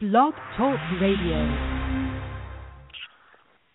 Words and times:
Blog 0.00 0.32
Talk 0.56 0.78
Radio. 1.02 1.34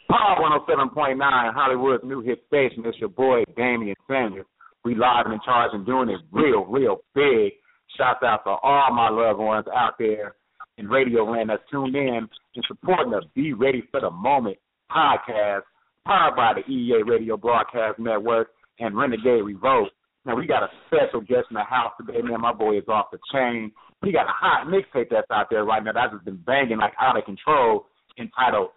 Power 0.09 0.63
107.9, 0.69 1.19
Hollywood's 1.53 2.05
new 2.05 2.21
hit 2.21 2.41
station. 2.47 2.81
It's 2.85 2.97
your 2.97 3.09
boy, 3.09 3.43
Damian 3.57 3.97
Sanders. 4.07 4.45
We 4.85 4.95
live 4.95 5.25
and 5.25 5.33
in 5.33 5.41
charge 5.43 5.71
and 5.73 5.85
doing 5.85 6.07
it 6.07 6.21
real, 6.31 6.63
real 6.63 6.99
big. 7.13 7.51
Shouts 7.97 8.23
out 8.23 8.45
to 8.45 8.51
all 8.51 8.93
my 8.93 9.09
loved 9.09 9.39
ones 9.39 9.65
out 9.75 9.95
there 9.99 10.35
in 10.77 10.87
radio 10.87 11.29
land 11.29 11.49
that's 11.49 11.61
tuned 11.69 11.93
in 11.93 12.29
and 12.55 12.65
supporting 12.69 13.11
the 13.11 13.23
Be 13.35 13.51
Ready 13.51 13.83
for 13.91 13.99
the 13.99 14.09
Moment 14.09 14.55
podcast, 14.89 15.63
powered 16.07 16.37
by 16.37 16.53
the 16.53 16.61
EEA 16.71 17.05
Radio 17.05 17.35
Broadcast 17.35 17.99
Network 17.99 18.47
and 18.79 18.95
Renegade 18.95 19.43
Revolt. 19.43 19.89
Now 20.25 20.37
we 20.37 20.47
got 20.47 20.63
a 20.63 20.69
special 20.87 21.19
guest 21.19 21.47
in 21.49 21.55
the 21.55 21.63
house 21.63 21.91
today, 21.99 22.21
man. 22.21 22.39
My 22.39 22.53
boy 22.53 22.77
is 22.77 22.87
off 22.87 23.07
the 23.11 23.19
chain. 23.33 23.73
He 24.03 24.11
got 24.11 24.27
a 24.27 24.35
hot 24.35 24.67
mixtape 24.67 25.09
that's 25.09 25.29
out 25.31 25.47
there 25.49 25.63
right 25.63 25.83
now 25.83 25.93
that's 25.93 26.13
just 26.13 26.25
been 26.25 26.41
banging 26.45 26.77
like 26.77 26.93
out 26.99 27.17
of 27.17 27.25
control, 27.25 27.85
entitled 28.19 28.69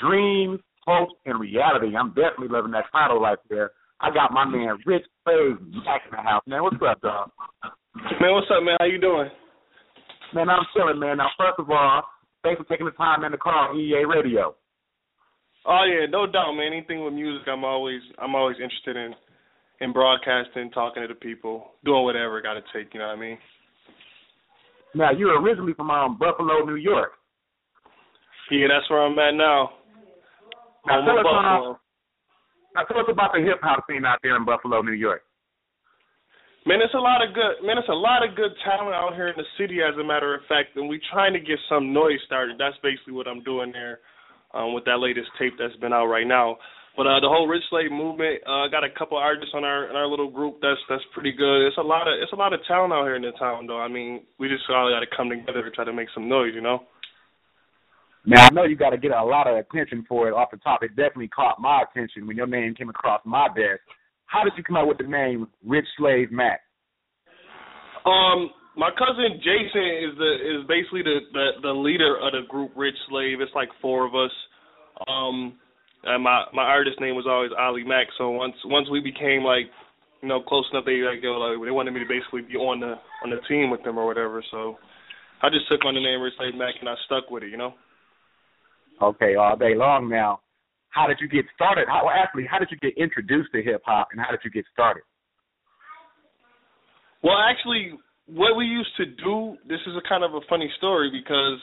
Dreams, 0.00 0.60
Hopes, 0.86 1.14
and 1.26 1.38
Reality. 1.38 1.94
I'm 1.96 2.08
definitely 2.08 2.48
loving 2.48 2.72
that 2.72 2.84
title 2.90 3.20
right 3.20 3.38
there. 3.50 3.72
I 4.00 4.10
got 4.12 4.32
my 4.32 4.44
man 4.44 4.78
Rich 4.84 5.04
Slave 5.24 5.58
back 5.84 6.02
in 6.04 6.16
the 6.16 6.22
house, 6.22 6.42
man. 6.46 6.62
What's 6.62 6.76
up, 6.76 7.00
dog? 7.00 7.30
Man, 8.20 8.32
what's 8.32 8.46
up, 8.50 8.62
man? 8.62 8.76
How 8.78 8.86
you 8.86 9.00
doing? 9.00 9.28
Man, 10.34 10.48
I'm 10.48 10.66
chilling, 10.74 10.98
man. 10.98 11.18
Now, 11.18 11.28
first 11.38 11.58
of 11.58 11.70
all, 11.70 12.02
thanks 12.42 12.60
for 12.60 12.68
taking 12.68 12.86
the 12.86 12.92
time 12.92 13.24
in 13.24 13.32
to 13.32 13.38
call 13.38 13.74
EEA 13.74 14.08
Radio. 14.08 14.54
Oh 15.66 15.84
yeah, 15.84 16.06
no 16.08 16.26
doubt, 16.30 16.52
man. 16.54 16.72
Anything 16.72 17.04
with 17.04 17.14
music, 17.14 17.48
I'm 17.48 17.64
always 17.64 18.00
I'm 18.18 18.34
always 18.34 18.56
interested 18.56 18.96
in 18.96 19.14
in 19.80 19.92
broadcasting, 19.92 20.70
talking 20.70 21.02
to 21.02 21.08
the 21.08 21.14
people, 21.14 21.72
doing 21.84 22.04
whatever 22.04 22.38
it 22.38 22.42
got 22.42 22.54
to 22.54 22.62
take. 22.72 22.94
You 22.94 23.00
know 23.00 23.08
what 23.08 23.18
I 23.18 23.20
mean? 23.20 23.38
Now, 24.94 25.10
you're 25.12 25.40
originally 25.40 25.74
from 25.74 25.90
um, 25.90 26.18
Buffalo, 26.18 26.64
New 26.64 26.76
York. 26.76 27.12
Yeah, 28.50 28.68
that's 28.68 28.88
where 28.88 29.02
I'm 29.02 29.18
at 29.18 29.34
now. 29.34 29.70
Now, 30.86 31.04
tell 31.04 31.18
us, 31.18 31.26
uh, 31.26 31.74
now, 32.74 32.84
tell 32.86 33.00
us 33.00 33.06
about 33.10 33.32
the 33.34 33.40
hip 33.40 33.58
hop 33.62 33.84
scene 33.88 34.04
out 34.04 34.20
there 34.22 34.36
in 34.36 34.44
Buffalo, 34.44 34.82
New 34.82 34.92
York. 34.92 35.22
Man, 36.66 36.80
it's 36.82 36.94
a 36.94 36.98
lot 36.98 37.22
of 37.22 37.32
good 37.32 37.64
man, 37.64 37.78
it's 37.78 37.88
a 37.88 37.94
lot 37.94 38.26
of 38.26 38.34
good 38.34 38.50
talent 38.64 38.94
out 38.94 39.14
here 39.14 39.28
in 39.28 39.34
the 39.36 39.46
city 39.56 39.78
as 39.86 39.94
a 40.00 40.04
matter 40.04 40.34
of 40.34 40.40
fact, 40.48 40.74
and 40.74 40.88
we 40.88 41.00
trying 41.12 41.32
to 41.32 41.38
get 41.38 41.58
some 41.68 41.92
noise 41.92 42.18
started. 42.26 42.56
That's 42.58 42.74
basically 42.82 43.12
what 43.14 43.28
I'm 43.28 43.42
doing 43.44 43.70
there, 43.70 44.00
um, 44.52 44.74
with 44.74 44.84
that 44.86 44.98
latest 44.98 45.28
tape 45.38 45.54
that's 45.58 45.76
been 45.76 45.92
out 45.92 46.06
right 46.06 46.26
now. 46.26 46.56
But 46.96 47.06
uh 47.06 47.20
the 47.20 47.28
whole 47.28 47.46
Rich 47.46 47.64
Slave 47.70 47.92
movement, 47.92 48.42
uh 48.46 48.68
got 48.68 48.84
a 48.84 48.90
couple 48.96 49.18
artists 49.18 49.52
on 49.54 49.64
our 49.64 49.90
in 49.90 49.96
our 49.96 50.06
little 50.06 50.30
group 50.30 50.58
that's 50.62 50.80
that's 50.88 51.04
pretty 51.12 51.32
good. 51.32 51.66
It's 51.66 51.76
a 51.78 51.82
lot 51.82 52.08
of 52.08 52.14
it's 52.22 52.32
a 52.32 52.36
lot 52.36 52.52
of 52.52 52.60
talent 52.66 52.92
out 52.92 53.04
here 53.04 53.16
in 53.16 53.22
the 53.22 53.32
town 53.38 53.66
though. 53.66 53.80
I 53.80 53.88
mean, 53.88 54.22
we 54.38 54.48
just 54.48 54.64
all 54.70 54.90
gotta 54.90 55.06
come 55.16 55.28
together 55.28 55.62
to 55.62 55.70
try 55.70 55.84
to 55.84 55.92
make 55.92 56.08
some 56.14 56.28
noise, 56.28 56.52
you 56.54 56.62
know? 56.62 56.84
Now, 58.26 58.46
I 58.46 58.50
know 58.50 58.64
you 58.64 58.74
got 58.74 58.90
to 58.90 58.98
get 58.98 59.12
a 59.12 59.22
lot 59.22 59.46
of 59.46 59.56
attention 59.56 60.04
for 60.08 60.26
it 60.26 60.32
off 60.34 60.50
the 60.50 60.56
top. 60.56 60.82
It 60.82 60.96
definitely 60.96 61.28
caught 61.28 61.60
my 61.60 61.84
attention 61.88 62.26
when 62.26 62.36
your 62.36 62.48
name 62.48 62.74
came 62.74 62.88
across 62.88 63.20
my 63.24 63.46
desk. 63.54 63.80
How 64.26 64.42
did 64.42 64.54
you 64.56 64.64
come 64.64 64.76
up 64.76 64.88
with 64.88 64.98
the 64.98 65.04
name 65.04 65.46
Rich 65.64 65.86
Slave 65.96 66.32
Mac? 66.32 66.60
Um, 68.04 68.50
my 68.76 68.90
cousin 68.90 69.38
Jason 69.38 70.10
is 70.10 70.18
the 70.18 70.32
is 70.42 70.66
basically 70.66 71.02
the, 71.02 71.18
the 71.32 71.46
the 71.62 71.72
leader 71.72 72.16
of 72.18 72.32
the 72.32 72.42
group 72.48 72.72
Rich 72.74 72.96
Slave. 73.08 73.40
It's 73.40 73.54
like 73.54 73.68
four 73.80 74.04
of 74.06 74.14
us. 74.14 74.30
Um, 75.06 75.54
and 76.06 76.22
my 76.22 76.44
my 76.52 76.62
artist 76.62 77.00
name 77.00 77.14
was 77.14 77.26
always 77.28 77.50
Oli 77.58 77.84
Mac. 77.84 78.06
So 78.18 78.30
once 78.30 78.54
once 78.64 78.88
we 78.90 79.00
became 79.00 79.42
like 79.42 79.66
you 80.22 80.28
know 80.28 80.40
close 80.40 80.64
enough, 80.72 80.84
they 80.84 81.02
like, 81.02 81.22
go, 81.22 81.38
like 81.38 81.58
they 81.64 81.70
wanted 81.70 81.92
me 81.92 82.00
to 82.00 82.08
basically 82.08 82.42
be 82.42 82.56
on 82.56 82.80
the 82.80 82.94
on 83.24 83.30
the 83.30 83.40
team 83.48 83.70
with 83.70 83.82
them 83.82 83.98
or 83.98 84.06
whatever. 84.06 84.42
So 84.50 84.76
I 85.42 85.50
just 85.50 85.68
took 85.68 85.84
on 85.84 85.94
the 85.94 86.00
name 86.00 86.20
Rich 86.22 86.34
Mack 86.38 86.74
and 86.80 86.88
I 86.88 86.94
stuck 87.06 87.30
with 87.30 87.42
it. 87.42 87.50
You 87.50 87.58
know. 87.58 87.74
Okay, 89.02 89.36
all 89.36 89.56
day 89.56 89.74
long 89.74 90.08
now. 90.08 90.40
How 90.88 91.06
did 91.06 91.18
you 91.20 91.28
get 91.28 91.44
started? 91.54 91.84
How, 91.88 92.06
well, 92.06 92.14
actually, 92.16 92.48
how 92.48 92.58
did 92.58 92.68
you 92.70 92.78
get 92.80 92.96
introduced 92.96 93.52
to 93.52 93.60
hip 93.62 93.82
hop, 93.84 94.08
and 94.12 94.20
how 94.20 94.30
did 94.30 94.40
you 94.42 94.50
get 94.50 94.64
started? 94.72 95.04
Well, 97.22 97.36
actually, 97.36 97.92
what 98.24 98.56
we 98.56 98.64
used 98.64 98.96
to 98.96 99.04
do, 99.04 99.56
this 99.68 99.80
is 99.86 99.92
a 99.92 100.08
kind 100.08 100.24
of 100.24 100.32
a 100.32 100.40
funny 100.48 100.70
story 100.78 101.10
because 101.12 101.60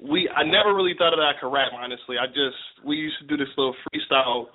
we 0.00 0.28
I 0.28 0.44
never 0.44 0.74
really 0.74 0.94
thought 0.96 1.16
of 1.16 1.20
that 1.20 1.36
I 1.36 1.40
could 1.40 1.52
rap. 1.52 1.72
Honestly, 1.72 2.16
I 2.20 2.26
just 2.26 2.58
we 2.84 2.96
used 2.96 3.16
to 3.20 3.26
do 3.26 3.36
this 3.36 3.48
little 3.56 3.74
freestyle 3.88 4.52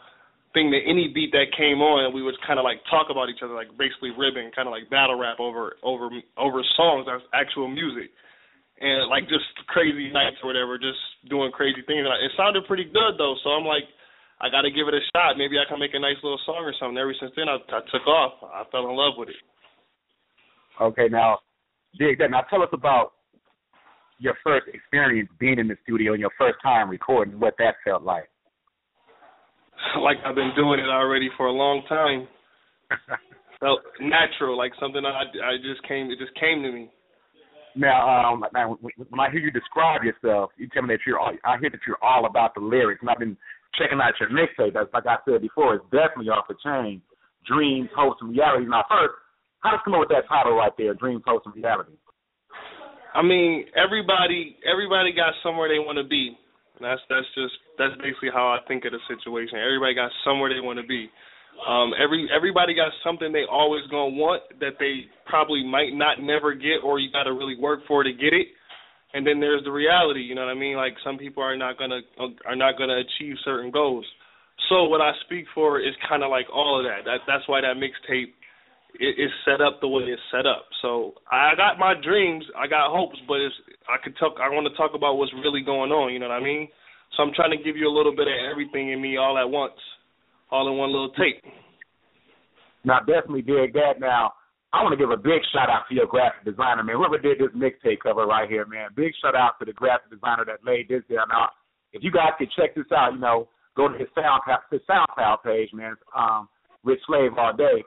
thing 0.54 0.70
that 0.70 0.84
any 0.86 1.08
beat 1.08 1.32
that 1.32 1.48
came 1.56 1.80
on, 1.80 2.14
we 2.14 2.22
would 2.22 2.36
kind 2.46 2.60
of 2.60 2.68
like 2.68 2.84
talk 2.92 3.08
about 3.10 3.32
each 3.32 3.40
other, 3.42 3.56
like 3.56 3.72
basically 3.80 4.12
ribbing, 4.12 4.52
kind 4.52 4.68
of 4.68 4.76
like 4.76 4.90
battle 4.92 5.18
rap 5.18 5.40
over 5.40 5.80
over 5.82 6.10
over 6.38 6.60
songs, 6.78 7.08
that's 7.08 7.24
actual 7.34 7.68
music, 7.72 8.12
and 8.80 9.10
like 9.10 9.26
just 9.32 9.48
crazy 9.68 10.12
nights 10.12 10.38
or 10.44 10.52
whatever, 10.52 10.78
just 10.78 11.00
doing 11.30 11.50
crazy 11.52 11.82
things. 11.88 12.06
And 12.06 12.14
it 12.22 12.32
sounded 12.38 12.68
pretty 12.68 12.86
good 12.86 13.18
though, 13.18 13.36
so 13.44 13.52
I'm 13.52 13.66
like. 13.66 13.86
I 14.42 14.50
got 14.50 14.66
to 14.66 14.72
give 14.72 14.88
it 14.88 14.96
a 14.96 15.06
shot. 15.14 15.38
Maybe 15.38 15.60
I 15.60 15.70
can 15.70 15.78
make 15.78 15.94
a 15.94 16.00
nice 16.00 16.18
little 16.24 16.40
song 16.48 16.66
or 16.66 16.74
something. 16.80 16.98
Ever 16.98 17.14
since 17.14 17.32
then, 17.38 17.46
I, 17.48 17.62
I 17.62 17.82
took 17.94 18.08
off. 18.10 18.42
I 18.42 18.64
fell 18.72 18.90
in 18.90 18.98
love 18.98 19.14
with 19.16 19.30
it. 19.30 19.36
Okay, 20.82 21.08
now, 21.12 21.38
dig 22.00 22.18
that. 22.18 22.32
Now, 22.32 22.42
tell 22.50 22.64
us 22.64 22.74
about 22.74 23.14
your 24.22 24.38
first 24.44 24.68
experience 24.72 25.30
being 25.40 25.58
in 25.58 25.68
the 25.68 25.76
studio 25.84 26.14
and 26.14 26.22
your 26.22 26.32
first 26.38 26.58
time 26.62 26.90
recording, 26.90 27.40
what 27.40 27.56
that 27.58 27.76
felt 27.84 28.04
like. 28.04 28.30
like 30.02 30.18
I've 30.24 30.36
been 30.36 30.54
doing 30.56 30.80
it 30.80 30.88
already 30.90 31.30
for 31.36 31.48
a 31.48 31.52
long 31.52 31.82
time. 31.90 32.28
Felt 33.60 33.82
natural, 34.02 34.58
like 34.58 34.72
something 34.80 35.06
I 35.06 35.22
I 35.22 35.58
just 35.62 35.86
came 35.88 36.10
it 36.10 36.18
just 36.18 36.34
came 36.40 36.64
to 36.64 36.72
me. 36.72 36.90
Now, 37.76 38.34
um, 38.34 38.44
now 38.54 38.78
when 38.82 39.20
I 39.20 39.30
hear 39.32 39.40
you 39.40 39.52
describe 39.52 40.02
yourself, 40.04 40.52
you 40.58 40.68
tell 40.74 40.82
me 40.82 40.96
that 40.96 41.06
you're 41.06 41.20
all, 41.20 41.32
I 41.46 41.58
hear 41.58 41.70
that 41.70 41.80
you're 41.88 42.04
all 42.04 42.26
about 42.26 42.54
the 42.54 42.60
lyrics, 42.60 43.00
and 43.02 43.10
I've 43.10 43.20
been 43.20 43.38
checking 43.78 44.02
out 44.02 44.18
your 44.20 44.30
mixtape. 44.30 44.74
That's 44.74 44.92
like 44.94 45.06
I 45.06 45.18
said 45.24 45.42
before, 45.42 45.76
it's 45.76 45.86
definitely 45.92 46.30
off 46.30 46.50
the 46.50 46.56
chain. 46.66 47.02
Dreams, 47.48 47.90
hopes, 47.96 48.18
and 48.22 48.32
reality. 48.32 48.66
Now, 48.66 48.84
first, 48.90 49.14
how 49.62 49.72
did 49.72 49.78
you 49.78 49.86
come 49.86 49.94
up 49.94 50.00
with 50.02 50.10
that 50.10 50.28
title 50.28 50.58
right 50.58 50.74
there, 50.78 50.94
Dreams, 50.94 51.24
hopes, 51.26 51.46
and 51.46 51.56
reality? 51.56 51.94
I 53.14 53.22
mean, 53.22 53.66
everybody 53.76 54.56
everybody 54.64 55.12
got 55.12 55.34
somewhere 55.44 55.68
they 55.68 55.80
want 55.80 55.98
to 55.98 56.08
be. 56.08 56.38
That's 56.80 57.02
that's 57.10 57.28
just 57.36 57.54
that's 57.78 57.96
basically 58.02 58.32
how 58.34 58.48
I 58.48 58.60
think 58.68 58.86
of 58.86 58.92
the 58.92 59.04
situation. 59.08 59.60
Everybody 59.60 59.94
got 59.94 60.12
somewhere 60.24 60.50
they 60.50 60.64
want 60.64 60.80
to 60.80 60.88
be. 60.88 61.10
Um, 61.68 61.94
every 62.02 62.28
everybody 62.36 62.74
got 62.74 62.92
something 63.04 63.32
they 63.32 63.46
always 63.50 63.86
gonna 63.92 64.16
want 64.16 64.42
that 64.60 64.80
they 64.80 65.06
probably 65.28 65.64
might 65.64 65.94
not 65.94 66.24
never 66.24 66.56
get, 66.56 66.82
or 66.84 67.00
you 67.00 67.12
got 67.12 67.24
to 67.24 67.34
really 67.34 67.56
work 67.56 67.82
for 67.88 68.04
to 68.04 68.12
get 68.12 68.34
it. 68.34 68.48
And 69.14 69.28
then 69.28 69.40
there's 69.40 69.64
the 69.64 69.72
reality. 69.72 70.22
You 70.22 70.34
know 70.34 70.46
what 70.46 70.56
I 70.56 70.60
mean? 70.60 70.76
Like 70.78 70.96
some 71.04 71.18
people 71.18 71.44
are 71.44 71.58
not 71.58 71.78
gonna 71.78 72.02
are 72.48 72.56
not 72.56 72.78
gonna 72.78 72.98
achieve 72.98 73.36
certain 73.46 73.70
goals. 73.70 74.06
So 74.70 74.86
what 74.86 75.02
I 75.02 75.12
speak 75.26 75.46
for 75.54 75.80
is 75.80 75.94
kind 76.08 76.24
of 76.24 76.32
like 76.32 76.48
all 76.54 76.80
of 76.80 76.86
that. 76.86 77.06
That 77.06 77.22
that's 77.28 77.48
why 77.48 77.62
that 77.62 77.76
mixtape 77.76 78.34
it, 79.00 79.16
it's 79.18 79.34
set 79.46 79.62
up 79.62 79.80
the 79.82 79.88
way 79.88 80.04
it's 80.04 80.22
set 80.32 80.46
up. 80.46 80.66
So 80.82 81.14
I 81.32 81.54
got 81.56 81.80
my 81.80 81.94
dreams, 81.94 82.44
I 82.58 82.68
got 82.68 82.92
hopes, 82.92 83.18
but 83.28 83.40
it's 83.42 83.56
I 83.90 84.02
could 84.04 84.18
talk. 84.18 84.36
I 84.42 84.50
want 84.50 84.68
to 84.68 84.78
talk 84.78 84.92
about 84.94 85.16
what's 85.16 85.34
really 85.34 85.62
going 85.62 85.92
on. 85.92 86.14
You 86.14 86.20
know 86.20 86.30
what 86.30 86.42
I 86.42 86.44
mean? 86.44 86.68
So 87.16 87.24
I'm 87.24 87.34
trying 87.34 87.52
to 87.52 87.64
give 87.64 87.76
you 87.76 87.88
a 87.88 87.94
little 87.96 88.16
bit 88.16 88.28
of 88.28 88.34
everything 88.50 88.92
in 88.92 89.02
me 89.02 89.18
all 89.18 89.38
at 89.38 89.50
once, 89.50 89.76
all 90.50 90.68
in 90.72 90.78
one 90.78 90.92
little 90.92 91.12
tape. 91.12 91.44
Now, 92.84 93.00
definitely 93.00 93.44
did 93.44 93.74
that. 93.74 94.00
Now, 94.00 94.34
I 94.74 94.82
want 94.82 94.94
to 94.94 94.98
give 94.98 95.12
a 95.12 95.18
big 95.18 95.44
shout 95.54 95.70
out 95.70 95.84
to 95.90 95.96
your 95.96 96.08
graphic 96.08 96.46
designer, 96.46 96.84
man. 96.84 96.96
Whoever 96.96 97.20
did 97.20 97.38
this 97.38 97.52
mixtape 97.52 98.00
cover 98.02 98.26
right 98.26 98.50
here, 98.50 98.66
man. 98.66 98.90
Big 98.96 99.12
shout 99.22 99.36
out 99.36 99.60
to 99.60 99.66
the 99.66 99.74
graphic 99.74 100.10
designer 100.10 100.46
that 100.48 100.64
laid 100.66 100.88
this 100.88 101.04
down. 101.12 101.28
Now, 101.30 101.50
if 101.92 102.02
you 102.04 102.12
guys 102.12 102.32
could 102.40 102.50
check 102.58 102.74
this 102.76 102.90
out, 102.96 103.14
you 103.14 103.20
know, 103.20 103.50
go 103.76 103.90
to 103.90 103.98
his 103.98 104.08
SoundCloud, 104.18 104.72
his 104.72 104.82
SoundCloud 104.90 105.44
page, 105.44 105.70
man. 105.74 105.96
Um, 106.16 106.48
Rich 106.84 107.02
Slave 107.06 107.32
all 107.38 107.56
day. 107.56 107.84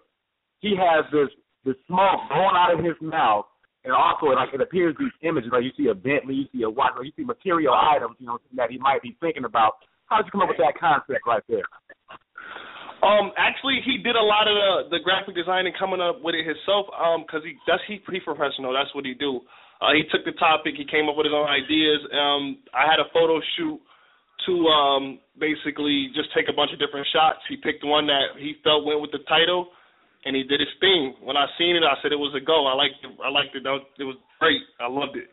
He 0.64 0.72
has 0.80 1.04
this 1.12 1.28
this 1.68 1.76
smoke 1.84 2.24
going 2.32 2.56
out 2.56 2.72
of 2.72 2.80
his 2.80 2.96
mouth, 3.04 3.44
and 3.84 3.92
also 3.92 4.32
like 4.32 4.48
it 4.56 4.64
appears 4.64 4.96
these 4.96 5.12
images, 5.20 5.52
like 5.52 5.60
you 5.60 5.76
see 5.76 5.92
a 5.92 5.94
Bentley, 5.94 6.40
you 6.40 6.48
see 6.56 6.64
a 6.64 6.70
watch, 6.72 6.96
you 7.04 7.12
see 7.12 7.24
material 7.24 7.76
items, 7.76 8.16
you 8.16 8.24
know, 8.24 8.40
that 8.56 8.72
he 8.72 8.80
might 8.80 9.04
be 9.04 9.12
thinking 9.20 9.44
about. 9.44 9.76
How 10.08 10.24
did 10.24 10.26
you 10.28 10.32
come 10.32 10.40
up 10.40 10.48
with 10.48 10.60
that 10.64 10.80
concept 10.80 11.20
right 11.28 11.44
there? 11.48 11.68
Um, 13.04 13.36
actually, 13.36 13.84
he 13.84 14.00
did 14.00 14.16
a 14.16 14.24
lot 14.24 14.48
of 14.48 14.56
the, 14.56 14.96
the 14.96 15.00
graphic 15.04 15.36
design 15.36 15.68
and 15.68 15.76
coming 15.76 16.00
up 16.00 16.24
with 16.24 16.32
it 16.32 16.48
himself. 16.48 16.88
Um, 16.96 17.28
cause 17.28 17.44
he 17.44 17.60
that's 17.68 17.84
he 17.84 18.00
pretty 18.00 18.24
professional. 18.24 18.72
That's 18.72 18.92
what 18.96 19.04
he 19.04 19.12
do. 19.12 19.44
Uh, 19.84 19.92
he 19.92 20.08
took 20.08 20.24
the 20.24 20.32
topic, 20.40 20.80
he 20.80 20.88
came 20.88 21.12
up 21.12 21.16
with 21.20 21.28
his 21.28 21.36
own 21.36 21.44
ideas. 21.44 22.00
Um, 22.08 22.64
I 22.72 22.88
had 22.88 23.04
a 23.04 23.12
photo 23.12 23.36
shoot 23.60 23.76
to 24.48 24.52
um 24.72 25.20
basically 25.36 26.08
just 26.16 26.32
take 26.32 26.48
a 26.48 26.56
bunch 26.56 26.72
of 26.72 26.80
different 26.80 27.04
shots. 27.12 27.44
He 27.52 27.60
picked 27.60 27.84
one 27.84 28.08
that 28.08 28.40
he 28.40 28.56
felt 28.64 28.88
went 28.88 29.04
with 29.04 29.12
the 29.12 29.20
title, 29.28 29.76
and 30.24 30.34
he 30.34 30.42
did 30.42 30.60
his 30.60 30.72
thing. 30.80 31.14
When 31.22 31.36
I 31.36 31.46
seen 31.58 31.76
it, 31.76 31.82
I 31.82 32.00
said 32.02 32.12
it 32.12 32.16
was 32.18 32.34
a 32.34 32.44
go. 32.44 32.66
I 32.66 32.74
liked 32.74 32.96
it. 33.02 33.12
I 33.22 33.30
liked 33.30 33.54
it. 33.54 33.64
It 33.64 34.04
was 34.04 34.16
great. 34.40 34.62
I 34.80 34.88
loved 34.88 35.16
it. 35.16 35.28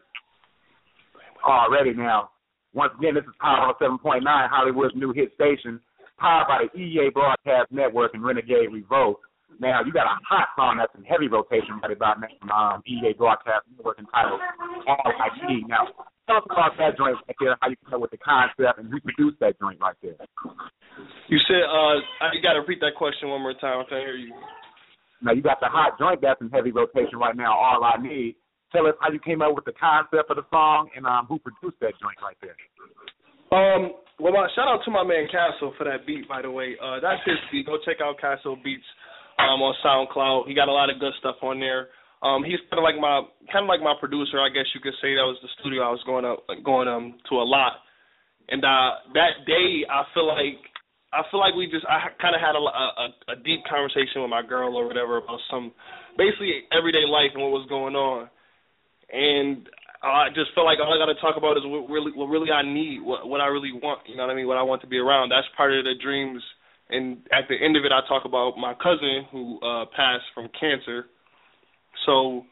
Already 1.44 1.94
now. 1.94 2.30
Once 2.74 2.94
again, 2.98 3.16
this 3.16 3.24
is 3.24 3.36
Power 3.40 3.74
7.9, 3.82 4.24
Hollywood's 4.24 4.96
new 4.96 5.12
hit 5.12 5.34
station, 5.36 5.80
powered 6.18 6.48
by 6.48 6.64
the 6.64 6.80
EEA 6.80 7.12
Broadcast 7.12 7.72
Network 7.72 8.14
and 8.14 8.24
Renegade 8.24 8.72
Revolt. 8.72 9.20
Now, 9.60 9.84
you 9.84 9.92
got 9.92 10.08
a 10.08 10.16
hot 10.24 10.48
song 10.56 10.80
that's 10.80 10.94
in 10.98 11.04
heavy 11.04 11.28
rotation 11.28 11.78
right 11.84 11.92
about 11.92 12.22
now 12.22 12.32
from 12.40 12.50
um, 12.52 12.84
EEA 12.88 13.18
Broadcast 13.18 13.68
Network 13.76 14.00
entitled 14.00 14.40
RIP. 14.88 15.68
Now, 15.68 15.92
talk 16.28 16.46
about 16.48 16.80
that 16.80 16.98
joint 16.98 17.18
right 17.28 17.36
there, 17.40 17.58
how 17.60 17.70
you 17.70 17.76
come 17.84 17.96
up 17.96 18.02
with 18.02 18.12
the 18.12 18.24
concept 18.24 18.80
and 18.80 18.88
who 18.88 19.00
produced 19.02 19.40
that 19.42 19.60
joint 19.60 19.80
right 19.82 19.96
there. 20.02 20.16
You 21.28 21.40
said, 21.48 21.68
uh, 21.68 22.00
I 22.24 22.40
got 22.42 22.54
to 22.54 22.64
repeat 22.64 22.80
that 22.80 22.96
question 22.96 23.30
one 23.30 23.42
more 23.42 23.54
time. 23.54 23.84
I 23.84 23.90
can't 23.90 24.02
hear 24.02 24.16
you. 24.16 24.32
Now 25.22 25.34
you 25.34 25.42
got 25.42 25.60
the 25.60 25.70
hot 25.70 25.98
joint 26.00 26.22
that's 26.22 26.42
in 26.42 26.50
heavy 26.50 26.72
rotation 26.72 27.18
right 27.18 27.36
now. 27.36 27.54
All 27.54 27.84
I 27.84 28.02
need. 28.02 28.36
Tell 28.72 28.88
us 28.88 28.96
how 29.02 29.12
you 29.12 29.20
came 29.20 29.42
up 29.42 29.54
with 29.54 29.66
the 29.66 29.76
concept 29.76 30.32
of 30.32 30.38
the 30.38 30.48
song 30.50 30.90
and 30.96 31.06
um, 31.06 31.26
who 31.28 31.40
produced 31.40 31.78
that 31.82 31.94
joint 32.00 32.18
right 32.24 32.38
there. 32.40 32.56
Um, 33.52 34.00
well, 34.18 34.32
my, 34.32 34.48
shout 34.56 34.68
out 34.68 34.80
to 34.86 34.92
my 34.92 35.04
man 35.04 35.28
Castle 35.28 35.76
for 35.78 35.84
that 35.84 36.08
beat, 36.08 36.28
by 36.30 36.42
the 36.42 36.50
way. 36.50 36.80
Uh, 36.80 37.04
that's 37.04 37.20
his 37.26 37.36
beat. 37.52 37.66
Go 37.66 37.78
check 37.84 37.98
out 38.00 38.16
Castle 38.20 38.56
Beats 38.64 38.86
um, 39.40 39.60
on 39.60 39.76
SoundCloud. 39.84 40.48
He 40.48 40.54
got 40.56 40.70
a 40.70 40.72
lot 40.72 40.90
of 40.90 41.00
good 41.00 41.12
stuff 41.20 41.36
on 41.44 41.60
there. 41.60 41.90
Um, 42.24 42.46
he's 42.46 42.62
kind 42.70 42.80
of 42.80 42.86
like 42.86 43.02
my 43.02 43.26
kind 43.52 43.66
of 43.66 43.70
like 43.70 43.82
my 43.82 43.98
producer, 44.00 44.40
I 44.40 44.50
guess 44.54 44.70
you 44.74 44.80
could 44.80 44.94
say. 45.02 45.18
That 45.18 45.26
was 45.26 45.42
the 45.42 45.50
studio 45.60 45.84
I 45.84 45.92
was 45.92 46.06
going 46.06 46.24
up 46.24 46.46
going 46.64 46.88
um 46.88 47.18
to 47.30 47.36
a 47.36 47.44
lot. 47.44 47.82
And 48.48 48.64
uh, 48.64 49.10
that 49.18 49.44
day, 49.48 49.84
I 49.90 50.06
feel 50.14 50.28
like 50.28 50.62
I 51.14 51.24
feel 51.30 51.40
like 51.40 51.56
we 51.56 51.68
just 51.68 51.86
I 51.86 52.08
kind 52.22 52.36
of 52.36 52.42
had 52.42 52.56
a, 52.56 52.64
a 52.64 53.36
a 53.36 53.44
deep 53.44 53.68
conversation 53.68 54.24
with 54.24 54.32
my 54.32 54.42
girl 54.42 54.76
or 54.76 54.88
whatever 54.88 55.18
about 55.18 55.40
some 55.52 55.72
basically 56.18 56.64
everyday 56.72 57.04
life 57.04 57.36
and 57.36 57.44
what 57.44 57.52
was 57.52 57.68
going 57.68 57.96
on. 57.96 58.30
And 59.12 59.68
I 60.02 60.30
just 60.34 60.56
felt 60.56 60.66
like 60.66 60.80
all 60.80 60.90
I 60.90 60.98
got 60.98 61.12
to 61.12 61.20
talk 61.20 61.38
about 61.38 61.58
is 61.58 61.64
what 61.68 61.86
really, 61.90 62.12
what 62.16 62.26
really 62.26 62.50
I 62.50 62.64
need, 62.64 63.04
what 63.04 63.28
what 63.28 63.42
I 63.42 63.48
really 63.48 63.72
want. 63.72 64.08
You 64.08 64.16
know 64.16 64.24
what 64.24 64.32
I 64.32 64.36
mean? 64.36 64.48
What 64.48 64.58
I 64.58 64.64
want 64.64 64.82
to 64.82 64.88
be 64.88 64.98
around. 64.98 65.30
That's 65.30 65.48
part 65.56 65.74
of 65.74 65.84
the 65.84 65.94
dreams. 66.02 66.42
And 66.90 67.24
at 67.32 67.48
the 67.48 67.56
end 67.56 67.78
of 67.78 67.86
it, 67.86 67.92
I 67.92 68.02
talk 68.08 68.26
about 68.26 68.58
my 68.58 68.74
cousin 68.76 69.28
who 69.32 69.60
uh 69.60 69.86
passed 69.96 70.26
from 70.34 70.50
cancer. 70.60 71.06
So 72.06 72.48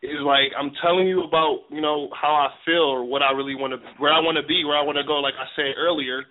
it's 0.00 0.22
like 0.22 0.54
I'm 0.54 0.70
telling 0.80 1.06
you 1.06 1.24
about 1.24 1.68
you 1.68 1.82
know 1.82 2.08
how 2.14 2.32
I 2.32 2.48
feel 2.64 2.88
or 2.88 3.04
what 3.04 3.22
I 3.22 3.32
really 3.32 3.54
want 3.54 3.74
to, 3.74 3.80
where 3.98 4.12
I 4.12 4.20
want 4.20 4.38
to 4.38 4.46
be, 4.46 4.64
where 4.64 4.78
I 4.78 4.82
want 4.82 4.96
to 4.98 5.04
go. 5.04 5.18
Like 5.18 5.34
I 5.34 5.50
said 5.56 5.74
earlier, 5.76 6.22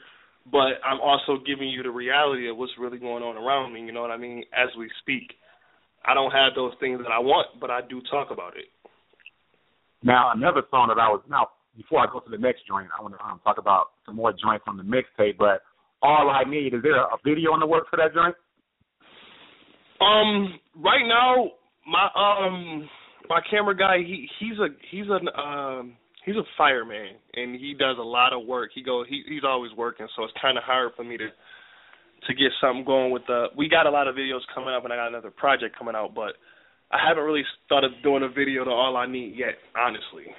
but 0.51 0.79
I'm 0.85 0.99
also 1.01 1.37
giving 1.45 1.69
you 1.69 1.83
the 1.83 1.91
reality 1.91 2.49
of 2.49 2.57
what's 2.57 2.71
really 2.79 2.97
going 2.97 3.23
on 3.23 3.37
around 3.37 3.73
me. 3.73 3.81
You 3.81 3.91
know 3.91 4.01
what 4.01 4.11
I 4.11 4.17
mean? 4.17 4.43
As 4.53 4.69
we 4.77 4.89
speak, 5.01 5.33
I 6.05 6.13
don't 6.13 6.31
have 6.31 6.55
those 6.55 6.73
things 6.79 6.99
that 6.99 7.11
I 7.11 7.19
want, 7.19 7.59
but 7.59 7.69
I 7.69 7.81
do 7.87 8.01
talk 8.09 8.31
about 8.31 8.55
it. 8.55 8.65
Now, 10.03 10.31
another 10.33 10.61
song 10.69 10.87
that 10.89 11.01
I 11.01 11.09
was 11.09 11.21
now 11.29 11.49
before 11.75 11.99
I 11.99 12.11
go 12.11 12.19
to 12.19 12.29
the 12.29 12.37
next 12.37 12.67
joint, 12.67 12.87
I 12.97 13.01
want 13.01 13.15
to 13.17 13.23
um, 13.23 13.39
talk 13.43 13.57
about 13.57 13.91
some 14.05 14.15
more 14.15 14.31
joints 14.31 14.65
on 14.67 14.77
the 14.77 14.83
mixtape. 14.83 15.37
But 15.37 15.61
all 16.01 16.29
I 16.29 16.49
need 16.49 16.73
is 16.73 16.81
there 16.81 16.97
a 16.97 17.17
video 17.23 17.53
in 17.53 17.59
the 17.59 17.67
works 17.67 17.87
for 17.89 17.97
that 17.97 18.13
joint? 18.13 18.35
Um, 19.99 20.59
right 20.75 21.05
now, 21.07 21.51
my 21.85 22.09
um 22.15 22.89
my 23.29 23.41
camera 23.49 23.75
guy, 23.75 23.97
he 23.97 24.27
he's 24.39 24.57
a 24.59 24.67
he's 24.91 25.05
an 25.09 25.27
um 25.37 25.93
he's 26.27 26.35
a 26.35 26.43
fireman 26.57 27.15
and 27.35 27.55
he 27.55 27.73
does 27.73 27.95
a 27.97 28.03
lot 28.03 28.33
of 28.33 28.45
work. 28.45 28.71
He 28.75 28.83
goes 28.83 29.07
he 29.09 29.23
he's 29.27 29.43
always 29.47 29.71
working, 29.75 30.07
so 30.15 30.25
it's 30.25 30.33
kind 30.39 30.57
of 30.57 30.63
hard 30.63 30.91
for 30.95 31.03
me 31.03 31.17
to 31.17 31.27
to 32.27 32.33
get 32.33 32.51
something 32.59 32.83
going 32.83 33.11
with 33.11 33.23
the. 33.27 33.47
We 33.55 33.69
got 33.69 33.87
a 33.87 33.89
lot 33.89 34.07
of 34.07 34.15
videos 34.15 34.41
coming 34.53 34.73
up, 34.73 34.83
and 34.83 34.91
I 34.91 34.97
got 34.97 35.07
another 35.07 35.31
project 35.31 35.77
coming 35.77 35.95
out, 35.95 36.13
but 36.13 36.33
I 36.91 36.97
haven't 37.07 37.23
really 37.23 37.43
started 37.65 37.91
doing 38.03 38.23
a 38.23 38.29
video 38.29 38.65
to 38.65 38.71
All 38.71 38.97
I 38.97 39.07
Need 39.07 39.35
yet, 39.37 39.55
honestly. 39.77 40.33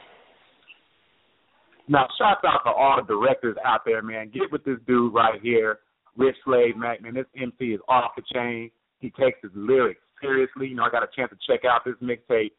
Now, 1.89 2.07
shout 2.19 2.39
out 2.45 2.61
to 2.65 2.71
all 2.71 3.01
the 3.01 3.07
directors 3.07 3.57
out 3.65 3.81
there, 3.87 4.03
man. 4.03 4.31
Get 4.33 4.53
with 4.53 4.65
this 4.65 4.77
dude 4.87 5.15
right 5.15 5.41
here, 5.41 5.79
Rich 6.17 6.37
Slave 6.45 6.77
Mac. 6.77 7.01
Man, 7.01 7.15
this 7.15 7.25
MC 7.35 7.73
is 7.73 7.81
off 7.89 8.13
the 8.17 8.23
chain. 8.35 8.71
He 8.99 9.11
takes 9.11 9.39
his 9.43 9.53
lyrics 9.55 10.03
seriously. 10.21 10.69
You 10.69 10.75
know, 10.75 10.83
I 10.83 10.91
got 10.91 11.03
a 11.03 11.09
chance 11.17 11.31
to 11.31 11.39
check 11.51 11.65
out 11.65 11.87
this 11.87 11.95
mixtape 12.03 12.51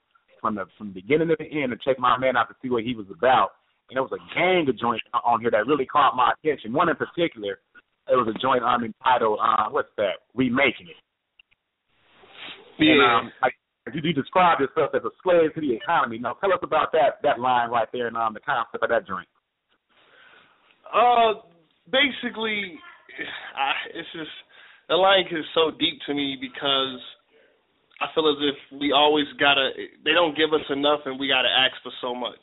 from 0.41 0.55
the 0.55 0.65
from 0.77 0.87
the 0.87 1.01
beginning 1.01 1.27
to 1.29 1.35
the 1.37 1.45
end 1.45 1.71
and 1.71 1.81
check 1.81 1.99
my 1.99 2.17
man 2.17 2.37
out 2.37 2.49
to 2.49 2.55
see 2.61 2.69
what 2.69 2.83
he 2.83 2.95
was 2.95 3.07
about. 3.11 3.51
And 3.89 3.97
there 3.97 4.03
was 4.03 4.13
a 4.13 4.35
gang 4.37 4.69
of 4.69 4.77
joints 4.77 5.03
on 5.13 5.41
here 5.41 5.51
that 5.51 5.65
really 5.65 5.85
caught 5.85 6.15
my 6.15 6.33
attention. 6.37 6.73
One 6.73 6.89
in 6.89 6.95
particular, 6.95 7.59
it 8.07 8.15
was 8.15 8.27
a 8.29 8.37
joint 8.39 8.63
I'm 8.63 8.83
entitled, 8.83 9.39
uh, 9.41 9.69
what's 9.69 9.89
that? 9.97 10.25
Remaking 10.35 10.89
it. 10.89 10.99
Yeah. 12.77 12.93
And, 12.93 13.01
um, 13.01 13.31
I, 13.43 13.49
you, 13.93 14.01
you 14.03 14.13
describe 14.13 14.59
yourself 14.59 14.91
as 14.93 15.01
a 15.03 15.13
slave 15.23 15.53
to 15.55 15.61
the 15.61 15.73
economy. 15.73 16.19
Now, 16.19 16.33
tell 16.33 16.53
us 16.53 16.59
about 16.63 16.91
that 16.93 17.19
that 17.23 17.39
line 17.39 17.69
right 17.69 17.87
there 17.91 18.07
and 18.07 18.17
um, 18.17 18.33
the 18.33 18.39
concept 18.39 18.83
of 18.83 18.89
that 18.89 19.07
joint. 19.07 19.27
Uh, 20.93 21.41
basically, 21.91 22.77
I, 23.57 23.71
it's 23.93 24.09
just 24.13 24.31
the 24.87 24.95
line 24.95 25.25
is 25.31 25.45
so 25.53 25.71
deep 25.79 25.99
to 26.07 26.13
me 26.13 26.37
because 26.39 26.99
I 27.99 28.07
feel 28.15 28.31
as 28.31 28.39
if 28.39 28.79
we 28.79 28.91
always 28.91 29.27
gotta. 29.39 29.71
They 30.05 30.15
don't 30.15 30.35
give 30.35 30.53
us 30.53 30.63
enough, 30.69 31.03
and 31.05 31.19
we 31.19 31.27
gotta 31.27 31.51
ask 31.51 31.75
for 31.83 31.91
so 31.99 32.15
much. 32.15 32.39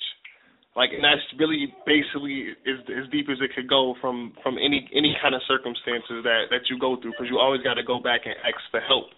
Like, 0.77 0.93
and 0.93 1.01
that's 1.01 1.25
really 1.41 1.73
basically 1.89 2.53
as 2.69 2.85
as 2.93 3.09
deep 3.09 3.33
as 3.33 3.41
it 3.41 3.57
could 3.57 3.65
go 3.65 3.97
from 4.01 4.37
from 4.45 4.61
any 4.61 4.85
any 4.93 5.17
kind 5.25 5.33
of 5.33 5.41
circumstances 5.49 6.21
that 6.21 6.53
that 6.53 6.69
you 6.69 6.77
go 6.77 7.01
through, 7.01 7.17
because 7.17 7.33
you 7.33 7.41
always 7.41 7.65
got 7.65 7.81
to 7.81 7.83
go 7.83 7.97
back 7.97 8.29
and 8.29 8.37
ask 8.45 8.61
for 8.69 8.85
help 8.85 9.09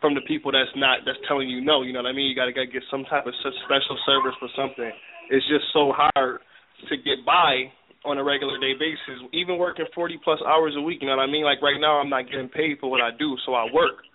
from 0.00 0.16
the 0.16 0.24
people 0.24 0.48
that's 0.48 0.72
not 0.72 1.04
that's 1.04 1.20
telling 1.28 1.52
you 1.52 1.60
no. 1.60 1.84
You 1.84 1.92
know 1.92 2.00
what 2.00 2.08
I 2.08 2.16
mean? 2.16 2.24
You 2.24 2.34
got 2.34 2.48
to 2.48 2.56
get 2.56 2.82
some 2.88 3.04
type 3.04 3.28
of 3.28 3.36
special 3.36 3.96
service 4.08 4.32
for 4.40 4.48
something. 4.56 4.88
It's 5.28 5.44
just 5.52 5.68
so 5.76 5.92
hard 5.92 6.40
to 6.88 6.96
get 6.96 7.20
by 7.28 7.68
on 8.08 8.16
a 8.16 8.24
regular 8.24 8.56
day 8.56 8.72
basis. 8.72 9.20
Even 9.36 9.60
working 9.60 9.84
forty 9.94 10.16
plus 10.24 10.40
hours 10.48 10.72
a 10.76 10.80
week. 10.80 11.04
You 11.04 11.12
know 11.12 11.20
what 11.20 11.28
I 11.28 11.30
mean? 11.30 11.44
Like 11.44 11.60
right 11.60 11.76
now, 11.78 12.00
I'm 12.00 12.08
not 12.08 12.32
getting 12.32 12.48
paid 12.48 12.80
for 12.80 12.88
what 12.88 13.04
I 13.04 13.12
do, 13.12 13.36
so 13.44 13.52
I 13.52 13.68
work. 13.72 14.08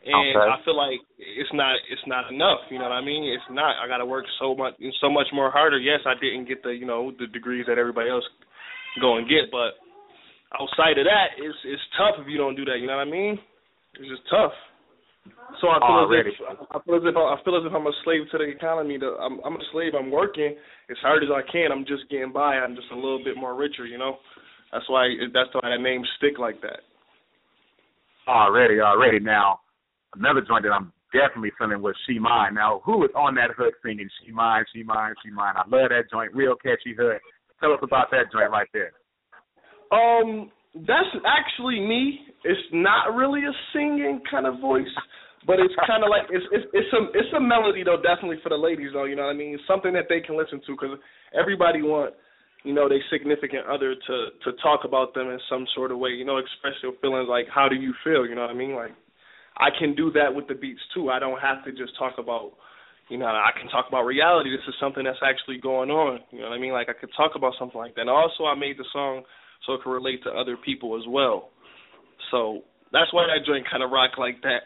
And 0.00 0.32
okay. 0.32 0.48
I 0.48 0.56
feel 0.64 0.76
like 0.76 1.04
it's 1.20 1.52
not 1.52 1.76
it's 1.92 2.06
not 2.08 2.32
enough. 2.32 2.64
You 2.72 2.78
know 2.80 2.88
what 2.88 2.96
I 2.96 3.04
mean? 3.04 3.28
It's 3.28 3.44
not. 3.52 3.76
I 3.76 3.86
got 3.86 3.98
to 3.98 4.08
work 4.08 4.24
so 4.40 4.54
much 4.54 4.72
so 5.00 5.10
much 5.12 5.28
more 5.32 5.50
harder. 5.50 5.78
Yes, 5.78 6.00
I 6.06 6.16
didn't 6.16 6.48
get 6.48 6.62
the 6.62 6.72
you 6.72 6.86
know 6.86 7.12
the 7.18 7.26
degrees 7.26 7.66
that 7.68 7.76
everybody 7.76 8.08
else 8.08 8.24
go 9.00 9.18
and 9.18 9.28
get, 9.28 9.52
but 9.52 9.76
outside 10.56 10.96
of 10.96 11.04
that, 11.04 11.36
it's 11.36 11.58
it's 11.68 11.82
tough 12.00 12.16
if 12.16 12.26
you 12.28 12.38
don't 12.38 12.56
do 12.56 12.64
that. 12.64 12.80
You 12.80 12.86
know 12.86 12.96
what 12.96 13.06
I 13.06 13.10
mean? 13.10 13.38
It's 14.00 14.08
just 14.08 14.24
tough. 14.30 14.56
So 15.60 15.68
I 15.68 15.78
feel 15.84 16.08
Already. 16.08 16.30
as 16.30 16.36
if 16.40 16.64
I 16.72 16.80
feel 16.80 16.96
as 16.96 17.04
if 17.04 17.16
I, 17.16 17.36
feel 17.44 17.56
as 17.60 17.68
if 17.68 17.74
I'm 17.76 17.86
a 17.86 17.92
slave 18.04 18.24
to 18.32 18.38
the 18.38 18.48
economy. 18.48 18.98
To, 18.98 19.20
I'm 19.20 19.36
I'm 19.44 19.60
a 19.60 19.64
slave. 19.72 19.92
I'm 19.92 20.10
working 20.10 20.56
as 20.88 20.96
hard 21.02 21.22
as 21.22 21.28
I 21.28 21.44
can. 21.44 21.72
I'm 21.72 21.84
just 21.84 22.08
getting 22.08 22.32
by. 22.32 22.56
I'm 22.56 22.74
just 22.74 22.88
a 22.90 22.96
little 22.96 23.20
bit 23.22 23.36
more 23.36 23.54
richer. 23.54 23.84
You 23.84 23.98
know, 23.98 24.16
that's 24.72 24.88
why 24.88 25.12
that's 25.34 25.52
why 25.52 25.68
that 25.68 25.82
name 25.82 26.02
stick 26.16 26.38
like 26.38 26.62
that. 26.62 26.80
Already, 28.28 28.80
already. 28.80 29.20
Now, 29.20 29.60
another 30.14 30.40
joint 30.40 30.64
that 30.64 30.72
I'm 30.72 30.92
definitely 31.12 31.52
feeling 31.58 31.82
was 31.82 31.94
She 32.06 32.18
Mine. 32.18 32.54
Now, 32.54 32.82
who 32.84 33.04
is 33.04 33.10
on 33.14 33.34
that 33.36 33.50
hook 33.56 33.74
singing 33.84 34.08
She 34.22 34.32
Mine, 34.32 34.64
She 34.74 34.82
Mine, 34.82 35.14
She 35.24 35.30
Mine? 35.30 35.54
I 35.56 35.66
love 35.68 35.90
that 35.90 36.10
joint. 36.10 36.34
Real 36.34 36.54
catchy 36.56 36.94
hook. 36.96 37.20
Tell 37.60 37.72
us 37.72 37.80
about 37.82 38.10
that 38.10 38.32
joint 38.32 38.50
right 38.50 38.68
there. 38.72 38.92
Um, 39.92 40.50
that's 40.74 41.10
actually 41.26 41.80
me. 41.80 42.20
It's 42.44 42.60
not 42.72 43.14
really 43.14 43.40
a 43.40 43.54
singing 43.74 44.22
kind 44.30 44.46
of 44.46 44.60
voice, 44.60 44.94
but 45.46 45.58
it's 45.58 45.74
kind 45.86 46.04
of 46.04 46.10
like 46.10 46.30
it's 46.30 46.46
it's 46.52 46.66
it's 46.72 46.92
a 46.94 47.02
it's 47.12 47.32
a 47.36 47.40
melody 47.40 47.82
though. 47.84 48.00
Definitely 48.00 48.38
for 48.42 48.48
the 48.48 48.56
ladies 48.56 48.90
though. 48.94 49.04
You 49.04 49.16
know 49.16 49.26
what 49.26 49.34
I 49.34 49.38
mean? 49.38 49.58
Something 49.66 49.92
that 49.94 50.06
they 50.08 50.20
can 50.20 50.38
listen 50.38 50.60
to 50.66 50.72
because 50.72 50.96
everybody 51.34 51.82
want 51.82 52.14
you 52.62 52.72
know 52.72 52.88
their 52.88 53.02
significant 53.10 53.66
other 53.66 53.94
to 53.94 54.16
to 54.46 54.56
talk 54.62 54.86
about 54.86 55.12
them 55.12 55.28
in 55.28 55.40
some 55.50 55.66
sort 55.74 55.90
of 55.90 55.98
way. 55.98 56.10
You 56.10 56.24
know, 56.24 56.38
express 56.38 56.74
your 56.82 56.92
feelings. 57.02 57.28
Like 57.28 57.46
how 57.52 57.68
do 57.68 57.76
you 57.76 57.92
feel? 58.04 58.24
You 58.24 58.34
know 58.34 58.42
what 58.42 58.54
I 58.54 58.58
mean? 58.58 58.74
Like 58.74 58.94
I 59.56 59.68
can 59.78 59.94
do 59.94 60.10
that 60.12 60.34
with 60.34 60.48
the 60.48 60.54
beats 60.54 60.80
too. 60.94 61.10
I 61.10 61.18
don't 61.18 61.40
have 61.40 61.64
to 61.64 61.72
just 61.72 61.96
talk 61.98 62.14
about 62.18 62.52
you 63.10 63.18
know, 63.18 63.26
I 63.26 63.50
can 63.58 63.68
talk 63.68 63.86
about 63.88 64.06
reality. 64.06 64.50
This 64.50 64.62
is 64.68 64.74
something 64.80 65.02
that's 65.02 65.18
actually 65.18 65.58
going 65.58 65.90
on. 65.90 66.20
You 66.30 66.40
know 66.40 66.48
what 66.48 66.54
I 66.54 66.60
mean? 66.60 66.72
Like 66.72 66.88
I 66.88 66.92
could 66.92 67.10
talk 67.16 67.32
about 67.34 67.54
something 67.58 67.76
like 67.76 67.96
that. 67.96 68.02
And 68.02 68.10
also 68.10 68.44
I 68.44 68.54
made 68.54 68.78
the 68.78 68.84
song 68.92 69.24
so 69.66 69.74
it 69.74 69.82
can 69.82 69.90
relate 69.90 70.22
to 70.22 70.30
other 70.30 70.56
people 70.56 70.96
as 70.96 71.02
well. 71.08 71.50
So 72.30 72.62
that's 72.92 73.12
why 73.12 73.26
that 73.26 73.44
joint 73.44 73.66
kind 73.68 73.82
of 73.82 73.90
rock 73.90 74.12
like 74.16 74.40
that. 74.42 74.62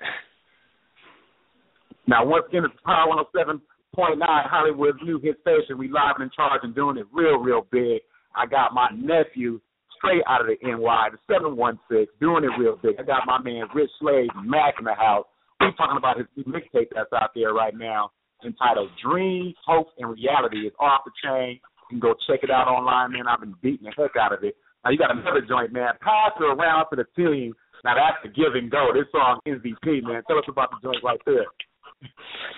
Now, 2.06 2.26
once 2.26 2.44
again, 2.50 2.64
it's 2.66 2.74
Power 2.84 3.08
107.9 3.34 3.60
Hollywood's 3.96 4.98
new 5.02 5.18
hit 5.20 5.36
station. 5.40 5.78
We 5.78 5.88
live 5.88 6.16
and 6.18 6.24
in 6.24 6.30
charge 6.36 6.60
and 6.62 6.74
doing 6.74 6.98
it 6.98 7.06
real, 7.14 7.38
real 7.38 7.66
big. 7.72 8.02
I 8.36 8.44
got 8.44 8.74
my 8.74 8.88
nephew 8.94 9.58
straight 10.04 10.22
out 10.28 10.44
of 10.44 10.46
the 10.46 10.60
NY, 10.60 11.08
the 11.16 11.18
716, 11.32 12.06
doing 12.20 12.44
it 12.44 12.52
real 12.60 12.76
big. 12.76 13.00
I 13.00 13.02
got 13.02 13.24
my 13.24 13.40
man 13.40 13.64
Rich 13.74 13.90
Slave 14.00 14.28
Mac 14.44 14.76
in 14.78 14.84
the 14.84 14.94
house. 14.94 15.24
We're 15.60 15.72
talking 15.72 15.96
about 15.96 16.18
his 16.18 16.28
new 16.36 16.44
mixtape 16.44 16.92
that's 16.92 17.12
out 17.16 17.30
there 17.34 17.54
right 17.54 17.74
now 17.74 18.10
entitled 18.44 18.90
Dreams, 19.00 19.54
Hopes, 19.64 19.90
and 19.98 20.12
Reality. 20.12 20.68
It's 20.68 20.76
off 20.78 21.00
the 21.08 21.12
chain. 21.24 21.58
You 21.88 21.96
can 21.96 22.00
go 22.00 22.14
check 22.28 22.44
it 22.44 22.50
out 22.50 22.68
online, 22.68 23.12
man. 23.12 23.26
I've 23.26 23.40
been 23.40 23.56
beating 23.62 23.88
the 23.88 23.94
heck 23.96 24.16
out 24.20 24.36
of 24.36 24.44
it. 24.44 24.56
Now 24.84 24.90
you 24.90 24.98
got 24.98 25.16
another 25.16 25.40
joint, 25.40 25.72
man. 25.72 25.96
Pass 26.04 26.36
it 26.36 26.44
around 26.44 26.92
to 26.92 26.96
the 27.00 27.08
team. 27.16 27.54
Now 27.84 27.96
that's 27.96 28.20
the 28.20 28.28
give 28.28 28.52
and 28.52 28.70
go. 28.70 28.92
This 28.92 29.08
song 29.12 29.40
MVP, 29.48 30.04
man. 30.04 30.22
Tell 30.28 30.36
us 30.36 30.48
about 30.48 30.76
the 30.76 30.80
joint 30.84 31.00
right 31.04 31.20
there. 31.24 31.48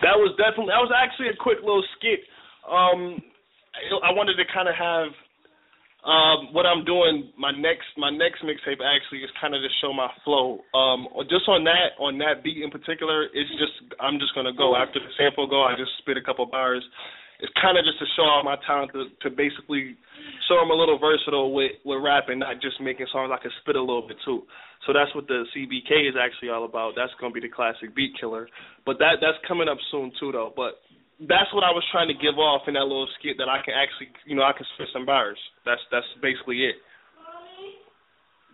That 0.02 0.18
was 0.18 0.34
definitely 0.34 0.74
that 0.74 0.82
was 0.82 0.90
actually 0.90 1.30
a 1.30 1.38
quick 1.38 1.62
little 1.62 1.84
skit. 1.98 2.18
Um, 2.66 3.22
I 4.02 4.10
wanted 4.10 4.34
to 4.42 4.46
kind 4.50 4.66
of 4.66 4.74
have 4.74 5.14
um, 6.06 6.54
what 6.54 6.66
I'm 6.66 6.84
doing. 6.86 7.34
My 7.36 7.50
next 7.50 7.90
my 7.98 8.10
next 8.10 8.46
mixtape 8.46 8.78
actually 8.78 9.26
is 9.26 9.30
kind 9.40 9.54
of 9.54 9.62
to 9.62 9.68
show 9.82 9.92
my 9.92 10.08
flow. 10.24 10.62
Um, 10.72 11.10
just 11.28 11.50
on 11.50 11.64
that 11.64 11.98
on 11.98 12.18
that 12.18 12.46
beat 12.46 12.62
in 12.62 12.70
particular, 12.70 13.26
it's 13.34 13.50
just 13.58 13.90
I'm 13.98 14.18
just 14.22 14.34
gonna 14.34 14.54
go 14.54 14.76
after 14.76 15.00
the 15.00 15.10
sample 15.18 15.50
go. 15.50 15.66
I 15.66 15.74
just 15.74 15.90
spit 15.98 16.16
a 16.16 16.22
couple 16.22 16.46
bars, 16.46 16.86
it's 17.40 17.52
kind 17.60 17.76
of 17.76 17.84
just 17.84 17.98
to 17.98 18.06
show 18.16 18.24
off 18.24 18.44
my 18.44 18.56
talent 18.66 18.92
to, 18.96 19.12
to 19.28 19.28
basically 19.28 19.96
show 20.48 20.56
I'm 20.56 20.70
a 20.70 20.78
little 20.78 20.98
versatile 20.98 21.52
with 21.52 21.72
with 21.84 22.00
rapping, 22.00 22.40
not 22.40 22.62
just 22.62 22.80
making 22.80 23.06
songs 23.12 23.30
I 23.32 23.42
can 23.42 23.52
spit 23.60 23.76
a 23.76 23.80
little 23.80 24.06
bit 24.06 24.16
too. 24.24 24.44
So 24.86 24.92
that's 24.92 25.12
what 25.14 25.26
the 25.26 25.44
CBK 25.52 26.08
is 26.08 26.14
actually 26.16 26.48
all 26.48 26.64
about. 26.64 26.94
That's 26.96 27.12
gonna 27.20 27.34
be 27.34 27.40
the 27.40 27.52
classic 27.52 27.94
beat 27.94 28.16
killer. 28.18 28.48
But 28.84 28.98
that 28.98 29.20
that's 29.20 29.36
coming 29.46 29.68
up 29.68 29.78
soon 29.90 30.12
too 30.18 30.32
though. 30.32 30.52
But 30.56 30.80
that's 31.20 31.48
what 31.56 31.64
I 31.64 31.72
was 31.72 31.84
trying 31.90 32.08
to 32.08 32.18
give 32.18 32.36
off 32.36 32.68
in 32.68 32.74
that 32.74 32.84
little 32.84 33.08
skit 33.18 33.36
that 33.40 33.48
I 33.48 33.64
can 33.64 33.72
actually 33.72 34.12
you 34.28 34.36
know 34.36 34.42
I 34.44 34.52
can 34.52 34.66
spit 34.74 34.88
some 34.92 35.06
bars. 35.06 35.38
That's 35.64 35.80
that's 35.90 36.06
basically 36.20 36.64
it. 36.68 36.76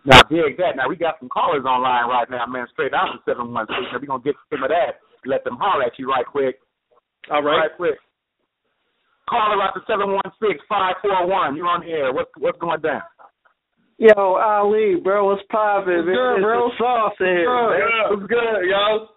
Now, 0.05 0.19
dig 0.27 0.57
that. 0.59 0.75
Now 0.75 0.89
we 0.91 0.97
got 0.99 1.15
some 1.19 1.29
callers 1.31 1.63
online 1.63 2.09
right 2.11 2.27
now, 2.29 2.43
man. 2.45 2.67
Straight 2.73 2.93
out 2.93 3.15
of 3.15 3.23
seven 3.23 3.53
one 3.53 3.67
six. 3.67 3.87
Now 3.91 3.99
we 3.99 4.07
gonna 4.07 4.23
get 4.23 4.35
some 4.51 4.63
of 4.63 4.69
that. 4.69 4.99
Let 5.25 5.43
them 5.45 5.55
holler 5.55 5.83
at 5.87 5.95
you 5.97 6.09
right 6.11 6.25
quick. 6.25 6.59
All 7.31 7.41
right. 7.41 7.67
Right 7.67 7.75
quick. 7.77 7.95
Caller 9.29 9.63
out 9.63 9.71
to 9.75 9.81
seven 9.87 10.11
one 10.11 10.27
six 10.43 10.59
five 10.67 10.95
four 11.01 11.25
one. 11.27 11.55
You're 11.55 11.67
on 11.71 11.81
the 11.87 11.91
air. 11.91 12.11
What's 12.11 12.31
what's 12.37 12.59
going 12.59 12.81
down? 12.81 13.01
Yo, 13.97 14.11
Ali, 14.35 14.99
bro, 15.01 15.27
what's 15.31 15.43
poppin', 15.49 16.03
man? 16.03 16.11
good, 16.11 16.35
It's 16.35 16.43
bro? 16.43 16.67
the 16.67 16.75
sauce 16.77 17.13
in 17.21 17.27
here, 17.27 17.47
Good. 17.47 18.17
What's 18.19 18.27
good, 18.27 18.59
yo? 18.67 19.07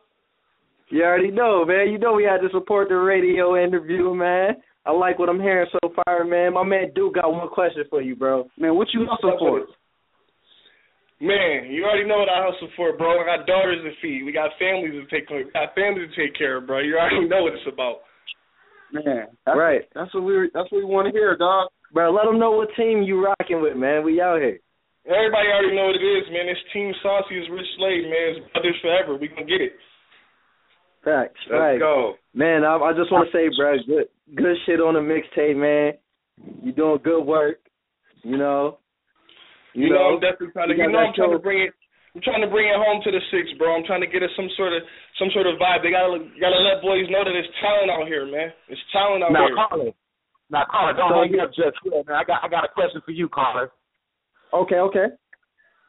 You 0.89 1.03
already 1.03 1.31
know, 1.31 1.65
man. 1.65 1.89
You 1.91 1.99
know 1.99 2.13
we 2.13 2.25
had 2.25 2.39
to 2.39 2.49
support 2.53 2.89
the 2.89 2.97
radio 2.97 3.63
interview, 3.63 4.15
man. 4.15 4.57
I 4.85 4.93
like 4.93 5.19
what 5.19 5.29
I'm 5.29 5.41
hearing 5.41 5.67
so 5.73 5.93
far, 6.05 6.23
man. 6.25 6.55
My 6.55 6.63
man 6.63 6.93
Duke 6.95 7.17
got 7.17 7.33
one 7.33 7.49
question 7.49 7.83
for 7.91 8.01
you, 8.01 8.15
bro. 8.15 8.47
Man, 8.57 8.77
what 8.77 8.89
you 8.95 9.05
hustle 9.11 9.37
for? 9.39 9.67
Man, 11.19 11.73
you 11.73 11.83
already 11.83 12.07
know 12.07 12.19
what 12.21 12.29
I 12.29 12.45
hustle 12.45 12.69
for, 12.77 12.97
bro. 12.97 13.19
I 13.19 13.25
got 13.25 13.47
daughters 13.47 13.83
to 13.83 13.91
feed. 14.01 14.23
We 14.23 14.33
got 14.33 14.51
families 14.61 14.95
to 14.95 15.09
take 15.09 15.27
care. 15.27 15.43
we 15.43 15.51
got 15.51 15.75
families 15.75 16.13
to 16.13 16.15
take 16.15 16.39
care 16.39 16.59
of, 16.59 16.69
bro. 16.69 16.79
You 16.79 16.99
already 16.99 17.27
know 17.27 17.43
what 17.43 17.55
it's 17.55 17.67
about. 17.67 18.07
Man, 18.93 19.27
that's, 19.45 19.59
Right. 19.59 19.83
That's 19.95 20.15
what 20.15 20.23
we 20.23 20.51
that's 20.55 20.71
what 20.71 20.79
we 20.79 20.87
want 20.87 21.11
to 21.11 21.13
hear, 21.13 21.37
dog. 21.37 21.69
Bro, 21.93 22.15
let 22.15 22.27
them 22.27 22.39
know 22.39 22.53
what 22.53 22.69
team 22.77 23.03
you 23.03 23.25
rocking 23.25 23.63
with, 23.63 23.77
man. 23.77 24.05
We 24.05 24.21
out 24.21 24.39
here. 24.39 24.61
Everybody 25.07 25.51
already 25.51 25.75
know 25.75 25.91
what 25.91 25.99
it 25.99 26.07
is, 26.07 26.27
man. 26.31 26.47
It's 26.47 26.63
Team 26.71 26.95
Saucy 27.03 27.39
is 27.39 27.51
Rich 27.51 27.71
Slave, 27.79 28.07
man. 28.07 28.27
It's 28.39 28.53
brothers 28.53 28.79
forever. 28.83 29.19
We 29.19 29.27
gonna 29.27 29.47
get 29.47 29.63
it. 29.63 29.75
Facts, 31.07 31.39
Let's 31.47 31.55
right. 31.55 31.79
go. 31.79 32.19
Man, 32.35 32.67
I, 32.67 32.75
I 32.83 32.91
just 32.91 33.15
want 33.15 33.31
to 33.31 33.33
say, 33.33 33.47
bro, 33.55 33.79
good, 33.87 34.11
good 34.35 34.59
shit 34.67 34.83
on 34.83 34.99
the 34.99 35.05
mixtape, 35.07 35.55
man. 35.55 35.95
You 36.67 36.75
doing 36.75 36.99
good 37.07 37.23
work. 37.23 37.63
You 38.27 38.37
know. 38.37 38.83
You, 39.71 39.95
know, 39.95 40.19
I'm 40.19 40.21
definitely 40.21 40.51
trying 40.51 40.69
to. 40.71 40.75
you 40.75 40.83
You 40.83 40.91
know, 40.91 40.99
I'm 41.07 41.15
trying 41.15 41.31
show- 41.31 41.39
to 41.39 41.39
bring 41.39 41.63
it. 41.63 41.73
I'm 42.17 42.25
trying 42.25 42.41
to 42.41 42.49
bring 42.51 42.67
it 42.67 42.75
home 42.81 43.05
to 43.05 43.11
the 43.13 43.21
six, 43.31 43.45
bro. 43.61 43.77
I'm 43.77 43.85
trying 43.85 44.01
to 44.01 44.09
get 44.11 44.25
us 44.25 44.33
some 44.35 44.49
sort 44.57 44.73
of 44.73 44.83
some 45.21 45.29
sort 45.37 45.47
of 45.47 45.61
vibe. 45.61 45.85
They 45.85 45.93
gotta 45.93 46.17
gotta 46.41 46.59
let 46.65 46.81
boys 46.83 47.05
know 47.13 47.23
that 47.23 47.37
it's 47.37 47.53
talent 47.61 47.93
out 47.93 48.09
here, 48.09 48.25
man. 48.27 48.51
It's 48.73 48.81
talent 48.91 49.23
out 49.23 49.31
Now 49.37 49.47
here. 49.47 49.55
caller. 49.55 49.93
Now 50.49 50.65
caller, 50.65 50.97
don't 50.97 51.13
So 51.13 51.21
hang 51.23 51.39
up 51.45 51.53
just 51.53 51.77
yet, 51.85 52.03
man. 52.09 52.17
I 52.17 52.25
got 52.25 52.41
I 52.43 52.49
got 52.49 52.65
a 52.65 52.73
question 52.73 53.05
for 53.05 53.13
you, 53.13 53.29
caller. 53.29 53.71
Okay, 54.57 54.81
okay. 54.81 55.07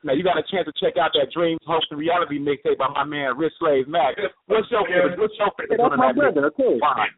Now 0.08 0.16
you 0.16 0.24
got 0.24 0.40
a 0.40 0.46
chance 0.48 0.64
to 0.64 0.74
check 0.80 0.96
out 0.96 1.12
that 1.20 1.36
Dreams 1.36 1.60
Hopes 1.68 1.92
and 1.92 2.00
Reality 2.00 2.40
mixtape 2.40 2.80
by 2.80 2.88
my 2.88 3.04
man 3.04 3.36
Rich 3.36 3.52
Slave 3.60 3.92
Mac. 3.92 4.16
What's 4.48 4.72
your 4.72 4.88
favorite? 4.88 5.20
What's 5.20 5.36
your 5.36 5.52
favorite? 5.60 5.84
One 5.84 6.00
my 6.00 6.16
of 6.16 6.16
that 6.16 6.32
brother, 6.32 6.48
okay. 6.56 6.80
Why? 6.80 7.12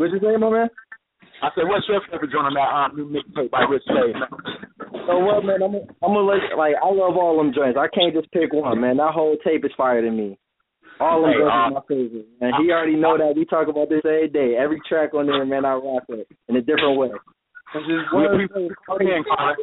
What's 0.00 0.16
your 0.16 0.24
name, 0.24 0.40
my 0.40 0.48
man? 0.48 0.68
I 1.44 1.52
said, 1.52 1.68
what's 1.68 1.84
your 1.84 2.00
favorite 2.08 2.32
joint 2.32 2.48
on 2.48 2.56
that 2.56 2.72
um, 2.72 2.96
new 2.96 3.12
mixtape 3.12 3.52
by 3.52 3.68
Rich 3.68 3.84
Slave? 3.84 4.16
So 5.04 5.20
what, 5.20 5.44
man? 5.44 5.60
I'm 5.60 5.76
I'm 6.00 6.16
gonna 6.16 6.24
let 6.24 6.56
like 6.56 6.80
I 6.80 6.88
love 6.88 7.12
all 7.12 7.36
them 7.36 7.52
joints. 7.52 7.76
I 7.76 7.92
can't 7.92 8.16
just 8.16 8.32
pick 8.32 8.48
one, 8.56 8.80
man. 8.80 8.96
That 8.96 9.12
whole 9.12 9.36
tape 9.44 9.68
is 9.68 9.76
fire 9.76 10.00
to 10.00 10.10
me. 10.10 10.40
All 10.96 11.24
of 11.24 11.28
them 11.28 11.44
Hey, 11.44 11.44
uh, 11.44 11.52
are 11.52 11.70
my 11.76 11.84
favorite. 11.88 12.24
And 12.40 12.56
he 12.56 12.72
already 12.72 12.96
know 12.96 13.20
that. 13.20 13.36
We 13.36 13.44
talk 13.44 13.68
about 13.68 13.88
this 13.92 14.00
every 14.08 14.28
day. 14.28 14.56
Every 14.56 14.80
track 14.88 15.12
on 15.12 15.26
there, 15.26 15.44
man, 15.44 15.64
I 15.64 15.76
rock 15.76 16.08
it 16.08 16.28
in 16.48 16.56
a 16.56 16.64
different 16.64 16.96
way. 16.96 17.12
It's 17.72 17.86
just 17.86 18.12
We 18.12 18.18
one 18.18 18.34
appreciate 18.34 18.66
you 18.66 18.74
coming 18.86 19.08
in, 19.08 19.22
caller. 19.24 19.56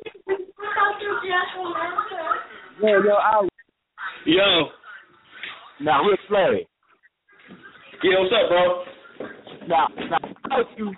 Yeah, 2.81 2.99
yo, 3.03 3.13
I 3.15 3.47
Yo, 4.25 4.69
Now, 5.81 6.03
Rich 6.03 6.19
Slave. 6.29 6.67
yeah, 8.03 8.19
what's 8.19 8.31
up, 8.31 8.47
bro? 8.49 8.83
Now, 9.67 9.87
now, 10.09 10.17
how 10.49 10.63
do 10.63 10.83
you? 10.83 10.93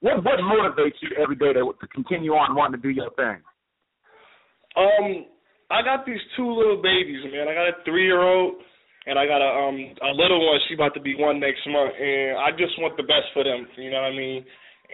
What 0.00 0.24
what 0.24 0.38
motivates 0.40 0.98
you 1.00 1.10
every 1.22 1.36
day 1.36 1.52
to, 1.52 1.72
to 1.80 1.86
continue 1.94 2.32
on 2.32 2.56
wanting 2.56 2.80
to 2.80 2.82
do 2.82 2.90
your 2.90 3.10
thing? 3.14 3.38
Um, 4.76 5.26
I 5.70 5.82
got 5.82 6.06
these 6.06 6.20
two 6.36 6.50
little 6.50 6.82
babies, 6.82 7.22
man. 7.30 7.46
I 7.48 7.54
got 7.54 7.68
a 7.68 7.84
three 7.84 8.04
year 8.04 8.22
old 8.22 8.54
and 9.06 9.18
I 9.18 9.26
got 9.26 9.40
a 9.42 9.50
um 9.68 9.78
a 10.02 10.12
little 10.14 10.44
one. 10.44 10.58
She 10.68 10.74
about 10.74 10.94
to 10.94 11.00
be 11.00 11.14
one 11.14 11.38
next 11.40 11.62
month, 11.68 11.92
and 12.00 12.38
I 12.38 12.50
just 12.52 12.78
want 12.78 12.96
the 12.96 13.02
best 13.04 13.30
for 13.34 13.44
them. 13.44 13.66
You 13.76 13.90
know 13.90 14.02
what 14.02 14.12
I 14.12 14.16
mean? 14.16 14.44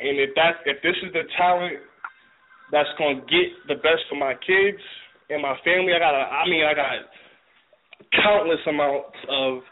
And 0.01 0.19
if 0.19 0.35
that 0.35 0.63
if 0.67 0.83
this 0.83 0.97
is 1.07 1.13
the 1.13 1.23
talent 1.39 1.79
that's 2.73 2.91
gonna 2.99 3.23
get 3.31 3.49
the 3.69 3.79
best 3.79 4.03
for 4.11 4.17
my 4.17 4.35
kids 4.35 4.83
and 5.31 5.43
my 5.43 5.55
family, 5.65 5.95
I 5.95 5.99
got 5.99 6.15
I 6.15 6.45
mean 6.49 6.65
I 6.65 6.75
got 6.75 7.07
countless 8.13 8.63
amounts 8.67 9.19
of 9.31 9.63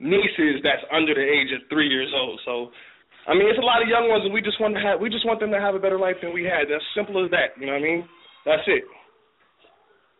nieces 0.00 0.60
that's 0.62 0.84
under 0.92 1.14
the 1.14 1.24
age 1.24 1.52
of 1.56 1.64
three 1.68 1.88
years 1.88 2.12
old. 2.12 2.40
So 2.44 2.70
I 3.26 3.32
mean, 3.32 3.48
it's 3.48 3.58
a 3.58 3.64
lot 3.64 3.80
of 3.80 3.88
young 3.88 4.12
ones, 4.12 4.20
and 4.24 4.34
we 4.34 4.44
just 4.44 4.60
want 4.60 4.76
to 4.76 4.82
have 4.84 5.00
we 5.00 5.08
just 5.08 5.24
want 5.24 5.40
them 5.40 5.50
to 5.52 5.60
have 5.60 5.74
a 5.74 5.80
better 5.80 5.98
life 5.98 6.16
than 6.20 6.34
we 6.34 6.44
had. 6.44 6.68
That's 6.68 6.84
simple 6.92 7.24
as 7.24 7.30
that. 7.32 7.56
You 7.56 7.66
know 7.66 7.72
what 7.72 7.80
I 7.80 7.88
mean? 7.88 8.04
That's 8.44 8.62
it. 8.68 8.84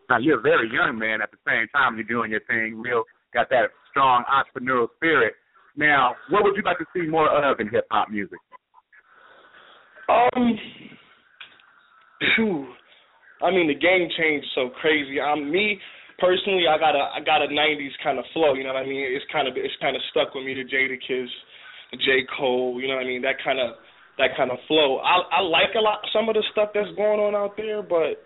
Now, 0.09 0.19
you're 0.19 0.39
a 0.39 0.43
very 0.43 0.71
young 0.73 0.99
man 0.99 1.21
at 1.21 1.31
the 1.31 1.41
same 1.49 1.69
time 1.69 1.97
you're 1.97 2.05
doing 2.09 2.31
your 2.31 2.41
thing. 2.49 2.81
Real 2.81 3.05
got 3.33 3.49
that 3.51 3.73
strong 3.91 4.25
entrepreneurial 4.29 4.89
spirit. 4.97 5.35
Now, 5.77 6.15
what 6.31 6.45
would 6.45 6.57
you 6.57 6.63
like 6.63 6.79
to 6.79 6.87
see 6.95 7.09
more 7.09 7.29
of 7.29 7.61
in 7.61 7.69
hip 7.69 7.87
hop 7.91 8.11
music? 8.11 8.39
Um, 10.09 10.59
phew. 12.35 12.67
I 13.43 13.51
mean, 13.51 13.69
the 13.69 13.75
game 13.75 14.09
changed 14.17 14.47
so 14.55 14.71
crazy. 14.81 15.21
I'm 15.21 15.51
me 15.51 15.79
personally. 16.19 16.65
I 16.69 16.79
got 16.79 16.97
a 16.97 17.13
I 17.13 17.21
got 17.25 17.43
a 17.43 17.49
'90s 17.49 17.93
kind 18.03 18.19
of 18.19 18.25
flow. 18.33 18.55
You 18.55 18.65
know 18.65 18.73
what 18.73 18.83
I 18.83 18.87
mean? 18.87 19.05
It's 19.05 19.25
kind 19.33 19.49
of 19.49 19.55
it's 19.57 19.75
kind 19.81 19.97
of 19.97 20.03
stuck 20.11 20.35
with 20.35 20.45
me. 20.45 20.55
The 20.55 20.65
Jadakiss, 20.65 21.33
J 22.05 22.27
Cole. 22.37 22.81
You 22.81 22.89
know 22.89 22.97
what 22.97 23.05
I 23.05 23.09
mean? 23.09 23.23
That 23.23 23.37
kind 23.45 23.59
of 23.59 23.77
that 24.19 24.37
kind 24.37 24.51
of 24.51 24.59
flow. 24.69 24.99
I 24.99 25.39
I 25.39 25.41
like 25.41 25.75
a 25.77 25.81
lot 25.81 26.01
some 26.13 26.29
of 26.29 26.35
the 26.35 26.45
stuff 26.53 26.71
that's 26.75 26.91
going 26.97 27.21
on 27.21 27.35
out 27.35 27.57
there, 27.57 27.83
but 27.83 28.23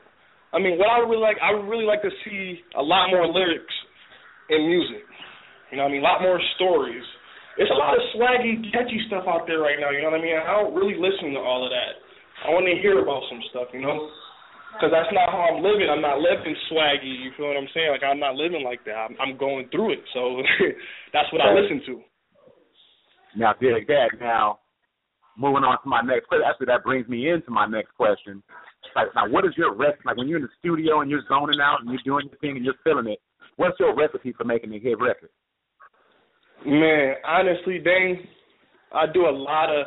I 0.52 0.58
mean, 0.58 0.78
what 0.78 0.88
I 0.88 1.00
would 1.00 1.10
really 1.10 1.22
like, 1.22 1.36
I 1.42 1.52
would 1.52 1.68
really 1.68 1.84
like 1.84 2.02
to 2.02 2.10
see 2.24 2.60
a 2.76 2.82
lot 2.82 3.10
more 3.10 3.26
lyrics 3.26 3.74
in 4.48 4.66
music. 4.68 5.04
You 5.70 5.76
know 5.76 5.84
what 5.84 5.90
I 5.90 5.92
mean? 5.92 6.00
A 6.00 6.04
lot 6.04 6.22
more 6.22 6.40
stories. 6.56 7.04
There's 7.58 7.74
a 7.74 7.76
lot 7.76 7.98
of 7.98 8.02
swaggy, 8.14 8.62
catchy 8.70 9.02
stuff 9.10 9.26
out 9.26 9.50
there 9.50 9.58
right 9.58 9.82
now. 9.82 9.90
You 9.90 10.06
know 10.06 10.14
what 10.14 10.22
I 10.22 10.22
mean? 10.22 10.38
I 10.38 10.62
don't 10.62 10.78
really 10.78 10.94
listen 10.94 11.34
to 11.34 11.42
all 11.42 11.66
of 11.66 11.74
that. 11.74 11.98
I 12.46 12.54
want 12.54 12.70
to 12.70 12.78
hear 12.78 13.02
about 13.02 13.26
some 13.26 13.42
stuff, 13.50 13.74
you 13.74 13.82
know? 13.82 14.14
Because 14.78 14.94
that's 14.94 15.10
not 15.10 15.26
how 15.34 15.50
I'm 15.50 15.58
living. 15.58 15.90
I'm 15.90 15.98
not 15.98 16.22
living 16.22 16.54
swaggy. 16.70 17.10
You 17.18 17.34
feel 17.34 17.50
what 17.50 17.58
I'm 17.58 17.66
saying? 17.74 17.90
Like 17.90 18.06
I'm 18.06 18.22
not 18.22 18.38
living 18.38 18.62
like 18.62 18.86
that. 18.86 18.94
I'm, 18.94 19.18
I'm 19.18 19.34
going 19.34 19.66
through 19.74 19.98
it. 19.98 20.02
So 20.14 20.38
that's 21.12 21.26
what 21.34 21.42
I 21.42 21.50
listen 21.50 21.82
to. 21.90 21.94
Now, 23.34 23.58
dig 23.58 23.90
that. 23.90 24.14
Now, 24.22 24.62
moving 25.34 25.66
on 25.66 25.82
to 25.82 25.88
my 25.88 26.00
next 26.02 26.30
question. 26.30 26.46
Actually, 26.46 26.70
that 26.70 26.86
brings 26.86 27.08
me 27.08 27.30
into 27.30 27.50
my 27.50 27.66
next 27.66 27.90
question. 27.98 28.42
Like, 28.94 29.08
now, 29.18 29.28
what 29.28 29.44
is 29.44 29.52
your 29.58 29.74
recipe? 29.74 30.06
Like, 30.06 30.16
when 30.16 30.28
you're 30.28 30.38
in 30.38 30.46
the 30.46 30.58
studio 30.58 31.00
and 31.02 31.10
you're 31.10 31.26
zoning 31.26 31.58
out 31.58 31.82
and 31.82 31.90
you're 31.90 32.06
doing 32.06 32.30
your 32.30 32.38
thing 32.38 32.54
and 32.54 32.64
you're 32.64 32.78
feeling 32.84 33.10
it, 33.10 33.18
what's 33.56 33.78
your 33.80 33.94
recipe 33.94 34.32
for 34.32 34.44
making 34.44 34.72
a 34.74 34.78
hit 34.78 34.98
record? 34.98 35.30
Man, 36.66 37.14
honestly, 37.24 37.78
Dane, 37.78 38.26
I 38.92 39.06
do 39.12 39.26
a 39.26 39.30
lot 39.30 39.70
of 39.70 39.86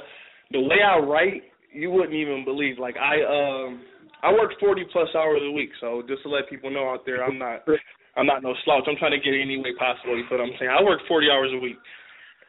the 0.52 0.62
way 0.62 0.78
I 0.86 1.00
write. 1.00 1.44
You 1.74 1.92
wouldn't 1.92 2.14
even 2.14 2.44
believe. 2.46 2.80
Like 2.80 2.96
I 2.98 3.24
um 3.24 3.82
I 4.24 4.32
work 4.32 4.52
forty 4.60 4.86
plus 4.92 5.10
hours 5.16 5.42
a 5.44 5.52
week. 5.52 5.70
So 5.80 6.04
just 6.08 6.24
to 6.24 6.30
let 6.30 6.50
people 6.50 6.72
know 6.72 6.90
out 6.90 7.06
there, 7.06 7.24
I'm 7.24 7.38
not 7.38 7.64
I'm 8.16 8.26
not 8.26 8.44
no 8.44 8.54
slouch. 8.64 8.84
I'm 8.88 8.98
trying 8.98 9.16
to 9.16 9.24
get 9.24 9.36
any 9.36 9.58
way 9.58 9.74
possible. 9.78 10.18
You 10.18 10.24
what 10.30 10.42
I'm 10.42 10.52
saying? 10.60 10.72
I 10.72 10.84
work 10.84 11.02
forty 11.08 11.28
hours 11.32 11.52
a 11.54 11.60
week, 11.60 11.78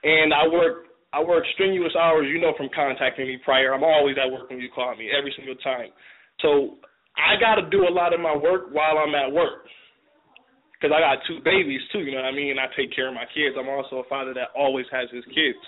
and 0.02 0.32
I 0.34 0.46
work 0.46 0.86
I 1.12 1.22
work 1.22 1.44
strenuous 1.54 1.94
hours. 1.98 2.26
You 2.30 2.40
know 2.40 2.54
from 2.56 2.68
contacting 2.74 3.26
me 3.26 3.38
prior. 3.44 3.74
I'm 3.74 3.84
always 3.84 4.16
at 4.22 4.30
work 4.30 4.50
when 4.50 4.60
you 4.60 4.68
call 4.74 4.94
me 4.96 5.10
every 5.16 5.32
single 5.36 5.56
time. 5.56 5.90
So 6.40 6.78
I 7.16 7.38
got 7.38 7.56
to 7.56 7.68
do 7.70 7.86
a 7.86 7.92
lot 7.92 8.14
of 8.14 8.20
my 8.20 8.34
work 8.34 8.72
while 8.72 8.98
I'm 8.98 9.14
at 9.14 9.30
work 9.30 9.66
because 10.82 10.90
I 10.90 10.98
got 10.98 11.22
two 11.30 11.38
babies 11.46 11.78
too. 11.94 12.02
You 12.02 12.18
know 12.18 12.26
what 12.26 12.34
I 12.34 12.34
mean? 12.34 12.58
I 12.58 12.66
take 12.74 12.90
care 12.90 13.06
of 13.06 13.14
my 13.14 13.30
kids. 13.30 13.54
I'm 13.54 13.70
also 13.70 14.02
a 14.02 14.06
father 14.10 14.34
that 14.34 14.50
always 14.58 14.90
has 14.90 15.06
his 15.14 15.22
kids. 15.30 15.62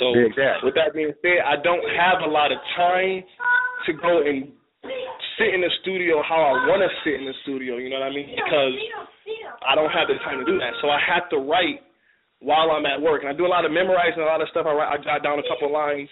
So 0.00 0.16
that. 0.40 0.64
with 0.64 0.72
that 0.80 0.96
being 0.96 1.12
said, 1.20 1.44
I 1.44 1.60
don't 1.60 1.84
have 1.92 2.24
a 2.24 2.30
lot 2.30 2.48
of 2.48 2.56
time 2.72 3.20
to 3.84 3.92
go 3.92 4.24
and 4.24 4.48
sit 5.36 5.52
in 5.52 5.60
the 5.60 5.68
studio 5.84 6.24
how 6.24 6.40
I 6.40 6.56
want 6.64 6.80
to 6.80 6.88
sit 7.04 7.20
in 7.20 7.28
the 7.28 7.36
studio. 7.44 7.76
You 7.76 7.92
know 7.92 8.00
what 8.00 8.08
I 8.08 8.16
mean? 8.16 8.32
Because 8.32 8.72
I 9.60 9.76
don't 9.76 9.92
have 9.92 10.08
the 10.08 10.16
time 10.24 10.40
to 10.40 10.46
do 10.48 10.56
that. 10.56 10.72
So 10.80 10.88
I 10.88 10.96
have 11.04 11.28
to 11.36 11.38
write 11.44 11.84
while 12.40 12.72
I'm 12.72 12.88
at 12.88 12.96
work, 12.96 13.20
and 13.20 13.28
I 13.28 13.36
do 13.36 13.44
a 13.44 13.52
lot 13.52 13.68
of 13.68 13.72
memorizing, 13.76 14.24
a 14.24 14.28
lot 14.28 14.40
of 14.40 14.48
stuff. 14.48 14.64
I 14.64 14.72
write, 14.72 14.88
I 14.88 14.96
jot 15.04 15.20
down 15.20 15.36
a 15.36 15.44
couple 15.44 15.68
of 15.68 15.76
lines. 15.76 16.08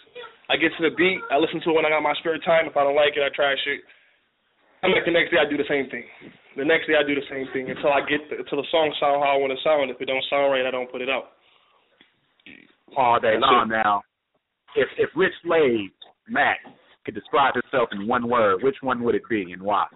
I 0.52 0.61
get 0.61 0.68
to 0.76 0.85
the 0.85 0.92
beat. 0.92 1.25
I 1.32 1.40
listen 1.40 1.64
to 1.64 1.73
it 1.73 1.76
when 1.80 1.88
I 1.88 1.92
got 1.92 2.04
my 2.04 2.12
spare 2.20 2.37
time. 2.44 2.68
If 2.68 2.76
I 2.76 2.85
don't 2.85 2.97
like 2.97 3.16
it, 3.16 3.25
I 3.25 3.32
trash 3.32 3.61
it. 3.64 3.80
I'm 4.85 4.92
like 4.92 5.08
the 5.08 5.16
next 5.16 5.32
day 5.32 5.40
I 5.40 5.49
do 5.49 5.56
the 5.56 5.68
same 5.68 5.88
thing. 5.88 6.04
The 6.59 6.65
next 6.67 6.88
day 6.91 6.99
I 6.99 7.07
do 7.07 7.15
the 7.15 7.23
same 7.31 7.47
thing 7.55 7.71
until 7.71 7.95
I 7.95 8.03
get 8.03 8.19
the, 8.27 8.43
until 8.43 8.59
the 8.59 8.67
song 8.75 8.91
sound 8.99 9.23
how 9.23 9.31
I 9.31 9.38
want 9.38 9.55
to 9.55 9.62
sound. 9.62 9.95
If 9.95 10.03
it 10.03 10.11
don't 10.11 10.25
sound 10.29 10.50
right, 10.50 10.67
I 10.67 10.75
don't 10.75 10.91
put 10.91 11.00
it 11.00 11.09
out. 11.09 11.38
all 12.99 13.21
day 13.21 13.38
That's 13.38 13.47
long 13.47 13.71
now. 13.71 14.03
if 14.75 14.88
if 14.99 15.09
Rich 15.15 15.38
Slave 15.47 15.95
Mac 16.27 16.59
could 17.07 17.15
describe 17.15 17.55
himself 17.55 17.91
in 17.95 18.09
one 18.11 18.29
word, 18.29 18.59
which 18.67 18.75
one 18.83 19.05
would 19.05 19.15
it 19.15 19.23
be 19.31 19.53
and 19.53 19.62
why? 19.62 19.87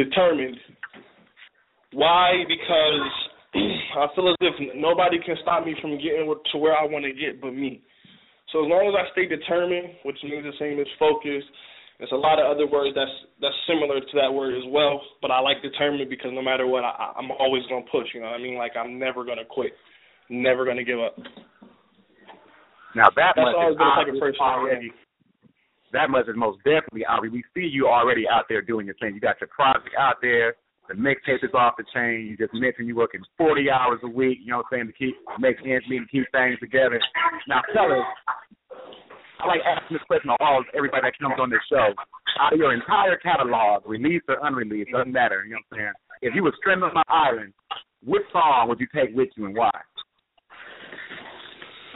Determined. 0.00 0.56
Why? 1.92 2.44
Because 2.48 3.04
I 4.00 4.08
feel 4.16 4.32
as 4.32 4.36
if 4.40 4.56
nobody 4.80 5.18
can 5.20 5.36
stop 5.42 5.66
me 5.66 5.76
from 5.82 6.00
getting 6.00 6.24
to 6.24 6.56
where 6.58 6.72
I 6.72 6.88
want 6.88 7.04
to 7.04 7.12
get 7.12 7.38
but 7.38 7.52
me. 7.52 7.82
So 8.48 8.64
as 8.64 8.70
long 8.72 8.88
as 8.88 8.96
I 8.96 9.12
stay 9.12 9.28
determined, 9.28 9.92
which 10.08 10.16
means 10.24 10.48
the 10.48 10.56
same 10.58 10.80
as 10.80 10.88
focused, 10.98 11.52
there's 11.98 12.12
a 12.12 12.16
lot 12.16 12.38
of 12.38 12.46
other 12.46 12.66
words 12.66 12.94
that's 12.94 13.10
that's 13.40 13.54
similar 13.66 14.00
to 14.00 14.14
that 14.14 14.32
word 14.32 14.54
as 14.54 14.64
well. 14.68 15.02
But 15.20 15.30
I 15.30 15.40
like 15.40 15.62
determined 15.62 16.08
because 16.08 16.30
no 16.32 16.42
matter 16.42 16.66
what, 16.66 16.84
I, 16.84 17.12
I'm 17.16 17.30
always 17.32 17.62
gonna 17.68 17.86
push. 17.90 18.06
You 18.14 18.20
know 18.20 18.30
what 18.30 18.38
I 18.38 18.42
mean? 18.42 18.56
Like 18.56 18.72
I'm 18.78 18.98
never 18.98 19.24
gonna 19.24 19.44
quit, 19.44 19.72
never 20.30 20.64
gonna 20.64 20.84
give 20.84 21.00
up. 21.00 21.16
Now 22.94 23.10
that 23.16 23.34
That's 23.34 23.44
much 23.44 23.54
always 23.58 23.74
is 23.74 23.78
been 23.78 23.86
the 23.86 23.94
type 23.98 24.08
of 24.08 24.14
obvious 24.14 24.20
person 24.20 24.40
I 24.42 24.52
am. 24.54 24.58
already. 24.60 24.92
That 25.92 26.10
much 26.10 26.28
is 26.28 26.36
most 26.36 26.58
definitely 26.58 27.04
obvious. 27.04 27.32
We 27.32 27.44
see 27.54 27.66
you 27.66 27.88
already 27.88 28.28
out 28.28 28.44
there 28.48 28.62
doing 28.62 28.86
your 28.86 28.94
thing. 28.96 29.14
You 29.14 29.20
got 29.20 29.40
your 29.40 29.48
project 29.48 29.90
out 29.98 30.16
there. 30.22 30.54
The 30.88 30.94
mixtape 30.94 31.44
is 31.44 31.52
off 31.52 31.74
the 31.76 31.84
chain. 31.92 32.26
You 32.28 32.36
just 32.36 32.54
mentioned 32.54 32.88
you 32.88 32.96
working 32.96 33.20
40 33.36 33.70
hours 33.70 34.00
a 34.02 34.08
week. 34.08 34.38
You 34.40 34.52
know 34.52 34.58
what 34.58 34.66
I'm 34.72 34.78
saying 34.78 34.86
to 34.86 34.92
keep 34.92 35.16
make 35.38 35.56
ends 35.64 35.84
meet 35.88 35.98
and 35.98 36.10
keep 36.10 36.24
things 36.32 36.58
together. 36.60 37.00
Now, 37.46 37.60
fellas, 37.74 38.04
I 39.40 39.46
like 39.46 39.60
asking 39.64 39.96
this 39.96 40.06
question 40.06 40.30
to 40.30 40.36
all 40.40 40.64
everybody 40.74 41.02
that 41.02 41.18
comes 41.18 41.38
on 41.38 41.50
this 41.50 41.62
show. 41.70 41.94
Out 42.40 42.52
of 42.52 42.58
your 42.58 42.74
entire 42.74 43.16
catalog, 43.18 43.86
released 43.86 44.24
or 44.28 44.38
unreleased, 44.42 44.90
doesn't 44.92 45.12
matter. 45.12 45.44
You 45.44 45.54
know 45.54 45.58
what 45.68 45.78
I'm 45.78 45.84
saying? 45.84 45.92
If 46.22 46.34
you 46.34 46.42
were 46.42 46.52
stranded 46.58 46.90
on 46.90 46.96
an 46.96 47.02
island, 47.08 47.52
which 48.04 48.22
song 48.32 48.68
would 48.68 48.80
you 48.80 48.86
take 48.94 49.14
with 49.14 49.28
you 49.36 49.46
and 49.46 49.56
why? 49.56 49.70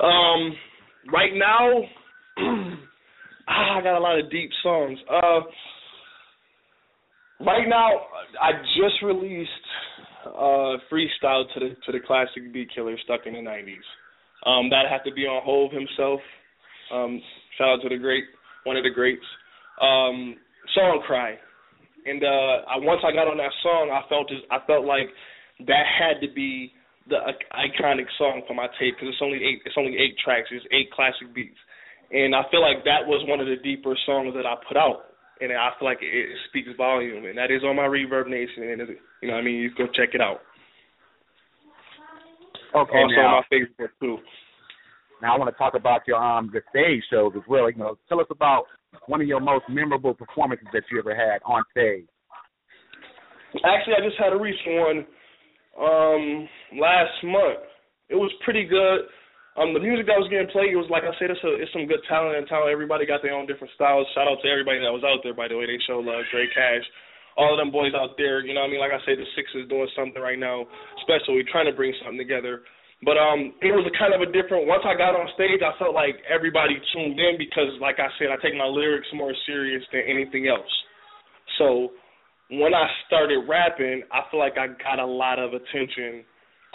Um, 0.02 0.54
right 1.12 1.32
now, 1.34 1.82
ah, 3.48 3.78
I 3.78 3.82
got 3.82 3.98
a 3.98 4.00
lot 4.00 4.18
of 4.18 4.30
deep 4.30 4.50
songs. 4.62 4.98
Uh, 5.10 5.40
right 7.44 7.68
now, 7.68 7.90
I 8.40 8.52
just 8.78 9.02
released 9.02 9.50
uh 10.24 10.78
freestyle 10.86 11.42
to 11.52 11.58
the 11.58 11.70
to 11.84 11.90
the 11.90 11.98
classic 12.06 12.52
beat 12.52 12.68
killer 12.72 12.96
stuck 13.02 13.26
in 13.26 13.34
the 13.34 13.40
'90s. 13.40 13.82
Um, 14.46 14.70
that 14.70 14.84
had 14.88 15.02
to 15.08 15.14
be 15.14 15.22
on 15.22 15.42
Hove 15.44 15.72
himself. 15.72 16.20
Um, 16.92 17.20
shout 17.56 17.68
out 17.68 17.82
to 17.82 17.88
the 17.88 17.96
great, 17.96 18.24
one 18.64 18.76
of 18.76 18.84
the 18.84 18.90
greats. 18.90 19.24
Um, 19.80 20.36
song 20.74 21.02
cry, 21.06 21.34
and 22.06 22.22
uh, 22.22 22.68
I, 22.68 22.76
once 22.78 23.00
I 23.02 23.10
got 23.10 23.26
on 23.26 23.38
that 23.38 23.52
song, 23.62 23.90
I 23.90 24.06
felt 24.08 24.30
as, 24.30 24.44
I 24.50 24.60
felt 24.66 24.84
like 24.84 25.08
that 25.66 25.84
had 25.88 26.20
to 26.20 26.32
be 26.32 26.72
the 27.08 27.16
uh, 27.16 27.32
iconic 27.56 28.06
song 28.18 28.42
for 28.46 28.54
my 28.54 28.68
tape 28.78 28.94
because 28.94 29.08
it's 29.10 29.22
only 29.22 29.42
eight 29.42 29.62
it's 29.64 29.74
only 29.78 29.96
eight 29.98 30.14
tracks, 30.22 30.48
it's 30.52 30.66
eight 30.70 30.92
classic 30.92 31.34
beats, 31.34 31.58
and 32.12 32.36
I 32.36 32.42
feel 32.50 32.60
like 32.60 32.84
that 32.84 33.08
was 33.08 33.24
one 33.26 33.40
of 33.40 33.48
the 33.48 33.56
deeper 33.64 33.96
songs 34.06 34.34
that 34.36 34.46
I 34.46 34.54
put 34.68 34.76
out, 34.76 35.10
and 35.40 35.50
I 35.50 35.70
feel 35.78 35.88
like 35.88 36.02
it, 36.02 36.12
it 36.12 36.38
speaks 36.48 36.68
volume, 36.76 37.26
and 37.26 37.36
that 37.38 37.50
is 37.50 37.64
on 37.64 37.74
my 37.74 37.88
Reverb 37.88 38.28
Nation, 38.28 38.70
and 38.70 38.80
you 39.22 39.28
know 39.28 39.34
what 39.34 39.42
I 39.42 39.44
mean 39.44 39.56
you 39.56 39.70
go 39.74 39.86
check 39.96 40.14
it 40.14 40.20
out. 40.20 40.44
Okay, 42.74 43.02
also 43.02 43.16
now, 43.16 43.36
on 43.36 43.42
my 43.42 43.46
Facebook 43.50 43.90
too. 44.00 44.18
Now 45.22 45.34
I 45.34 45.38
want 45.38 45.54
to 45.54 45.56
talk 45.56 45.74
about 45.74 46.02
your 46.06 46.18
um 46.18 46.50
the 46.52 46.60
stage 46.70 47.02
shows 47.08 47.32
as 47.36 47.46
well. 47.48 47.70
You 47.70 47.78
know, 47.78 47.96
tell 48.08 48.20
us 48.20 48.26
about 48.30 48.64
one 49.06 49.22
of 49.22 49.26
your 49.26 49.40
most 49.40 49.64
memorable 49.70 50.12
performances 50.12 50.66
that 50.72 50.82
you 50.90 50.98
ever 50.98 51.14
had 51.14 51.40
on 51.46 51.62
stage. 51.70 52.04
Actually, 53.64 53.94
I 53.94 54.04
just 54.04 54.18
had 54.18 54.34
a 54.34 54.40
recent 54.40 54.74
one 54.76 54.98
um 55.78 56.48
last 56.76 57.16
month. 57.24 57.64
It 58.10 58.18
was 58.18 58.34
pretty 58.44 58.66
good. 58.66 59.08
Um, 59.52 59.76
the 59.76 59.84
music 59.84 60.08
that 60.08 60.16
was 60.16 60.32
getting 60.32 60.48
played, 60.48 60.72
it 60.72 60.80
was 60.80 60.88
like 60.88 61.04
I 61.04 61.12
said, 61.20 61.28
it's 61.28 61.44
a, 61.44 61.60
it's 61.60 61.72
some 61.76 61.84
good 61.84 62.00
talent 62.08 62.40
and 62.40 62.48
talent. 62.48 62.72
Everybody 62.72 63.04
got 63.04 63.20
their 63.20 63.36
own 63.36 63.44
different 63.44 63.72
styles. 63.76 64.08
Shout 64.16 64.24
out 64.24 64.40
to 64.40 64.48
everybody 64.48 64.80
that 64.80 64.88
was 64.88 65.04
out 65.04 65.20
there. 65.20 65.36
By 65.36 65.48
the 65.48 65.60
way, 65.60 65.68
they 65.68 65.76
show 65.84 66.00
love. 66.00 66.24
Dre 66.32 66.48
Cash, 66.56 66.84
all 67.36 67.52
of 67.52 67.60
them 67.60 67.68
boys 67.68 67.92
out 67.92 68.16
there. 68.16 68.40
You 68.40 68.56
know, 68.56 68.64
what 68.64 68.72
I 68.72 68.72
mean, 68.72 68.80
like 68.80 68.96
I 68.96 69.04
said, 69.04 69.20
the 69.20 69.28
Six 69.36 69.52
is 69.52 69.68
doing 69.68 69.92
something 69.92 70.24
right 70.24 70.40
now 70.40 70.64
special. 71.04 71.36
We're 71.36 71.48
trying 71.52 71.68
to 71.68 71.76
bring 71.76 71.92
something 72.00 72.16
together. 72.16 72.64
But 73.02 73.18
um, 73.18 73.50
it 73.58 73.74
was 73.74 73.82
a 73.82 73.94
kind 73.98 74.14
of 74.14 74.22
a 74.22 74.30
different. 74.30 74.70
Once 74.70 74.86
I 74.86 74.94
got 74.94 75.18
on 75.18 75.26
stage, 75.34 75.58
I 75.58 75.74
felt 75.74 75.90
like 75.90 76.22
everybody 76.30 76.78
tuned 76.94 77.18
in 77.18 77.34
because, 77.34 77.74
like 77.82 77.98
I 77.98 78.06
said, 78.18 78.30
I 78.30 78.38
take 78.38 78.54
my 78.54 78.70
lyrics 78.70 79.10
more 79.10 79.34
serious 79.44 79.82
than 79.90 80.06
anything 80.06 80.46
else. 80.46 80.70
So 81.58 81.90
when 82.54 82.74
I 82.74 82.86
started 83.10 83.42
rapping, 83.50 84.06
I 84.14 84.22
feel 84.30 84.38
like 84.38 84.54
I 84.54 84.70
got 84.78 85.02
a 85.02 85.06
lot 85.06 85.42
of 85.42 85.50
attention 85.50 86.22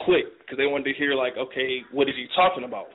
quick 0.04 0.28
because 0.44 0.60
they 0.60 0.68
wanted 0.68 0.92
to 0.92 1.00
hear 1.00 1.16
like, 1.16 1.40
okay, 1.40 1.82
what 1.96 2.12
is 2.12 2.16
he 2.20 2.28
talking 2.36 2.68
about? 2.68 2.92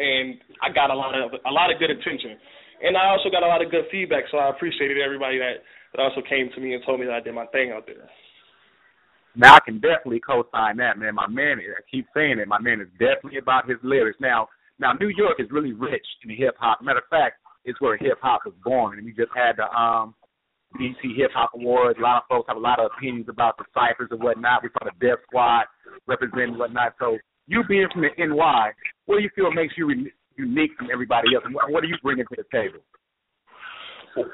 And 0.00 0.40
I 0.64 0.72
got 0.72 0.88
a 0.88 0.96
lot 0.96 1.12
of 1.12 1.36
a 1.36 1.52
lot 1.52 1.68
of 1.68 1.76
good 1.76 1.90
attention, 1.90 2.38
and 2.80 2.96
I 2.96 3.10
also 3.10 3.28
got 3.28 3.42
a 3.42 3.50
lot 3.50 3.60
of 3.60 3.70
good 3.70 3.84
feedback. 3.90 4.24
So 4.30 4.38
I 4.38 4.48
appreciated 4.48 4.96
everybody 5.02 5.36
that 5.36 5.66
that 5.92 6.00
also 6.00 6.22
came 6.22 6.48
to 6.54 6.60
me 6.60 6.72
and 6.72 6.82
told 6.86 7.00
me 7.00 7.06
that 7.06 7.14
I 7.14 7.20
did 7.20 7.34
my 7.34 7.46
thing 7.52 7.72
out 7.74 7.84
there. 7.84 8.08
Now 9.38 9.54
I 9.54 9.60
can 9.64 9.78
definitely 9.78 10.20
co-sign 10.20 10.76
that, 10.78 10.98
man. 10.98 11.14
My 11.14 11.28
man, 11.28 11.60
I 11.60 11.80
keep 11.88 12.06
saying 12.12 12.40
it. 12.40 12.48
My 12.48 12.58
man 12.58 12.80
is 12.80 12.88
definitely 12.98 13.38
about 13.38 13.70
his 13.70 13.78
lyrics. 13.84 14.18
Now, 14.20 14.48
now 14.80 14.92
New 14.92 15.08
York 15.16 15.38
is 15.38 15.46
really 15.50 15.72
rich 15.72 16.04
in 16.24 16.36
hip 16.36 16.56
hop. 16.58 16.82
Matter 16.82 16.98
of 16.98 17.08
fact, 17.08 17.36
it's 17.64 17.80
where 17.80 17.96
hip 17.96 18.18
hop 18.20 18.42
was 18.44 18.54
born, 18.64 18.98
and 18.98 19.06
we 19.06 19.12
just 19.12 19.30
had 19.34 19.56
the 19.56 19.70
um 19.72 20.14
BET 20.74 21.00
Hip 21.16 21.30
Hop 21.34 21.52
Awards. 21.54 21.98
A 21.98 22.02
lot 22.02 22.18
of 22.18 22.22
folks 22.28 22.46
have 22.48 22.56
a 22.56 22.60
lot 22.60 22.78
of 22.78 22.90
opinions 22.96 23.26
about 23.28 23.56
the 23.56 23.64
ciphers 23.72 24.08
and 24.10 24.22
whatnot. 24.22 24.62
We 24.62 24.68
saw 24.70 24.84
the 24.84 24.92
Def 25.00 25.18
Squad 25.24 25.64
representing 26.06 26.58
whatnot. 26.58 26.92
So 26.98 27.16
you 27.46 27.62
being 27.66 27.88
from 27.92 28.02
the 28.02 28.10
NY, 28.18 28.72
what 29.06 29.16
do 29.16 29.22
you 29.22 29.30
feel 29.34 29.50
makes 29.50 29.74
you 29.78 29.86
re- 29.86 30.12
unique 30.36 30.72
from 30.76 30.88
everybody 30.92 31.34
else, 31.34 31.44
and 31.46 31.54
what 31.54 31.82
are 31.82 31.86
you 31.86 31.96
bringing 32.02 32.24
to 32.26 32.36
the 32.36 32.44
table? 32.52 32.80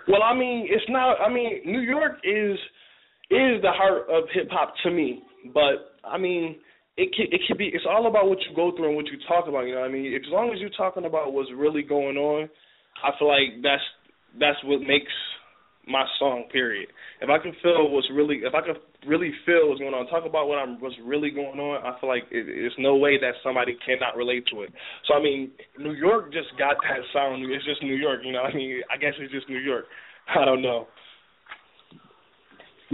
Well, 0.09 0.23
I 0.23 0.35
mean, 0.35 0.67
it's 0.71 0.85
not. 0.89 1.21
I 1.21 1.33
mean, 1.33 1.61
New 1.67 1.81
York 1.81 2.19
is 2.25 2.59
is 3.35 3.63
the 3.63 3.73
heart 3.73 4.07
of 4.09 4.25
hip 4.33 4.49
hop 4.51 4.75
to 4.85 4.91
me, 4.91 5.23
but 5.53 5.99
I 6.05 6.19
mean, 6.19 6.57
it 6.97 7.11
can 7.15 7.27
it 7.31 7.41
could 7.47 7.59
be. 7.59 7.67
It's 7.67 7.87
all 7.89 8.07
about 8.07 8.29
what 8.29 8.39
you 8.49 8.55
go 8.55 8.71
through 8.77 8.89
and 8.89 8.97
what 8.97 9.07
you 9.07 9.19
talk 9.27 9.49
about. 9.49 9.67
You 9.67 9.75
know, 9.75 9.81
what 9.81 9.91
I 9.91 9.93
mean, 9.93 10.15
as 10.15 10.31
long 10.31 10.51
as 10.55 10.61
you're 10.61 10.71
talking 10.77 11.05
about 11.05 11.33
what's 11.33 11.51
really 11.55 11.83
going 11.83 12.17
on, 12.17 12.49
I 13.03 13.11
feel 13.19 13.29
like 13.29 13.63
that's 13.63 13.83
that's 14.39 14.59
what 14.65 14.81
makes 14.81 15.13
my 15.87 16.05
song. 16.19 16.45
Period. 16.53 16.89
If 17.21 17.29
I 17.31 17.39
can 17.39 17.53
feel 17.63 17.91
what's 17.91 18.09
really, 18.13 18.47
if 18.47 18.55
I 18.55 18.61
can 18.61 18.77
really 19.09 19.33
feel 19.45 19.69
what's 19.69 19.81
going 19.81 19.95
on, 19.95 20.07
talk 20.07 20.25
about 20.25 20.49
what 20.49 20.59
I'm, 20.59 20.81
what's 20.81 20.97
really 21.05 21.31
going 21.31 21.59
on, 21.59 21.83
I 21.85 21.99
feel 22.01 22.09
like 22.09 22.25
it, 22.31 22.47
there's 22.47 22.79
no 22.79 22.97
way 22.97 23.19
that 23.19 23.35
somebody 23.43 23.77
cannot 23.85 24.17
relate 24.17 24.45
to 24.53 24.63
it. 24.63 24.71
So 25.09 25.15
I 25.15 25.23
mean, 25.23 25.51
New 25.79 25.93
York 25.93 26.33
just 26.33 26.55
got 26.59 26.77
that 26.87 27.03
sound. 27.13 27.43
It's 27.51 27.65
just 27.65 27.83
New 27.83 27.97
York. 27.97 28.21
You 28.25 28.33
know, 28.33 28.43
I 28.43 28.55
mean, 28.55 28.81
I 28.93 28.97
guess 28.97 29.13
it's 29.19 29.33
just 29.33 29.49
New 29.49 29.61
York. 29.61 29.87
I 30.29 30.45
don't 30.45 30.63
know. 30.63 30.87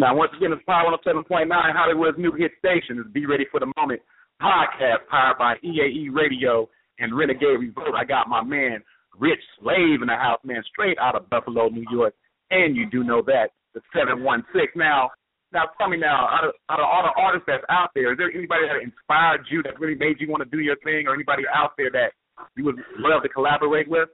Now, 0.01 0.17
once 0.17 0.33
again, 0.35 0.51
it's 0.51 0.65
Power 0.65 0.97
107.9 1.05 1.45
Hollywood's 1.53 2.17
new 2.17 2.33
hit 2.33 2.53
station. 2.59 2.99
Is 2.99 3.13
Be 3.13 3.27
Ready 3.27 3.45
for 3.51 3.61
the 3.61 3.71
Moment 3.77 4.01
podcast 4.41 5.05
powered 5.11 5.37
by 5.37 5.57
EAE 5.63 6.09
Radio 6.11 6.71
and 6.99 7.15
Renegade 7.15 7.61
Revolt. 7.61 7.93
I 7.95 8.07
got 8.07 8.27
my 8.27 8.43
man 8.43 8.81
Rich 9.19 9.45
Slave 9.61 10.01
in 10.01 10.09
the 10.09 10.17
house, 10.17 10.41
man, 10.43 10.63
straight 10.73 10.97
out 10.97 11.17
of 11.17 11.29
Buffalo, 11.29 11.69
New 11.69 11.85
York. 11.93 12.15
And 12.51 12.75
you 12.75 12.89
do 12.89 13.05
know 13.05 13.21
that, 13.27 13.53
the 13.75 13.83
716. 13.93 14.73
Now, 14.75 15.11
now 15.53 15.65
tell 15.77 15.91
me 15.91 15.99
now, 15.99 16.33
out 16.33 16.49
of, 16.49 16.53
out 16.71 16.81
of 16.81 16.87
all 16.89 17.03
the 17.05 17.21
artists 17.21 17.45
that's 17.47 17.65
out 17.69 17.91
there, 17.95 18.13
is 18.13 18.17
there 18.17 18.33
anybody 18.33 18.73
that 18.73 18.81
inspired 18.81 19.45
you 19.51 19.63
that 19.65 19.79
really 19.79 19.97
made 19.97 20.17
you 20.19 20.31
want 20.31 20.43
to 20.43 20.49
do 20.49 20.65
your 20.65 20.77
thing 20.77 21.09
or 21.09 21.15
anybody 21.15 21.43
out 21.55 21.73
there 21.77 21.91
that 21.93 22.17
you 22.57 22.65
would 22.65 22.81
love 22.97 23.23
to 23.23 23.29
collaborate 23.29 23.87
with? 23.87 24.09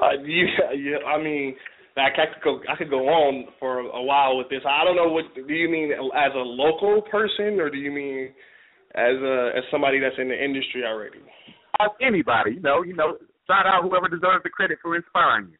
Uh, 0.00 0.16
yeah, 0.24 0.72
yeah. 0.72 1.04
I 1.04 1.22
mean, 1.22 1.54
I 1.96 2.10
could 2.12 2.42
go. 2.44 2.60
I 2.68 2.76
could 2.76 2.90
go 2.90 3.08
on 3.08 3.48
for 3.58 3.80
a 3.80 4.02
while 4.02 4.36
with 4.36 4.48
this. 4.50 4.60
I 4.68 4.84
don't 4.84 4.96
know 4.96 5.08
what. 5.08 5.24
Do 5.34 5.52
you 5.52 5.68
mean 5.68 5.92
as 5.92 6.32
a 6.34 6.44
local 6.44 7.00
person, 7.10 7.58
or 7.58 7.70
do 7.70 7.78
you 7.78 7.90
mean 7.90 8.30
as 8.94 9.16
a 9.16 9.50
as 9.56 9.64
somebody 9.70 9.98
that's 9.98 10.16
in 10.18 10.28
the 10.28 10.36
industry 10.36 10.84
already? 10.84 11.18
As 11.80 11.88
anybody, 12.00 12.52
you 12.54 12.60
know, 12.60 12.82
you 12.82 12.94
know, 12.94 13.16
shout 13.46 13.66
out 13.66 13.82
whoever 13.82 14.08
deserves 14.08 14.42
the 14.44 14.50
credit 14.50 14.78
for 14.82 14.96
inspiring 14.96 15.48
you. 15.52 15.58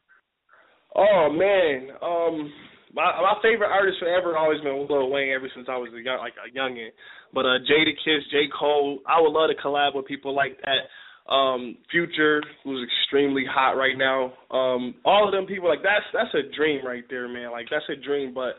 Oh 0.95 1.29
man, 1.33 1.89
um, 2.01 2.53
my 2.93 3.17
my 3.21 3.33
favorite 3.41 3.69
artist 3.69 3.97
forever 3.99 4.37
always 4.37 4.61
been 4.61 4.85
Lil 4.89 5.09
Wayne 5.09 5.33
ever 5.33 5.49
since 5.55 5.67
I 5.69 5.77
was 5.77 5.89
a 5.93 6.01
young 6.01 6.19
like 6.19 6.33
a 6.37 6.49
youngin. 6.53 6.89
But 7.33 7.45
uh, 7.45 7.59
Jadakiss, 7.65 8.29
J 8.31 8.45
Cole, 8.57 8.99
I 9.07 9.19
would 9.21 9.33
love 9.33 9.49
to 9.49 9.61
collab 9.61 9.95
with 9.95 10.05
people 10.05 10.35
like 10.35 10.57
that. 10.65 10.85
Um, 11.27 11.75
Future, 11.91 12.41
who's 12.63 12.87
extremely 12.87 13.43
hot 13.43 13.71
right 13.75 13.97
now. 13.97 14.31
Um, 14.49 14.95
all 15.03 15.27
of 15.27 15.33
them 15.33 15.45
people 15.45 15.67
like 15.67 15.83
that's 15.83 16.05
that's 16.13 16.33
a 16.33 16.55
dream 16.55 16.85
right 16.85 17.03
there, 17.09 17.27
man. 17.27 17.51
Like 17.51 17.67
that's 17.69 17.83
a 17.91 17.99
dream. 17.99 18.33
But 18.33 18.55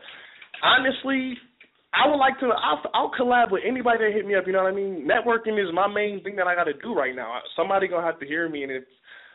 honestly, 0.62 1.32
I 1.94 2.08
would 2.08 2.20
like 2.20 2.38
to. 2.40 2.52
I'll, 2.52 2.82
I'll 2.92 3.12
collab 3.18 3.50
with 3.50 3.62
anybody 3.66 4.04
that 4.04 4.12
hit 4.12 4.26
me 4.26 4.34
up. 4.36 4.44
You 4.46 4.52
know 4.52 4.64
what 4.64 4.72
I 4.72 4.76
mean? 4.76 5.08
Networking 5.08 5.56
is 5.56 5.72
my 5.72 5.88
main 5.88 6.22
thing 6.22 6.36
that 6.36 6.46
I 6.46 6.54
got 6.54 6.64
to 6.64 6.74
do 6.74 6.92
right 6.94 7.16
now. 7.16 7.40
Somebody 7.56 7.88
gonna 7.88 8.04
have 8.06 8.20
to 8.20 8.26
hear 8.26 8.48
me, 8.48 8.62
and 8.64 8.72
if 8.72 8.84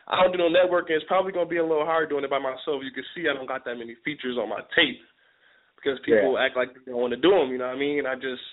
I 0.06 0.22
don't 0.22 0.30
do 0.30 0.38
no 0.38 0.46
networking, 0.46 0.94
it's 0.94 1.04
probably 1.08 1.32
gonna 1.32 1.50
be 1.50 1.58
a 1.58 1.66
little 1.66 1.84
hard 1.84 2.10
doing 2.10 2.22
it 2.22 2.30
by 2.30 2.38
myself. 2.38 2.86
You 2.86 2.94
can 2.94 3.04
see 3.14 3.26
I 3.28 3.34
don't 3.34 3.48
got 3.48 3.64
that 3.64 3.74
many 3.74 3.96
features 4.04 4.38
on 4.38 4.48
my 4.48 4.60
tape 4.76 5.02
because 5.74 5.98
people 6.06 6.38
Yeah. 6.38 6.46
act 6.46 6.56
like 6.56 6.70
they 6.86 6.92
don't 6.92 7.00
want 7.00 7.12
to 7.12 7.20
do 7.20 7.30
them. 7.34 7.50
You 7.50 7.58
know 7.58 7.66
what 7.66 7.76
I 7.76 7.80
mean? 7.82 8.06
I 8.06 8.14
just 8.14 8.44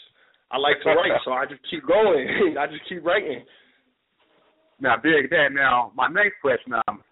I 0.50 0.58
like 0.58 0.82
to 0.84 0.90
write, 0.90 1.22
so 1.24 1.32
I 1.32 1.46
just 1.46 1.62
keep 1.70 1.86
going. 1.86 2.58
I 2.60 2.66
just 2.66 2.84
keep 2.90 3.06
writing. 3.06 3.46
Now, 4.82 4.98
Big 4.98 5.30
Dad. 5.30 5.54
Now, 5.54 5.92
my 5.96 6.08
next 6.08 6.42
question. 6.42 6.74
Um, 6.88 7.04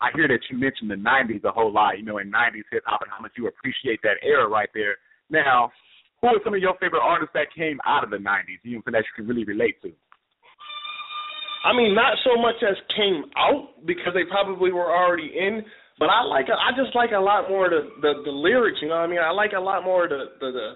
I 0.00 0.10
hear 0.14 0.28
that 0.28 0.38
you 0.48 0.56
mentioned 0.56 0.90
the 0.90 0.94
'90s 0.94 1.42
a 1.44 1.50
whole 1.50 1.72
lot. 1.72 1.98
You 1.98 2.04
know, 2.04 2.18
in 2.18 2.30
'90s 2.30 2.62
hip 2.70 2.84
hop 2.86 3.02
and 3.02 3.10
how 3.10 3.20
much 3.20 3.32
you 3.36 3.48
appreciate 3.48 4.00
that 4.02 4.22
era 4.22 4.48
right 4.48 4.70
there. 4.72 4.96
Now, 5.28 5.72
who 6.22 6.28
are 6.28 6.40
some 6.44 6.54
of 6.54 6.60
your 6.60 6.74
favorite 6.80 7.02
artists 7.02 7.34
that 7.34 7.52
came 7.54 7.78
out 7.84 8.04
of 8.04 8.10
the 8.10 8.22
'90s? 8.22 8.62
You 8.62 8.76
know, 8.76 8.82
that 8.86 9.02
you 9.02 9.12
can 9.16 9.26
really 9.26 9.44
relate 9.44 9.82
to. 9.82 9.90
I 11.64 11.74
mean, 11.74 11.94
not 11.94 12.14
so 12.22 12.40
much 12.40 12.62
as 12.62 12.76
came 12.94 13.24
out 13.36 13.84
because 13.84 14.14
they 14.14 14.22
probably 14.30 14.70
were 14.70 14.94
already 14.94 15.34
in, 15.34 15.64
but 15.98 16.06
I 16.06 16.22
like 16.22 16.46
I 16.46 16.70
just 16.78 16.94
like 16.94 17.10
a 17.10 17.18
lot 17.18 17.50
more 17.50 17.68
the 17.68 17.90
the, 18.00 18.22
the 18.24 18.30
lyrics. 18.30 18.78
You 18.80 18.88
know 18.88 19.02
what 19.02 19.10
I 19.10 19.10
mean? 19.10 19.18
I 19.18 19.30
like 19.30 19.52
a 19.56 19.60
lot 19.60 19.82
more 19.82 20.06
the 20.08 20.38
the 20.38 20.52
the, 20.52 20.68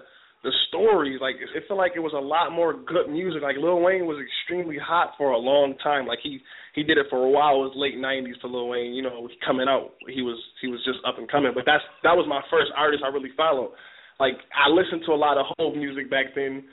the 0.43 0.51
stories. 0.67 1.19
Like 1.21 1.35
it, 1.35 1.49
it 1.55 1.63
felt 1.67 1.79
like 1.79 1.93
it 1.95 2.03
was 2.03 2.13
a 2.13 2.21
lot 2.21 2.51
more 2.51 2.73
good 2.73 3.09
music. 3.09 3.41
Like 3.41 3.57
Lil 3.57 3.81
Wayne 3.81 4.05
was 4.05 4.19
extremely 4.19 4.77
hot 4.77 5.13
for 5.17 5.31
a 5.31 5.37
long 5.37 5.75
time. 5.83 6.05
Like 6.05 6.19
he 6.21 6.39
he 6.75 6.83
did 6.83 6.97
it 6.97 7.07
for 7.09 7.23
a 7.23 7.29
while. 7.29 7.63
It 7.63 7.71
was 7.71 7.75
late 7.75 7.95
'90s 7.95 8.39
for 8.41 8.49
Lil 8.49 8.69
Wayne. 8.69 8.93
You 8.93 9.03
know, 9.03 9.27
coming 9.45 9.67
out, 9.67 9.95
he 10.07 10.21
was 10.21 10.37
he 10.61 10.67
was 10.67 10.83
just 10.85 10.99
up 11.07 11.17
and 11.17 11.29
coming. 11.29 11.51
But 11.55 11.63
that's 11.65 11.83
that 12.03 12.13
was 12.13 12.27
my 12.27 12.41
first 12.51 12.71
artist 12.75 13.03
I 13.03 13.09
really 13.09 13.33
followed. 13.35 13.71
Like 14.19 14.35
I 14.53 14.69
listened 14.69 15.03
to 15.07 15.13
a 15.13 15.19
lot 15.19 15.37
of 15.37 15.45
Hove 15.57 15.75
music 15.75 16.09
back 16.09 16.35
then 16.35 16.63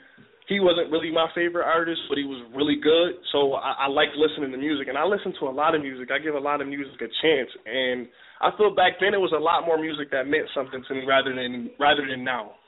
he 0.51 0.59
wasn't 0.59 0.91
really 0.91 1.11
my 1.11 1.31
favorite 1.33 1.63
artist, 1.63 2.01
but 2.09 2.17
he 2.17 2.25
was 2.25 2.43
really 2.51 2.75
good. 2.75 3.15
So 3.31 3.55
I, 3.55 3.85
I 3.85 3.87
like 3.87 4.09
listening 4.19 4.51
to 4.51 4.57
music, 4.57 4.91
and 4.91 4.97
I 4.97 5.05
listen 5.07 5.33
to 5.39 5.47
a 5.47 5.53
lot 5.55 5.75
of 5.75 5.81
music. 5.81 6.11
I 6.11 6.19
give 6.19 6.35
a 6.35 6.43
lot 6.43 6.59
of 6.59 6.67
music 6.67 6.99
a 6.99 7.07
chance, 7.23 7.47
and 7.63 8.07
I 8.41 8.51
feel 8.59 8.75
back 8.75 8.99
then 8.99 9.13
it 9.13 9.21
was 9.23 9.31
a 9.31 9.39
lot 9.39 9.65
more 9.65 9.79
music 9.79 10.11
that 10.11 10.27
meant 10.27 10.51
something 10.53 10.83
to 10.87 10.93
me 10.93 11.07
rather 11.07 11.33
than 11.33 11.71
rather 11.79 12.03
than 12.03 12.23
now. 12.23 12.59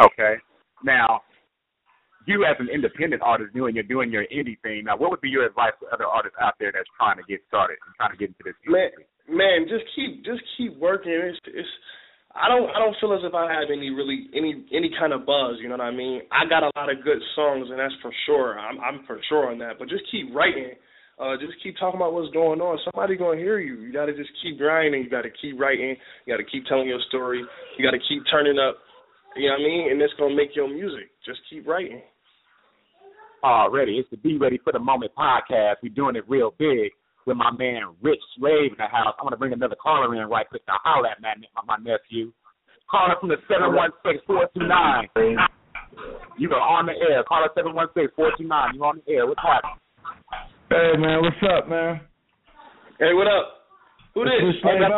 Okay, 0.00 0.36
now 0.84 1.22
you 2.26 2.44
as 2.44 2.56
an 2.58 2.68
independent 2.68 3.22
artist 3.22 3.54
doing 3.54 3.74
you're 3.74 3.86
doing 3.86 4.10
your 4.10 4.26
indie 4.34 4.60
thing. 4.60 4.84
Now, 4.84 4.96
what 4.96 5.10
would 5.10 5.20
be 5.20 5.30
your 5.30 5.46
advice 5.46 5.72
to 5.80 5.86
other 5.94 6.04
artists 6.04 6.36
out 6.42 6.54
there 6.58 6.72
that's 6.74 6.90
trying 6.98 7.16
to 7.16 7.24
get 7.28 7.40
started 7.48 7.78
and 7.86 7.94
trying 7.94 8.10
to 8.10 8.18
get 8.18 8.34
into 8.34 8.42
this? 8.44 8.54
Man, 8.66 8.90
man, 9.30 9.58
just 9.70 9.86
keep 9.94 10.24
just 10.24 10.42
keep 10.58 10.76
working. 10.76 11.14
It's 11.14 11.38
it's 11.46 11.70
I 12.34 12.50
don't 12.50 12.68
I 12.74 12.82
don't 12.82 12.98
feel 13.00 13.14
as 13.14 13.22
if 13.24 13.32
I 13.32 13.48
have 13.48 13.70
any 13.72 13.90
really 13.90 14.28
any 14.34 14.66
any 14.74 14.90
kind 14.98 15.14
of 15.14 15.24
buzz, 15.24 15.56
you 15.62 15.70
know 15.70 15.78
what 15.78 15.88
I 15.88 15.94
mean? 15.94 16.22
I 16.34 16.44
got 16.44 16.66
a 16.66 16.70
lot 16.76 16.90
of 16.90 17.00
good 17.02 17.22
songs 17.34 17.70
and 17.70 17.78
that's 17.78 17.94
for 18.02 18.12
sure. 18.26 18.58
I'm 18.58 18.76
I'm 18.82 19.06
for 19.06 19.18
sure 19.28 19.50
on 19.50 19.58
that. 19.62 19.78
But 19.78 19.88
just 19.88 20.04
keep 20.10 20.34
writing. 20.34 20.74
Uh 21.16 21.38
just 21.40 21.54
keep 21.62 21.78
talking 21.78 21.96
about 21.96 22.12
what's 22.12 22.32
going 22.34 22.60
on. 22.60 22.76
Somebody 22.84 23.16
gonna 23.16 23.38
hear 23.38 23.58
you. 23.58 23.80
You 23.80 23.92
gotta 23.92 24.12
just 24.12 24.30
keep 24.42 24.58
grinding, 24.58 25.04
you 25.04 25.10
gotta 25.10 25.30
keep 25.30 25.58
writing, 25.58 25.96
you 26.26 26.28
gotta 26.28 26.44
keep 26.44 26.66
telling 26.66 26.88
your 26.88 27.00
story, 27.08 27.40
you 27.78 27.84
gotta 27.86 28.02
keep 28.02 28.22
turning 28.30 28.58
up. 28.58 28.82
You 29.36 29.48
know 29.48 29.54
what 29.54 29.60
I 29.60 29.68
mean? 29.68 29.90
And 29.92 30.00
it's 30.00 30.14
gonna 30.18 30.34
make 30.34 30.56
your 30.56 30.68
music. 30.68 31.10
Just 31.24 31.40
keep 31.50 31.66
writing. 31.66 32.00
Already. 33.44 33.98
It's 33.98 34.08
the 34.10 34.16
Be 34.16 34.38
Ready 34.38 34.58
for 34.64 34.72
the 34.72 34.78
Moment 34.78 35.12
podcast. 35.16 35.76
We're 35.82 35.92
doing 35.94 36.16
it 36.16 36.24
real 36.26 36.54
big 36.58 36.90
with 37.26 37.36
my 37.36 37.50
man 37.50 37.82
Rich 38.00 38.22
Slave 38.38 38.72
in 38.72 38.78
the 38.78 38.88
house. 38.88 39.14
I 39.20 39.22
want 39.22 39.34
to 39.34 39.36
bring 39.36 39.52
another 39.52 39.76
caller 39.76 40.14
in 40.14 40.28
right 40.28 40.48
quick 40.48 40.64
to 40.66 40.72
holler 40.82 41.08
at 41.08 41.20
my, 41.20 41.34
my 41.66 41.76
nephew. 41.76 42.32
Caller 42.90 43.14
from 43.20 43.28
the 43.28 43.36
716-429. 43.50 45.36
You 46.38 46.50
are 46.52 46.60
on 46.60 46.86
the 46.86 46.92
air. 46.92 47.22
Caller 47.28 47.50
716-429. 47.56 48.74
You 48.74 48.84
on 48.84 49.02
the 49.04 49.12
air. 49.12 49.26
What's 49.26 49.40
happening? 49.42 49.78
Hey, 50.70 50.96
man. 50.98 51.20
What's 51.20 51.36
up, 51.44 51.68
man? 51.68 52.00
Hey, 52.98 53.12
what 53.12 53.26
up? 53.26 53.68
Who 54.14 54.24
this? 54.24 54.32
Hey, 54.62 54.78
man. 54.80 54.90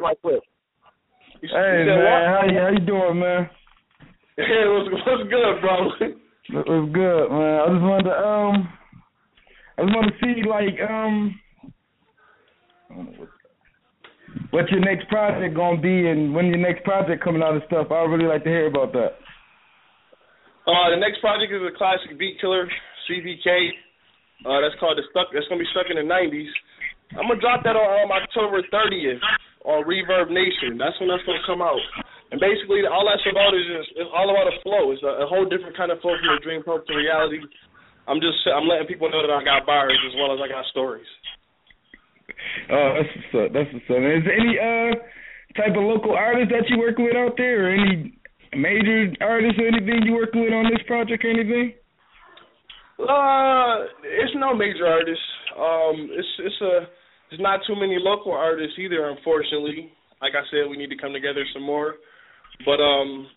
Right 0.00 0.20
quick. 0.22 0.40
Hey, 1.40 1.84
man. 1.86 2.26
How 2.26 2.42
you, 2.50 2.58
how 2.58 2.70
you 2.74 2.80
doing, 2.82 3.20
man? 3.20 3.50
Hey, 4.36 4.66
what's, 4.66 4.90
what's 4.90 5.22
good, 5.30 5.60
bro? 5.60 5.86
What's 5.86 6.92
good, 6.92 7.26
man? 7.30 7.60
I 7.62 7.66
just 7.70 7.86
wanted 7.86 8.10
to, 8.10 8.16
um, 8.18 8.68
I 9.78 9.82
just 9.82 9.94
wanted 9.94 10.10
to 10.10 10.18
see 10.18 10.42
like 10.48 10.78
um 10.90 11.38
what 14.50 14.68
your 14.70 14.80
next 14.80 15.06
project 15.08 15.54
gonna 15.54 15.80
be 15.80 16.08
and 16.08 16.34
when 16.34 16.46
your 16.46 16.58
next 16.58 16.82
project 16.82 17.22
coming 17.22 17.42
out 17.42 17.54
and 17.54 17.62
stuff. 17.66 17.86
I 17.90 18.02
would 18.02 18.10
really 18.10 18.26
like 18.28 18.42
to 18.42 18.50
hear 18.50 18.66
about 18.66 18.92
that. 18.94 19.14
Uh, 20.66 20.90
the 20.90 20.98
next 20.98 21.20
project 21.20 21.52
is 21.52 21.62
a 21.62 21.76
classic 21.78 22.18
beat 22.18 22.40
killer, 22.40 22.66
CBK. 23.06 23.70
Uh, 24.42 24.60
that's 24.60 24.74
called 24.80 24.98
the 24.98 25.06
stuck. 25.10 25.28
That's 25.32 25.46
gonna 25.46 25.62
be 25.62 25.70
stuck 25.70 25.86
in 25.86 26.02
the 26.02 26.06
'90s. 26.06 26.50
I'm 27.14 27.28
gonna 27.28 27.40
drop 27.40 27.62
that 27.62 27.76
on 27.78 28.10
um, 28.10 28.10
October 28.10 28.62
30th 28.74 29.22
on 29.64 29.86
Reverb 29.86 30.30
Nation. 30.30 30.78
That's 30.78 30.94
when 31.00 31.08
that's 31.08 31.24
gonna 31.26 31.42
come 31.46 31.62
out. 31.62 31.80
And 32.30 32.36
basically, 32.38 32.84
all 32.84 33.08
that's 33.08 33.24
about 33.24 33.56
is 33.56 33.64
just, 33.64 33.90
it's 33.96 34.12
all 34.12 34.28
about 34.28 34.52
a 34.52 34.56
flow. 34.60 34.92
It's 34.92 35.00
a, 35.00 35.24
a 35.24 35.26
whole 35.26 35.48
different 35.48 35.72
kind 35.76 35.88
of 35.88 35.98
flow 36.04 36.12
from 36.20 36.36
the 36.36 36.44
dream 36.44 36.60
pop 36.60 36.84
to 36.84 36.92
reality. 36.92 37.40
I'm 38.08 38.20
just 38.20 38.40
I'm 38.48 38.68
letting 38.68 38.88
people 38.88 39.08
know 39.12 39.20
that 39.20 39.32
I 39.32 39.44
got 39.44 39.68
bars 39.68 39.96
as 40.08 40.14
well 40.16 40.32
as 40.32 40.40
I 40.40 40.48
got 40.48 40.64
stories. 40.72 41.08
Oh, 42.70 42.88
that's 42.96 43.12
what's 43.12 43.34
up. 43.36 43.48
That's 43.52 43.70
what's 43.72 43.88
up. 43.88 44.00
Is 44.00 44.24
there 44.24 44.38
any 44.38 44.54
uh 44.56 44.92
type 45.56 45.76
of 45.76 45.84
local 45.84 46.12
artist 46.16 46.52
that 46.52 46.68
you 46.68 46.78
work 46.78 46.96
with 46.96 47.16
out 47.16 47.36
there, 47.36 47.68
or 47.68 47.70
any 47.72 48.16
major 48.56 49.12
artists 49.20 49.60
or 49.60 49.68
anything 49.68 50.04
you 50.04 50.14
work 50.14 50.32
with 50.32 50.52
on 50.52 50.68
this 50.72 50.84
project 50.86 51.24
or 51.24 51.30
anything? 51.30 51.74
Uh, 52.98 53.86
it's 54.02 54.34
no 54.36 54.54
major 54.54 54.86
artists. 54.86 55.28
Um, 55.56 56.08
it's 56.12 56.32
it's 56.44 56.60
a 56.60 56.74
it's 57.30 57.42
not 57.42 57.60
too 57.66 57.76
many 57.76 57.96
local 58.00 58.32
artists 58.32 58.78
either, 58.78 59.08
unfortunately. 59.08 59.92
Like 60.20 60.32
I 60.34 60.42
said, 60.50 60.70
we 60.70 60.76
need 60.76 60.90
to 60.90 60.98
come 60.98 61.12
together 61.12 61.44
some 61.52 61.62
more. 61.62 61.96
But 62.64 62.82
um, 62.82 63.28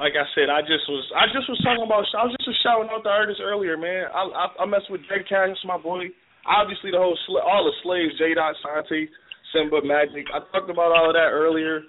like 0.00 0.16
I 0.16 0.24
said, 0.32 0.48
I 0.48 0.62
just 0.62 0.88
was 0.88 1.04
I 1.12 1.28
just 1.28 1.48
was 1.48 1.60
talking 1.60 1.84
about 1.84 2.08
I 2.16 2.24
was 2.24 2.36
just 2.40 2.62
shouting 2.64 2.88
out 2.88 3.04
the 3.04 3.12
artists 3.12 3.42
earlier, 3.44 3.76
man. 3.76 4.08
I 4.08 4.22
I, 4.24 4.44
I 4.62 4.64
mess 4.64 4.86
with 4.88 5.04
Jay 5.10 5.20
Cash, 5.28 5.60
my 5.64 5.76
boy. 5.76 6.08
Obviously, 6.48 6.90
the 6.90 6.98
whole 6.98 7.18
all 7.44 7.68
the 7.68 7.76
slaves, 7.84 8.16
J. 8.18 8.34
Dot, 8.34 8.56
Santi, 8.64 9.08
Simba, 9.52 9.84
Magic. 9.84 10.26
I 10.32 10.40
talked 10.50 10.70
about 10.70 10.90
all 10.96 11.12
of 11.12 11.14
that 11.14 11.30
earlier. 11.30 11.84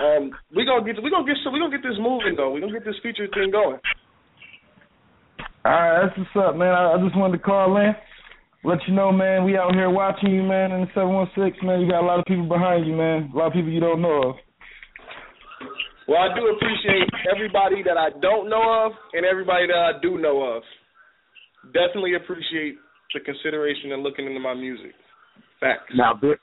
Um, 0.00 0.32
we 0.56 0.64
gonna 0.64 0.84
get 0.84 1.02
we 1.02 1.10
gonna 1.10 1.26
get 1.26 1.36
so 1.44 1.50
we 1.50 1.60
gonna 1.60 1.74
get 1.76 1.84
this 1.84 2.00
moving 2.00 2.34
though. 2.36 2.50
We 2.50 2.60
gonna 2.60 2.72
get 2.72 2.84
this 2.84 2.98
feature 3.02 3.28
thing 3.28 3.52
going. 3.52 3.78
All 5.64 5.72
right, 5.72 6.04
that's 6.04 6.16
what's 6.18 6.36
up, 6.36 6.56
man. 6.56 6.72
I, 6.72 6.92
I 6.92 6.96
just 7.00 7.16
wanted 7.16 7.38
to 7.38 7.44
call 7.44 7.76
in, 7.76 7.92
let 8.64 8.78
you 8.88 8.94
know, 8.94 9.12
man. 9.12 9.44
We 9.44 9.56
out 9.56 9.74
here 9.74 9.90
watching 9.90 10.32
you, 10.32 10.42
man. 10.42 10.72
In 10.72 10.80
the 10.82 10.86
seven 10.94 11.12
one 11.12 11.28
six, 11.36 11.56
man. 11.62 11.80
You 11.80 11.90
got 11.90 12.02
a 12.02 12.06
lot 12.06 12.18
of 12.18 12.24
people 12.24 12.48
behind 12.48 12.86
you, 12.86 12.94
man. 12.96 13.30
A 13.32 13.36
lot 13.36 13.48
of 13.48 13.52
people 13.52 13.70
you 13.70 13.80
don't 13.80 14.02
know 14.02 14.30
of. 14.30 14.36
Well, 16.08 16.20
I 16.20 16.34
do 16.34 16.44
appreciate 16.52 17.08
everybody 17.32 17.82
that 17.84 17.96
I 17.96 18.10
don't 18.20 18.50
know 18.50 18.86
of 18.86 18.92
and 19.12 19.24
everybody 19.24 19.66
that 19.66 19.76
I 19.76 19.92
do 20.02 20.18
know 20.18 20.42
of. 20.42 20.62
Definitely 21.72 22.14
appreciate 22.16 22.76
the 23.14 23.20
consideration 23.20 23.92
and 23.92 24.02
looking 24.02 24.26
into 24.26 24.40
my 24.40 24.52
music. 24.52 24.92
Facts. 25.60 25.88
Now, 25.94 26.12
big, 26.12 26.36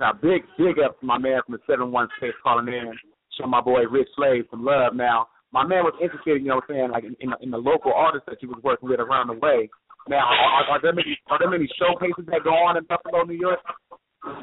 now, 0.00 0.12
big, 0.12 0.44
big 0.56 0.78
up 0.82 0.98
to 1.00 1.06
my 1.06 1.18
man 1.18 1.40
from 1.44 1.56
the 1.56 1.62
seven 1.66 1.92
one 1.92 2.08
six 2.20 2.32
calling 2.42 2.68
in. 2.68 2.94
Show 3.38 3.46
my 3.46 3.60
boy 3.60 3.82
Rich 3.90 4.08
Slave 4.16 4.44
some 4.50 4.64
love. 4.64 4.94
Now, 4.94 5.28
my 5.52 5.66
man 5.66 5.84
was 5.84 5.92
interested, 6.00 6.40
you 6.40 6.48
know, 6.48 6.56
what 6.56 6.64
I'm 6.70 6.76
saying, 6.76 6.90
like 6.90 7.04
in, 7.04 7.16
in, 7.20 7.30
the, 7.30 7.36
in 7.42 7.50
the 7.50 7.58
local 7.58 7.92
artists 7.92 8.24
that 8.28 8.38
he 8.40 8.46
was 8.46 8.60
working 8.64 8.88
with 8.88 9.00
around 9.00 9.28
the 9.28 9.34
way. 9.34 9.68
Now, 10.08 10.26
are, 10.26 10.76
are 10.76 10.80
there 10.82 10.92
many 10.92 11.18
are 11.30 11.38
there 11.38 11.50
many 11.50 11.68
showcases 11.78 12.26
that 12.26 12.42
go 12.42 12.50
on 12.50 12.76
in 12.76 12.84
Buffalo, 12.84 13.22
New 13.22 13.38
York? 13.38 13.60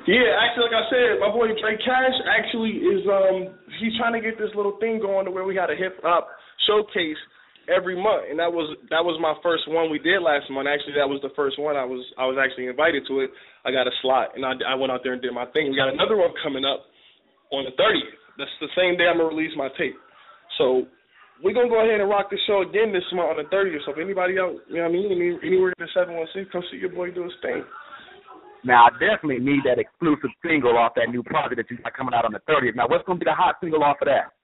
Yeah, 0.08 0.39
actually, 0.39 0.72
like 0.72 0.80
I 0.80 0.86
said, 0.91 1.10
my 1.24 1.32
boy 1.32 1.52
Drake 1.56 1.80
Cash 1.84 2.17
actually 2.28 2.84
is 2.84 3.04
um 3.08 3.56
he's 3.80 3.95
trying 4.00 4.15
to 4.15 4.24
get 4.24 4.39
this 4.39 4.52
little 4.56 4.76
thing 4.80 5.00
going 5.00 5.24
to 5.28 5.32
where 5.32 5.43
we 5.43 5.56
had 5.56 5.72
a 5.72 5.76
hip 5.76 6.00
hop 6.04 6.28
showcase 6.67 7.19
every 7.67 7.95
month, 7.95 8.28
and 8.32 8.39
that 8.39 8.52
was 8.52 8.72
that 8.89 9.04
was 9.04 9.19
my 9.19 9.36
first 9.43 9.67
one 9.67 9.91
we 9.91 10.00
did 10.00 10.19
last 10.24 10.48
month. 10.52 10.67
Actually, 10.67 11.00
that 11.00 11.08
was 11.08 11.19
the 11.24 11.32
first 11.36 11.60
one 11.60 11.76
I 11.76 11.84
was 11.84 12.04
I 12.17 12.24
was 12.28 12.39
actually 12.39 12.67
invited 12.67 13.04
to 13.08 13.24
it. 13.24 13.32
I 13.63 13.72
got 13.72 13.88
a 13.88 13.93
slot, 14.02 14.36
and 14.36 14.43
I 14.43 14.56
I 14.67 14.76
went 14.76 14.91
out 14.91 15.04
there 15.04 15.13
and 15.13 15.22
did 15.22 15.36
my 15.36 15.48
thing. 15.52 15.72
We 15.72 15.80
got 15.80 15.91
another 15.91 16.15
one 16.15 16.32
coming 16.43 16.63
up 16.63 16.88
on 17.52 17.63
the 17.63 17.74
30th. 17.76 18.19
That's 18.38 18.56
the 18.60 18.72
same 18.76 18.95
day 18.98 19.08
I'm 19.08 19.19
gonna 19.19 19.32
release 19.32 19.52
my 19.56 19.69
tape. 19.78 19.95
So 20.58 20.88
we're 21.43 21.54
gonna 21.54 21.69
go 21.69 21.84
ahead 21.84 21.99
and 21.99 22.10
rock 22.10 22.30
the 22.30 22.38
show 22.47 22.62
again 22.62 22.91
this 22.91 23.06
month 23.13 23.36
on 23.36 23.38
the 23.38 23.47
30th. 23.49 23.86
So 23.86 23.91
if 23.91 23.99
anybody 23.99 24.39
out, 24.39 24.56
you 24.67 24.78
know 24.78 24.89
what 24.89 24.89
I 24.89 24.93
mean, 24.93 25.39
anywhere 25.43 25.71
in 25.71 25.80
the 25.80 25.91
716, 25.93 26.52
come 26.52 26.63
see 26.71 26.78
your 26.78 26.91
boy 26.91 27.12
do 27.12 27.23
his 27.23 27.38
thing. 27.41 27.63
Now 28.63 28.88
I 28.88 28.91
definitely 28.99 29.39
need 29.39 29.63
that 29.63 29.80
exclusive 29.80 30.32
single 30.43 30.78
off 30.78 30.93
that 30.95 31.10
new 31.10 31.23
project 31.23 31.58
that 31.58 31.71
you 31.71 31.80
got 31.80 31.95
coming 31.95 32.13
out 32.13 32.25
on 32.25 32.36
the 32.36 32.43
30th. 32.43 32.75
Now 32.75 32.88
what's 32.88 33.06
going 33.08 33.19
to 33.19 33.23
be 33.23 33.30
the 33.30 33.36
hot 33.36 33.56
single 33.62 33.84
off 33.84 34.04
of 34.04 34.08
that? 34.12 34.36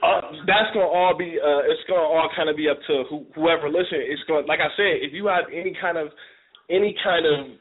Uh, 0.00 0.32
that's 0.48 0.72
gonna 0.72 0.88
all 0.88 1.12
be. 1.12 1.36
Uh, 1.36 1.60
it's 1.68 1.84
gonna 1.84 2.00
all 2.00 2.28
kind 2.34 2.48
of 2.48 2.56
be 2.56 2.68
up 2.68 2.78
to 2.88 3.04
who, 3.10 3.26
whoever 3.34 3.68
listen. 3.68 4.00
It's 4.00 4.22
going, 4.24 4.46
like 4.46 4.60
I 4.60 4.72
said, 4.72 5.04
if 5.04 5.12
you 5.12 5.26
have 5.26 5.44
any 5.52 5.76
kind 5.76 5.98
of 5.98 6.08
any 6.70 6.96
kind 7.04 7.26
of 7.28 7.52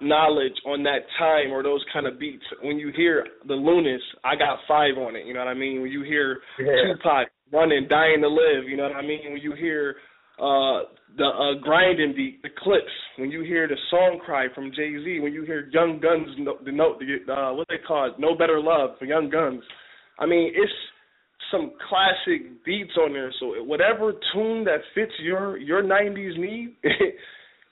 knowledge 0.00 0.54
on 0.66 0.82
that 0.84 1.06
time 1.18 1.52
or 1.52 1.62
those 1.62 1.84
kind 1.92 2.06
of 2.06 2.18
beats, 2.18 2.44
when 2.62 2.78
you 2.78 2.92
hear 2.94 3.26
the 3.46 3.54
Luniz, 3.54 4.00
I 4.24 4.36
got 4.36 4.58
five 4.66 4.98
on 4.98 5.16
it. 5.16 5.26
You 5.26 5.34
know 5.34 5.40
what 5.40 5.48
I 5.48 5.54
mean? 5.54 5.82
When 5.82 5.90
you 5.90 6.02
hear 6.02 6.40
yeah. 6.58 6.94
Tupac 6.94 7.28
running, 7.52 7.86
dying 7.88 8.20
to 8.20 8.28
live. 8.28 8.68
You 8.68 8.76
know 8.76 8.84
what 8.84 8.96
I 8.96 9.02
mean? 9.02 9.32
When 9.32 9.40
you 9.40 9.54
hear 9.54 9.96
uh 10.38 10.90
the 11.16 11.24
uh 11.24 11.60
grinding 11.62 12.14
beat, 12.16 12.42
the 12.42 12.48
clips, 12.58 12.90
when 13.18 13.30
you 13.30 13.42
hear 13.42 13.68
the 13.68 13.76
song 13.90 14.20
cry 14.24 14.46
from 14.54 14.72
Jay 14.72 14.92
Z, 15.04 15.20
when 15.20 15.32
you 15.32 15.44
hear 15.44 15.68
Young 15.72 16.00
Gunz 16.00 16.26
the 16.64 16.72
note 16.72 16.98
the 16.98 17.32
uh 17.32 17.54
what 17.54 17.68
they 17.68 17.78
call 17.86 18.06
it, 18.06 18.14
No 18.18 18.36
Better 18.36 18.60
Love 18.60 18.98
for 18.98 19.04
Young 19.04 19.30
Gunz. 19.30 19.60
I 20.18 20.26
mean, 20.26 20.52
it's 20.54 20.72
some 21.50 21.72
classic 21.88 22.64
beats 22.64 22.92
on 23.00 23.12
there. 23.12 23.32
So 23.38 23.62
whatever 23.62 24.12
tune 24.32 24.64
that 24.64 24.80
fits 24.94 25.12
your 25.20 25.56
your 25.58 25.82
'90s 25.82 26.38
need, 26.38 26.76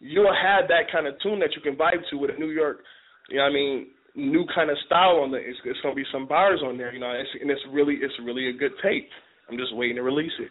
you'll 0.02 0.34
have 0.34 0.66
that 0.66 0.90
kind 0.90 1.06
of 1.06 1.14
tune 1.22 1.38
that 1.38 1.54
you 1.54 1.62
can 1.62 1.78
vibe 1.78 2.02
to 2.10 2.18
with 2.18 2.34
a 2.34 2.38
New 2.38 2.50
York. 2.50 2.82
You 3.30 3.38
know 3.38 3.44
what 3.44 3.50
I 3.50 3.54
mean? 3.54 3.86
New 4.14 4.44
kind 4.52 4.68
of 4.68 4.76
style 4.84 5.22
on 5.22 5.30
the 5.30 5.38
It's, 5.38 5.56
it's 5.64 5.78
gonna 5.80 5.94
be 5.94 6.04
some 6.12 6.26
bars 6.26 6.60
on 6.66 6.76
there. 6.76 6.92
You 6.92 7.00
know, 7.00 7.12
it's, 7.14 7.30
and 7.40 7.50
it's 7.50 7.62
really 7.70 7.94
it's 8.02 8.12
really 8.22 8.50
a 8.50 8.52
good 8.52 8.72
tape. 8.82 9.08
I'm 9.48 9.56
just 9.56 9.74
waiting 9.74 9.96
to 9.96 10.02
release 10.02 10.34
it. 10.38 10.50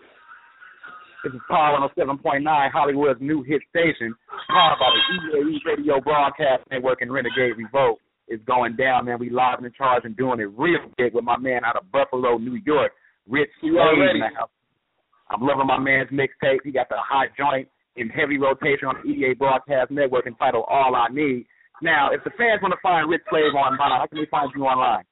This 1.23 1.33
is 1.33 1.41
Power 1.47 1.77
107.9, 1.95 2.71
Hollywood's 2.71 3.21
new 3.21 3.43
hit 3.43 3.61
station, 3.69 4.15
powered 4.49 4.79
by 4.79 4.89
the 4.89 5.37
EAE 5.37 5.59
Radio 5.67 6.01
Broadcast 6.01 6.63
Network 6.71 7.01
and 7.01 7.13
Renegade 7.13 7.57
Revolt. 7.57 7.99
It's 8.27 8.43
going 8.45 8.75
down, 8.75 9.05
man. 9.05 9.19
We 9.19 9.29
live 9.29 9.59
in 9.59 9.65
the 9.65 9.69
charge 9.69 10.01
and 10.05 10.17
doing 10.17 10.39
it 10.39 10.49
real 10.57 10.79
big 10.97 11.13
with 11.13 11.23
my 11.23 11.37
man 11.37 11.63
out 11.63 11.75
of 11.75 11.91
Buffalo, 11.91 12.39
New 12.39 12.57
York, 12.65 12.93
Rich 13.29 13.51
You 13.61 13.77
already. 13.77 14.19
Now. 14.19 14.49
I'm 15.29 15.41
loving 15.41 15.67
my 15.67 15.77
man's 15.77 16.09
mixtape. 16.09 16.59
He 16.63 16.71
got 16.71 16.89
the 16.89 16.97
hot 16.97 17.27
joint 17.37 17.67
in 17.95 18.09
heavy 18.09 18.37
rotation 18.37 18.87
on 18.87 18.95
the 19.03 19.09
EA 19.09 19.33
Broadcast 19.33 19.91
Network 19.91 20.27
entitled 20.27 20.65
All 20.69 20.95
I 20.95 21.07
Need. 21.11 21.45
Now, 21.81 22.11
if 22.13 22.23
the 22.23 22.31
fans 22.37 22.61
want 22.61 22.71
to 22.71 22.81
find 22.81 23.09
Rich 23.09 23.25
Slave 23.29 23.57
online, 23.57 23.99
how 23.99 24.05
can 24.07 24.19
they 24.19 24.29
find 24.29 24.51
you 24.55 24.63
online? 24.63 25.03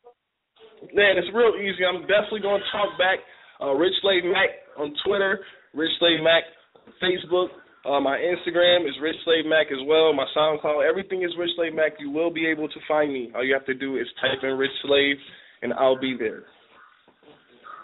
Man, 0.94 1.18
it's 1.18 1.28
real 1.34 1.58
easy. 1.60 1.84
I'm 1.84 2.08
definitely 2.08 2.46
going 2.46 2.62
to 2.62 2.72
talk 2.72 2.96
back. 2.96 3.20
Uh, 3.60 3.74
Rich 3.76 3.94
Slave 4.02 4.24
Mac 4.24 4.50
on 4.78 4.94
Twitter, 5.06 5.44
Rich 5.74 5.92
Slave 6.00 6.24
Mac 6.24 6.44
on 6.88 6.94
Facebook. 7.04 7.52
Uh, 7.84 8.00
my 8.00 8.15
Instagram 8.15 8.88
is 8.88 8.96
Rich 9.02 9.15
Slave 9.26 9.44
Mac 9.46 9.68
as 9.72 9.80
well. 9.88 10.13
My 10.13 10.26
SoundCloud, 10.36 10.88
everything 10.88 11.24
is 11.24 11.32
Rich 11.38 11.52
Slave 11.58 11.74
Mac. 11.74 11.94
You 12.00 12.12
will 12.12 12.32
be 12.32 12.48
able 12.48 12.70
to 12.70 12.80
find 12.88 13.12
me. 13.12 13.32
All 13.36 13.44
you 13.44 13.54
have 13.54 13.65
to 13.65 13.74
do 13.74 13.98
is 13.98 14.08
type 14.22 14.39
in 14.44 14.56
Rich 14.58 14.72
Slave, 14.84 15.18
and 15.63 15.74
I'll 15.74 16.00
be 16.00 16.15
there. 16.18 16.44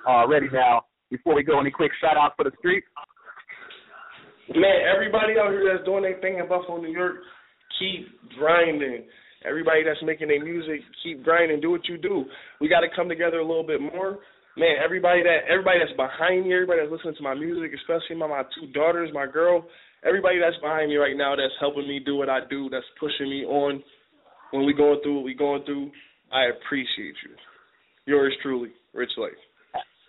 Already 0.07 0.47
now, 0.53 0.85
before 1.09 1.35
we 1.35 1.43
go, 1.43 1.59
any 1.59 1.71
quick 1.71 1.91
shout 1.99 2.17
outs 2.17 2.35
for 2.37 2.43
the 2.43 2.51
street? 2.59 2.83
Man, 4.53 4.85
everybody 4.85 5.33
out 5.41 5.49
here 5.49 5.65
that's 5.65 5.85
doing 5.85 6.03
their 6.03 6.19
thing 6.21 6.37
in 6.37 6.47
Buffalo, 6.47 6.77
New 6.77 6.93
York, 6.93 7.15
keep 7.79 8.07
grinding. 8.37 9.05
Everybody 9.43 9.83
that's 9.83 10.01
making 10.03 10.27
their 10.27 10.43
music, 10.43 10.81
keep 11.01 11.23
grinding. 11.23 11.61
Do 11.61 11.71
what 11.71 11.87
you 11.87 11.97
do. 11.97 12.25
We 12.61 12.69
got 12.69 12.81
to 12.81 12.87
come 12.95 13.09
together 13.09 13.39
a 13.39 13.45
little 13.45 13.65
bit 13.65 13.81
more. 13.81 14.19
Man, 14.57 14.77
everybody 14.83 15.21
that 15.23 15.49
everybody 15.51 15.79
that's 15.79 15.97
behind 15.97 16.45
me, 16.45 16.53
everybody 16.53 16.79
that's 16.79 16.91
listening 16.91 17.15
to 17.17 17.23
my 17.23 17.33
music, 17.33 17.71
especially 17.75 18.15
my 18.15 18.27
my 18.27 18.43
two 18.55 18.71
daughters, 18.71 19.09
my 19.13 19.25
girl, 19.27 19.65
everybody 20.05 20.39
that's 20.39 20.55
behind 20.61 20.89
me 20.89 20.95
right 20.95 21.17
now, 21.17 21.35
that's 21.35 21.53
helping 21.59 21.87
me 21.87 21.99
do 21.99 22.15
what 22.15 22.29
I 22.29 22.39
do, 22.49 22.69
that's 22.69 22.85
pushing 22.99 23.29
me 23.29 23.43
on 23.43 23.83
when 24.51 24.65
we 24.65 24.73
going 24.73 25.01
through 25.03 25.15
what 25.15 25.25
we 25.25 25.33
going 25.33 25.65
through. 25.65 25.91
I 26.31 26.45
appreciate 26.55 27.15
you. 27.25 27.35
Yours 28.05 28.33
truly, 28.41 28.69
Rich 28.93 29.11
Slave. 29.15 29.33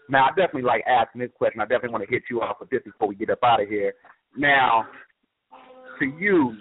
Now, 0.09 0.27
I 0.27 0.29
definitely 0.29 0.63
like 0.63 0.85
asking 0.87 1.21
this 1.21 1.31
question. 1.37 1.61
I 1.61 1.65
definitely 1.65 1.91
want 1.91 2.05
to 2.05 2.11
hit 2.11 2.23
you 2.31 2.41
off 2.41 2.59
with 2.61 2.71
this 2.71 2.83
before 2.85 3.09
we 3.09 3.17
get 3.17 3.31
up 3.31 3.41
out 3.43 3.61
of 3.61 3.69
here. 3.69 3.95
Now, 4.37 4.87
to 5.99 6.05
you 6.19 6.57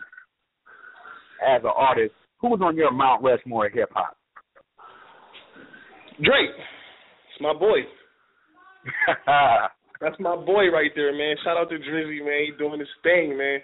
as 1.46 1.62
an 1.64 1.72
artist, 1.76 2.14
who's 2.40 2.60
on 2.62 2.76
your 2.76 2.92
Mount 2.92 3.24
Rushmore 3.24 3.70
hip 3.70 3.90
hop? 3.94 4.18
Drake. 6.24 6.56
It's 6.56 7.42
my 7.42 7.54
boy. 7.54 7.80
That's 10.02 10.20
my 10.20 10.36
boy 10.36 10.72
right 10.72 10.92
there, 10.96 11.12
man. 11.12 11.36
Shout 11.44 11.58
out 11.58 11.70
to 11.70 11.76
Drizzy, 11.76 12.24
man. 12.24 12.46
He 12.46 12.52
doing 12.58 12.80
his 12.80 12.90
thing, 13.04 13.38
man. 13.38 13.60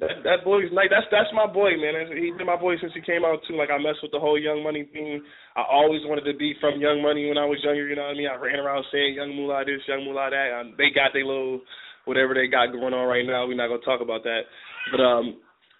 That 0.00 0.22
that 0.22 0.44
boy's 0.46 0.70
nice. 0.70 0.94
That's 0.94 1.10
that's 1.10 1.32
my 1.34 1.46
boy, 1.50 1.74
man. 1.74 1.98
He's 2.14 2.36
been 2.38 2.46
my 2.46 2.56
boy 2.60 2.78
since 2.78 2.94
he 2.94 3.02
came 3.02 3.26
out 3.26 3.42
too. 3.48 3.58
Like 3.58 3.70
I 3.70 3.82
messed 3.82 3.98
with 4.02 4.14
the 4.14 4.22
whole 4.22 4.38
Young 4.38 4.62
Money 4.62 4.86
thing. 4.92 5.22
I 5.56 5.64
always 5.66 6.06
wanted 6.06 6.22
to 6.30 6.38
be 6.38 6.54
from 6.60 6.80
Young 6.80 7.02
Money 7.02 7.26
when 7.26 7.36
I 7.36 7.44
was 7.44 7.58
younger. 7.66 7.82
You 7.82 7.96
know 7.96 8.06
what 8.06 8.14
I 8.14 8.18
mean? 8.18 8.30
I 8.30 8.38
ran 8.38 8.62
around 8.62 8.86
saying 8.92 9.18
Young 9.18 9.34
Moolah 9.34 9.66
this, 9.66 9.82
Young 9.88 10.04
Moolah 10.06 10.30
that. 10.30 10.48
Um, 10.54 10.74
they 10.78 10.94
got 10.94 11.10
their 11.12 11.26
little 11.26 11.60
whatever 12.08 12.32
they 12.32 12.48
got 12.48 12.72
going 12.72 12.96
on 12.96 13.04
right 13.04 13.28
now. 13.28 13.44
We're 13.44 13.60
not 13.60 13.68
gonna 13.68 13.84
talk 13.84 14.00
about 14.00 14.24
that. 14.24 14.48
But 14.90 15.04
um, 15.04 15.26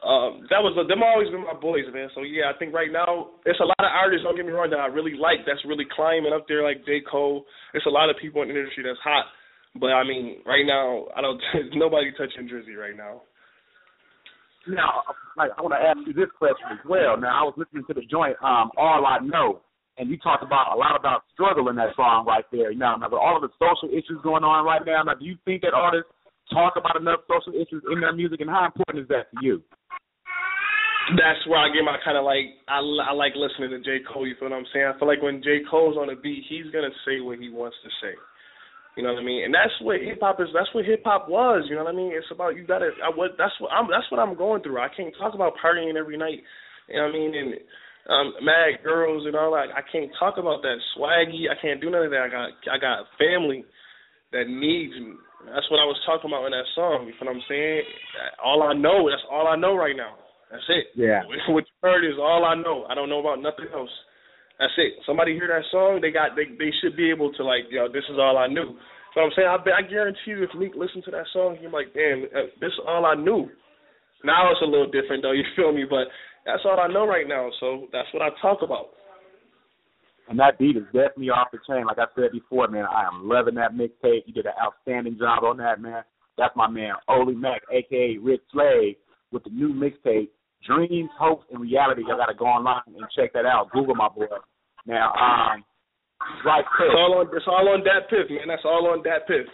um, 0.05 0.47
that 0.53 0.63
was 0.63 0.77
them 0.77 1.03
always 1.03 1.33
been 1.33 1.43
my 1.43 1.59
boys, 1.59 1.89
man. 1.91 2.13
So 2.15 2.23
yeah, 2.23 2.53
I 2.53 2.55
think 2.61 2.77
right 2.77 2.93
now 2.93 3.41
it's 3.49 3.59
a 3.59 3.67
lot 3.67 3.83
of 3.83 3.91
artists. 3.91 4.23
Don't 4.23 4.37
get 4.37 4.47
me 4.47 4.53
wrong 4.53 4.71
that 4.71 4.85
I 4.85 4.93
really 4.93 5.17
like. 5.17 5.43
That's 5.43 5.65
really 5.67 5.89
climbing 5.91 6.37
up 6.37 6.47
there, 6.47 6.63
like 6.63 6.87
J 6.87 7.01
Cole. 7.03 7.49
It's 7.75 7.89
a 7.89 7.91
lot 7.91 8.13
of 8.13 8.21
people 8.21 8.45
in 8.45 8.53
the 8.53 8.55
industry 8.55 8.85
that's 8.87 9.01
hot. 9.03 9.27
But 9.75 9.97
I 9.97 10.05
mean, 10.05 10.45
right 10.47 10.69
now 10.69 11.09
I 11.17 11.25
don't. 11.25 11.41
nobody 11.75 12.13
touching 12.15 12.47
Drizzy 12.47 12.79
right 12.79 12.95
now. 12.95 13.27
Now, 14.69 15.03
like 15.37 15.51
I 15.57 15.63
want 15.65 15.75
to 15.75 15.83
ask 15.83 15.99
you 16.07 16.13
this 16.13 16.31
question 16.37 16.77
as 16.77 16.85
well. 16.85 17.17
Now, 17.17 17.33
I 17.33 17.43
was 17.43 17.57
listening 17.57 17.89
to 17.89 17.95
the 17.97 18.05
joint, 18.05 18.37
um, 18.45 18.69
All 18.77 19.01
I 19.07 19.19
Know, 19.25 19.65
and 19.97 20.11
you 20.11 20.19
talked 20.19 20.45
about 20.45 20.75
a 20.75 20.79
lot 20.79 20.95
about 20.95 21.25
struggle 21.33 21.69
in 21.71 21.77
that 21.77 21.97
song 21.97 22.27
right 22.27 22.45
there. 22.53 22.75
Now, 22.75 22.97
now 22.97 23.09
with 23.09 23.19
all 23.19 23.35
of 23.35 23.43
the 23.43 23.51
social 23.59 23.89
issues 23.91 24.21
going 24.23 24.45
on 24.45 24.65
right 24.65 24.85
now, 24.85 25.03
now 25.03 25.15
do 25.15 25.25
you 25.25 25.37
think 25.45 25.63
that 25.63 25.75
artists 25.75 26.11
talk 26.53 26.75
about 26.77 27.01
enough 27.01 27.21
social 27.29 27.55
issues 27.55 27.83
in 27.93 28.01
their 28.01 28.13
music, 28.13 28.41
and 28.41 28.51
how 28.51 28.67
important 28.67 29.03
is 29.03 29.09
that 29.09 29.31
to 29.33 29.39
you? 29.41 29.63
That's 31.17 31.41
where 31.49 31.57
I 31.57 31.73
get 31.73 31.89
my 31.89 31.97
kind 32.05 32.19
of 32.21 32.25
like 32.25 32.53
I, 32.69 32.85
I 32.85 33.13
like 33.17 33.33
listening 33.33 33.73
to 33.73 33.81
J 33.81 34.05
Cole. 34.05 34.27
You 34.27 34.37
feel 34.39 34.51
what 34.51 34.57
I'm 34.57 34.69
saying? 34.73 34.85
I 34.85 34.99
feel 34.99 35.09
like 35.09 35.23
when 35.23 35.43
J 35.43 35.65
Cole's 35.65 35.97
on 35.97 36.11
a 36.13 36.17
beat, 36.17 36.45
he's 36.49 36.69
gonna 36.73 36.93
say 37.07 37.21
what 37.21 37.39
he 37.39 37.49
wants 37.49 37.77
to 37.85 37.91
say. 38.05 38.13
You 38.99 39.07
know 39.07 39.15
what 39.15 39.23
I 39.23 39.25
mean? 39.25 39.45
And 39.45 39.55
that's 39.55 39.73
what 39.81 40.03
hip 40.03 40.19
hop 40.21 40.41
is. 40.41 40.49
That's 40.53 40.69
what 40.75 40.85
hip 40.85 41.03
hop 41.07 41.29
was. 41.31 41.65
You 41.71 41.77
know 41.77 41.85
what 41.85 41.95
I 41.95 41.97
mean? 41.97 42.13
It's 42.13 42.27
about 42.35 42.57
you 42.57 42.67
gotta. 42.67 42.91
I, 42.99 43.15
what 43.15 43.39
that's 43.39 43.55
what 43.61 43.71
I'm. 43.73 43.87
That's 43.89 44.11
what 44.11 44.19
I'm 44.19 44.37
going 44.37 44.61
through. 44.61 44.83
I 44.83 44.89
can't 44.91 45.15
talk 45.17 45.35
about 45.35 45.55
partying 45.65 45.95
every 45.95 46.19
night. 46.19 46.43
You 46.89 46.97
know 46.97 47.07
what 47.07 47.15
I 47.15 47.19
mean? 47.19 47.33
And 47.33 47.55
um, 48.09 48.35
mad 48.43 48.83
girls 48.83 49.25
and 49.25 49.37
all 49.37 49.53
that. 49.53 49.71
I 49.71 49.87
can't 49.87 50.11
talk 50.19 50.37
about 50.37 50.63
that 50.63 50.83
swaggy. 50.97 51.47
I 51.47 51.61
can't 51.61 51.81
do 51.81 51.91
none 51.91 52.05
of 52.05 52.11
that. 52.11 52.27
I 52.27 52.29
got 52.29 52.49
I 52.75 52.79
got 52.81 53.07
family 53.17 53.65
that 54.33 54.49
needs 54.49 54.93
me. 54.99 55.15
That's 55.47 55.69
what 55.71 55.79
I 55.79 55.87
was 55.87 55.99
talking 56.03 56.31
about 56.31 56.47
in 56.47 56.53
that 56.53 56.67
song. 56.75 57.07
You 57.07 57.15
know 57.15 57.31
what 57.31 57.39
I'm 57.39 57.47
saying? 57.47 57.83
All 58.43 58.63
I 58.67 58.75
know. 58.75 59.07
That's 59.07 59.23
all 59.31 59.47
I 59.47 59.55
know 59.55 59.79
right 59.79 59.95
now. 59.95 60.19
That's 60.51 60.67
it. 60.69 60.91
Yeah. 60.99 61.23
What 61.49 61.65
you 61.65 61.77
heard 61.83 62.05
is 62.05 62.19
all 62.19 62.45
I 62.45 62.57
know. 62.57 62.85
I 62.91 62.95
don't 62.95 63.09
know 63.09 63.21
about 63.21 63.39
nothing 63.39 63.71
else. 63.73 63.93
That's 64.59 64.75
it. 64.77 64.99
Somebody 65.07 65.39
hear 65.39 65.47
that 65.47 65.63
song, 65.71 66.03
they 66.03 66.11
got 66.11 66.35
they 66.35 66.51
they 66.59 66.75
should 66.83 66.97
be 66.99 67.11
able 67.11 67.31
to 67.39 67.45
like, 67.47 67.71
yo, 67.71 67.87
this 67.87 68.03
is 68.11 68.19
all 68.19 68.37
I 68.37 68.51
knew. 68.51 68.75
But 69.15 69.23
I'm 69.23 69.33
saying, 69.37 69.49
I 69.49 69.57
bet, 69.63 69.79
I 69.79 69.83
guarantee 69.87 70.35
you, 70.35 70.43
if 70.43 70.51
Meek 70.59 70.75
listened 70.75 71.05
to 71.07 71.15
that 71.15 71.31
song, 71.33 71.57
he'd 71.61 71.71
be 71.71 71.73
like, 71.73 71.95
damn, 71.95 72.27
uh, 72.35 72.51
this 72.61 72.75
is 72.75 72.83
all 72.87 73.07
I 73.07 73.15
knew. 73.15 73.47
Now 74.25 74.51
it's 74.51 74.61
a 74.63 74.67
little 74.67 74.91
different 74.91 75.23
though, 75.23 75.33
you 75.39 75.47
feel 75.55 75.71
me? 75.73 75.87
But 75.89 76.11
that's 76.45 76.67
all 76.67 76.81
I 76.81 76.91
know 76.91 77.07
right 77.07 77.29
now. 77.29 77.51
So 77.61 77.87
that's 77.93 78.11
what 78.13 78.23
I 78.23 78.35
talk 78.43 78.63
about. 78.63 78.98
And 80.29 80.39
that 80.39 80.59
beat 80.59 80.77
is 80.77 80.85
definitely 80.93 81.31
off 81.31 81.49
the 81.53 81.59
chain. 81.67 81.87
Like 81.87 81.99
I 81.99 82.05
said 82.15 82.33
before, 82.33 82.69
man, 82.69 82.85
I 82.85 83.05
am 83.07 83.29
loving 83.29 83.55
that 83.55 83.73
mixtape. 83.73 84.27
You 84.27 84.35
did 84.35 84.47
an 84.47 84.53
outstanding 84.63 85.17
job 85.19 85.43
on 85.43 85.57
that, 85.57 85.81
man. 85.81 86.03
That's 86.37 86.55
my 86.55 86.69
man, 86.69 86.93
Oli 87.09 87.35
Mac, 87.35 87.63
aka 87.73 88.19
Rich 88.19 88.43
Slave, 88.53 88.95
with 89.33 89.43
the 89.45 89.51
new 89.51 89.75
mixtape, 89.75 90.29
Dreams, 90.67 91.11
Hopes, 91.19 91.47
and 91.51 91.61
Reality. 91.61 92.03
Y'all 92.07 92.17
gotta 92.17 92.35
go 92.35 92.45
online 92.45 92.83
and 92.87 92.97
check 93.17 93.33
that 93.33 93.47
out. 93.47 93.71
Google 93.73 93.95
my 93.95 94.09
boy. 94.09 94.27
Now, 94.87 95.13
um, 95.19 95.65
right 96.45 96.65
quick. 96.77 96.91
It's 96.91 96.97
all 96.97 97.19
on. 97.19 97.27
It's 97.35 97.47
all 97.49 97.69
on 97.69 97.83
that 97.85 98.09
piff, 98.11 98.31
man. 98.31 98.49
That's 98.49 98.63
all 98.65 98.87
on 98.93 99.03
that 99.05 99.27
piff. 99.27 99.47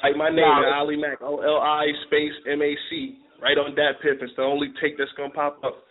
Type 0.00 0.16
my 0.16 0.28
name, 0.28 0.38
Now, 0.38 0.82
Oli 0.82 0.96
Mac, 0.96 1.20
O 1.22 1.40
L 1.40 1.60
I 1.60 1.86
space 2.06 2.32
M 2.46 2.62
A 2.62 2.76
C, 2.88 3.18
right 3.40 3.58
on 3.58 3.74
that 3.74 4.00
piff. 4.02 4.18
It's 4.20 4.32
the 4.36 4.42
only 4.42 4.68
take 4.80 4.98
that's 4.98 5.10
gonna 5.16 5.32
pop 5.32 5.58
up. 5.64 5.82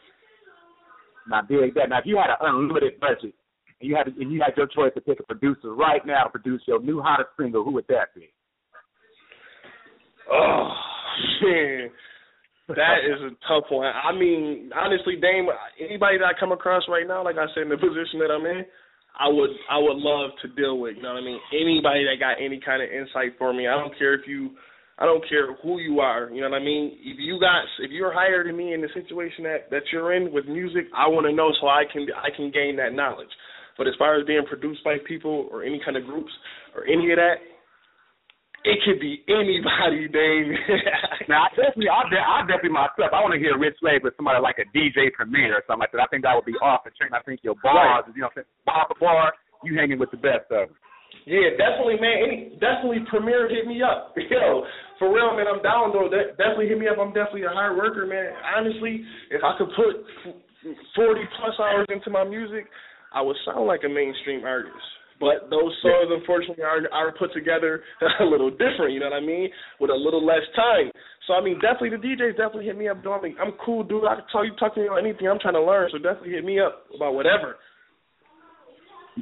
Now, 1.27 1.41
dig 1.41 1.73
that. 1.75 1.89
Now, 1.89 1.99
if 1.99 2.05
you 2.05 2.17
had 2.17 2.31
an 2.31 2.55
unlimited 2.55 2.99
budget 2.99 3.33
and 3.81 3.89
you 3.89 3.95
had 3.95 4.07
and 4.07 4.31
you 4.31 4.41
had 4.41 4.55
your 4.55 4.67
choice 4.67 4.93
to 4.95 5.01
pick 5.01 5.19
a 5.19 5.23
producer 5.23 5.73
right 5.73 6.05
now 6.05 6.25
to 6.25 6.29
produce 6.29 6.61
your 6.67 6.81
new 6.81 7.01
hottest 7.01 7.29
single, 7.39 7.63
who 7.63 7.71
would 7.71 7.87
that 7.89 8.13
be? 8.15 8.29
Oh 10.31 10.71
shit. 11.39 11.91
that 12.69 13.03
is 13.03 13.19
a 13.19 13.31
tough 13.47 13.65
one. 13.69 13.91
I 13.91 14.13
mean, 14.13 14.71
honestly, 14.75 15.15
Dame, 15.19 15.47
anybody 15.79 16.17
that 16.19 16.25
I 16.25 16.39
come 16.39 16.51
across 16.51 16.83
right 16.87 17.07
now, 17.07 17.23
like 17.23 17.35
I 17.35 17.47
said, 17.53 17.63
in 17.63 17.69
the 17.69 17.77
position 17.77 18.19
that 18.19 18.31
I'm 18.31 18.45
in, 18.45 18.63
I 19.19 19.27
would 19.27 19.49
I 19.69 19.77
would 19.77 19.97
love 19.97 20.31
to 20.41 20.47
deal 20.55 20.79
with. 20.79 20.95
You 20.95 21.03
know 21.03 21.13
what 21.13 21.23
I 21.23 21.25
mean? 21.25 21.39
Anybody 21.51 22.05
that 22.05 22.19
got 22.19 22.39
any 22.43 22.61
kind 22.63 22.81
of 22.81 22.89
insight 22.89 23.35
for 23.37 23.53
me. 23.53 23.67
I 23.67 23.75
don't 23.75 23.97
care 23.97 24.13
if 24.13 24.25
you, 24.25 24.51
I 24.99 25.05
don't 25.05 25.27
care 25.27 25.55
who 25.63 25.79
you 25.79 25.99
are. 25.99 26.29
You 26.31 26.41
know 26.41 26.49
what 26.49 26.61
I 26.61 26.63
mean? 26.63 26.95
If 27.01 27.17
you 27.19 27.39
got, 27.39 27.65
if 27.79 27.91
you're 27.91 28.13
higher 28.13 28.43
than 28.43 28.55
me 28.55 28.73
in 28.73 28.81
the 28.81 28.89
situation 28.93 29.43
that 29.43 29.69
that 29.69 29.83
you're 29.91 30.13
in 30.13 30.31
with 30.31 30.45
music, 30.47 30.87
I 30.95 31.07
want 31.07 31.27
to 31.27 31.33
know 31.33 31.51
so 31.59 31.67
I 31.67 31.83
can 31.91 32.07
I 32.15 32.29
can 32.35 32.51
gain 32.51 32.77
that 32.77 32.93
knowledge. 32.93 33.31
But 33.81 33.89
as 33.89 33.97
far 33.97 34.13
as 34.13 34.29
being 34.29 34.45
produced 34.45 34.85
by 34.85 35.01
people 35.09 35.49
or 35.49 35.65
any 35.65 35.81
kind 35.81 35.97
of 35.97 36.05
groups 36.05 36.29
or 36.77 36.85
any 36.85 37.09
of 37.09 37.17
that, 37.17 37.41
it 38.61 38.77
could 38.85 39.01
be 39.01 39.25
anybody, 39.25 40.05
Dave. 40.05 40.53
Now, 41.25 41.49
I 41.49 41.49
definitely, 41.57 41.89
I, 41.89 42.05
de- 42.13 42.21
I 42.21 42.45
definitely 42.45 42.77
myself, 42.77 43.09
I 43.09 43.25
want 43.25 43.33
to 43.33 43.41
hear 43.41 43.57
Rich 43.57 43.81
Slave 43.81 44.05
with 44.05 44.13
somebody 44.21 44.37
like 44.37 44.61
a 44.61 44.69
DJ 44.69 45.09
Premier 45.17 45.57
or 45.57 45.65
something 45.65 45.81
like 45.81 45.93
that. 45.97 46.05
I 46.05 46.09
think 46.13 46.29
that 46.29 46.37
would 46.37 46.45
be 46.45 46.57
off 46.61 46.85
the 46.85 46.93
chain. 46.93 47.09
I 47.09 47.25
think 47.25 47.41
your 47.41 47.57
bars, 47.57 48.05
you 48.13 48.21
know, 48.21 48.29
what 48.29 48.45
I'm 48.45 48.65
bar 48.69 48.85
for 48.85 48.97
bar, 49.01 49.33
you 49.65 49.73
hanging 49.73 49.97
with 49.97 50.13
the 50.13 50.21
best 50.21 50.45
of 50.53 50.69
them. 50.69 50.77
Yeah, 51.25 51.57
definitely, 51.57 51.97
man. 51.97 52.17
Any, 52.21 52.37
definitely, 52.61 53.01
Premier 53.09 53.49
hit 53.49 53.65
me 53.65 53.81
up. 53.81 54.13
Yo, 54.29 54.61
for 55.01 55.09
real, 55.09 55.33
man. 55.33 55.49
I'm 55.49 55.65
down 55.65 55.89
though. 55.89 56.05
De- 56.05 56.37
definitely 56.37 56.69
hit 56.69 56.77
me 56.77 56.85
up. 56.85 57.01
I'm 57.01 57.17
definitely 57.17 57.49
a 57.49 57.53
hard 57.53 57.73
worker, 57.77 58.05
man. 58.05 58.29
Honestly, 58.45 59.01
if 59.33 59.41
I 59.41 59.57
could 59.57 59.73
put 59.73 60.05
40 60.93 61.21
plus 61.41 61.57
hours 61.57 61.89
into 61.89 62.13
my 62.13 62.25
music, 62.25 62.69
I 63.11 63.21
would 63.21 63.35
sound 63.45 63.67
like 63.67 63.81
a 63.85 63.89
mainstream 63.89 64.43
artist. 64.43 64.75
But 65.21 65.53
those 65.53 65.69
songs, 65.85 66.09
unfortunately, 66.09 66.63
are 66.63 66.81
are 66.91 67.13
put 67.13 67.31
together 67.31 67.83
a 68.19 68.25
little 68.25 68.49
different. 68.49 68.91
You 68.93 68.99
know 68.99 69.13
what 69.13 69.21
I 69.21 69.25
mean? 69.25 69.49
With 69.79 69.91
a 69.91 69.95
little 69.95 70.25
less 70.25 70.41
time. 70.55 70.89
So 71.27 71.33
I 71.33 71.43
mean, 71.43 71.61
definitely 71.61 71.93
the 71.93 72.01
DJs 72.01 72.41
definitely 72.41 72.65
hit 72.65 72.77
me 72.77 72.89
up. 72.89 73.05
I 73.05 73.21
mean, 73.21 73.35
I'm 73.39 73.53
cool, 73.63 73.83
dude. 73.83 74.05
I 74.09 74.15
can 74.15 74.25
tell 74.31 74.43
you, 74.43 74.57
talk 74.57 74.73
to 74.73 74.81
me 74.81 74.87
about 74.87 75.05
anything. 75.05 75.29
I'm 75.29 75.39
trying 75.39 75.53
to 75.53 75.63
learn. 75.63 75.89
So 75.91 76.01
definitely 76.01 76.31
hit 76.31 76.43
me 76.43 76.59
up 76.59 76.89
about 76.95 77.13
whatever. 77.13 77.61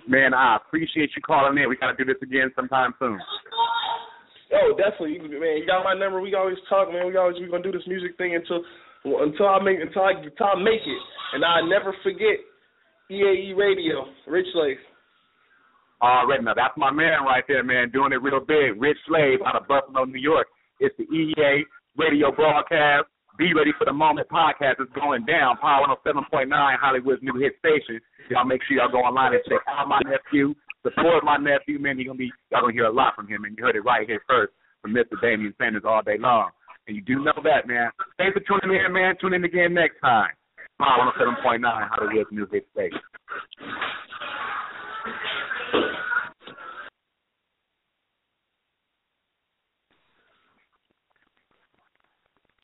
Man, 0.07 0.33
I 0.33 0.55
appreciate 0.55 1.11
you 1.15 1.21
calling 1.21 1.57
in. 1.57 1.67
We 1.67 1.75
got 1.75 1.91
to 1.91 1.97
do 1.97 2.05
this 2.05 2.21
again 2.23 2.53
sometime 2.55 2.93
soon. 2.99 3.19
Oh, 4.53 4.73
definitely, 4.77 5.19
man. 5.19 5.61
You 5.61 5.65
got 5.67 5.83
my 5.83 5.93
number. 5.93 6.21
We 6.21 6.33
always 6.33 6.57
talk, 6.69 6.89
man. 6.91 7.05
We 7.07 7.17
always 7.17 7.37
we 7.37 7.49
gonna 7.49 7.61
do 7.61 7.71
this 7.71 7.85
music 7.85 8.17
thing 8.17 8.33
until 8.33 8.63
until 9.05 9.47
I 9.47 9.61
make 9.61 9.77
until 9.79 10.01
I 10.01 10.15
until 10.15 10.47
I 10.47 10.57
make 10.57 10.81
it, 10.81 11.01
and 11.33 11.43
I 11.43 11.61
never 11.67 11.93
forget 12.01 12.41
EAE 13.09 13.57
Radio, 13.57 14.05
Rich 14.27 14.45
Slave. 14.53 14.77
Already, 16.01 16.43
now 16.43 16.53
that's 16.53 16.77
my 16.77 16.91
man 16.91 17.25
right 17.25 17.43
there, 17.47 17.63
man, 17.63 17.89
doing 17.89 18.13
it 18.13 18.21
real 18.21 18.39
big. 18.39 18.79
Rich 18.79 18.97
Slave 19.07 19.39
out 19.45 19.55
of 19.55 19.67
Buffalo, 19.67 20.05
New 20.05 20.21
York. 20.21 20.47
It's 20.79 20.95
the 20.97 21.03
EA 21.09 21.65
Radio 21.97 22.31
broadcast. 22.31 23.07
Be 23.37 23.53
ready 23.53 23.71
for 23.79 23.85
the 23.85 23.93
moment 23.93 24.29
podcast 24.29 24.79
is 24.79 24.87
going 24.93 25.25
down. 25.25 25.57
Power 25.57 25.87
107.9, 26.05 26.51
Hollywood's 26.77 27.23
new 27.23 27.33
hit 27.39 27.53
station. 27.57 27.99
Y'all 28.29 28.45
make 28.45 28.61
sure 28.67 28.77
y'all 28.77 28.91
go 28.91 28.99
online 28.99 29.33
and 29.33 29.41
check 29.49 29.65
out 29.67 29.87
my 29.87 29.99
nephew. 30.05 30.53
Support 30.83 31.23
my 31.23 31.37
nephew, 31.37 31.79
man. 31.79 31.97
You're 31.97 32.13
gonna 32.13 32.19
be 32.19 32.31
y'all 32.51 32.61
gonna 32.61 32.73
hear 32.73 32.85
a 32.85 32.93
lot 32.93 33.15
from 33.15 33.27
him, 33.27 33.43
and 33.43 33.57
you 33.57 33.63
heard 33.63 33.75
it 33.75 33.81
right 33.81 34.07
here 34.07 34.21
first 34.27 34.53
from 34.81 34.93
Mr. 34.93 35.19
Damian 35.21 35.53
Sanders 35.57 35.83
all 35.83 36.03
day 36.03 36.17
long. 36.19 36.51
And 36.87 36.95
you 36.95 37.01
do 37.01 37.23
know 37.23 37.35
that, 37.43 37.67
man. 37.67 37.89
Thanks 38.17 38.37
for 38.37 38.43
tuning 38.45 38.77
in, 38.77 38.93
man. 38.93 39.15
Tune 39.19 39.33
in 39.33 39.43
again 39.43 39.73
next 39.73 39.99
time. 39.99 40.31
My 40.79 41.11
107.9, 41.19 41.61
How 41.63 41.95
to 41.97 42.05
Live 42.05 42.27
Music 42.31 42.65
Station. 42.71 42.99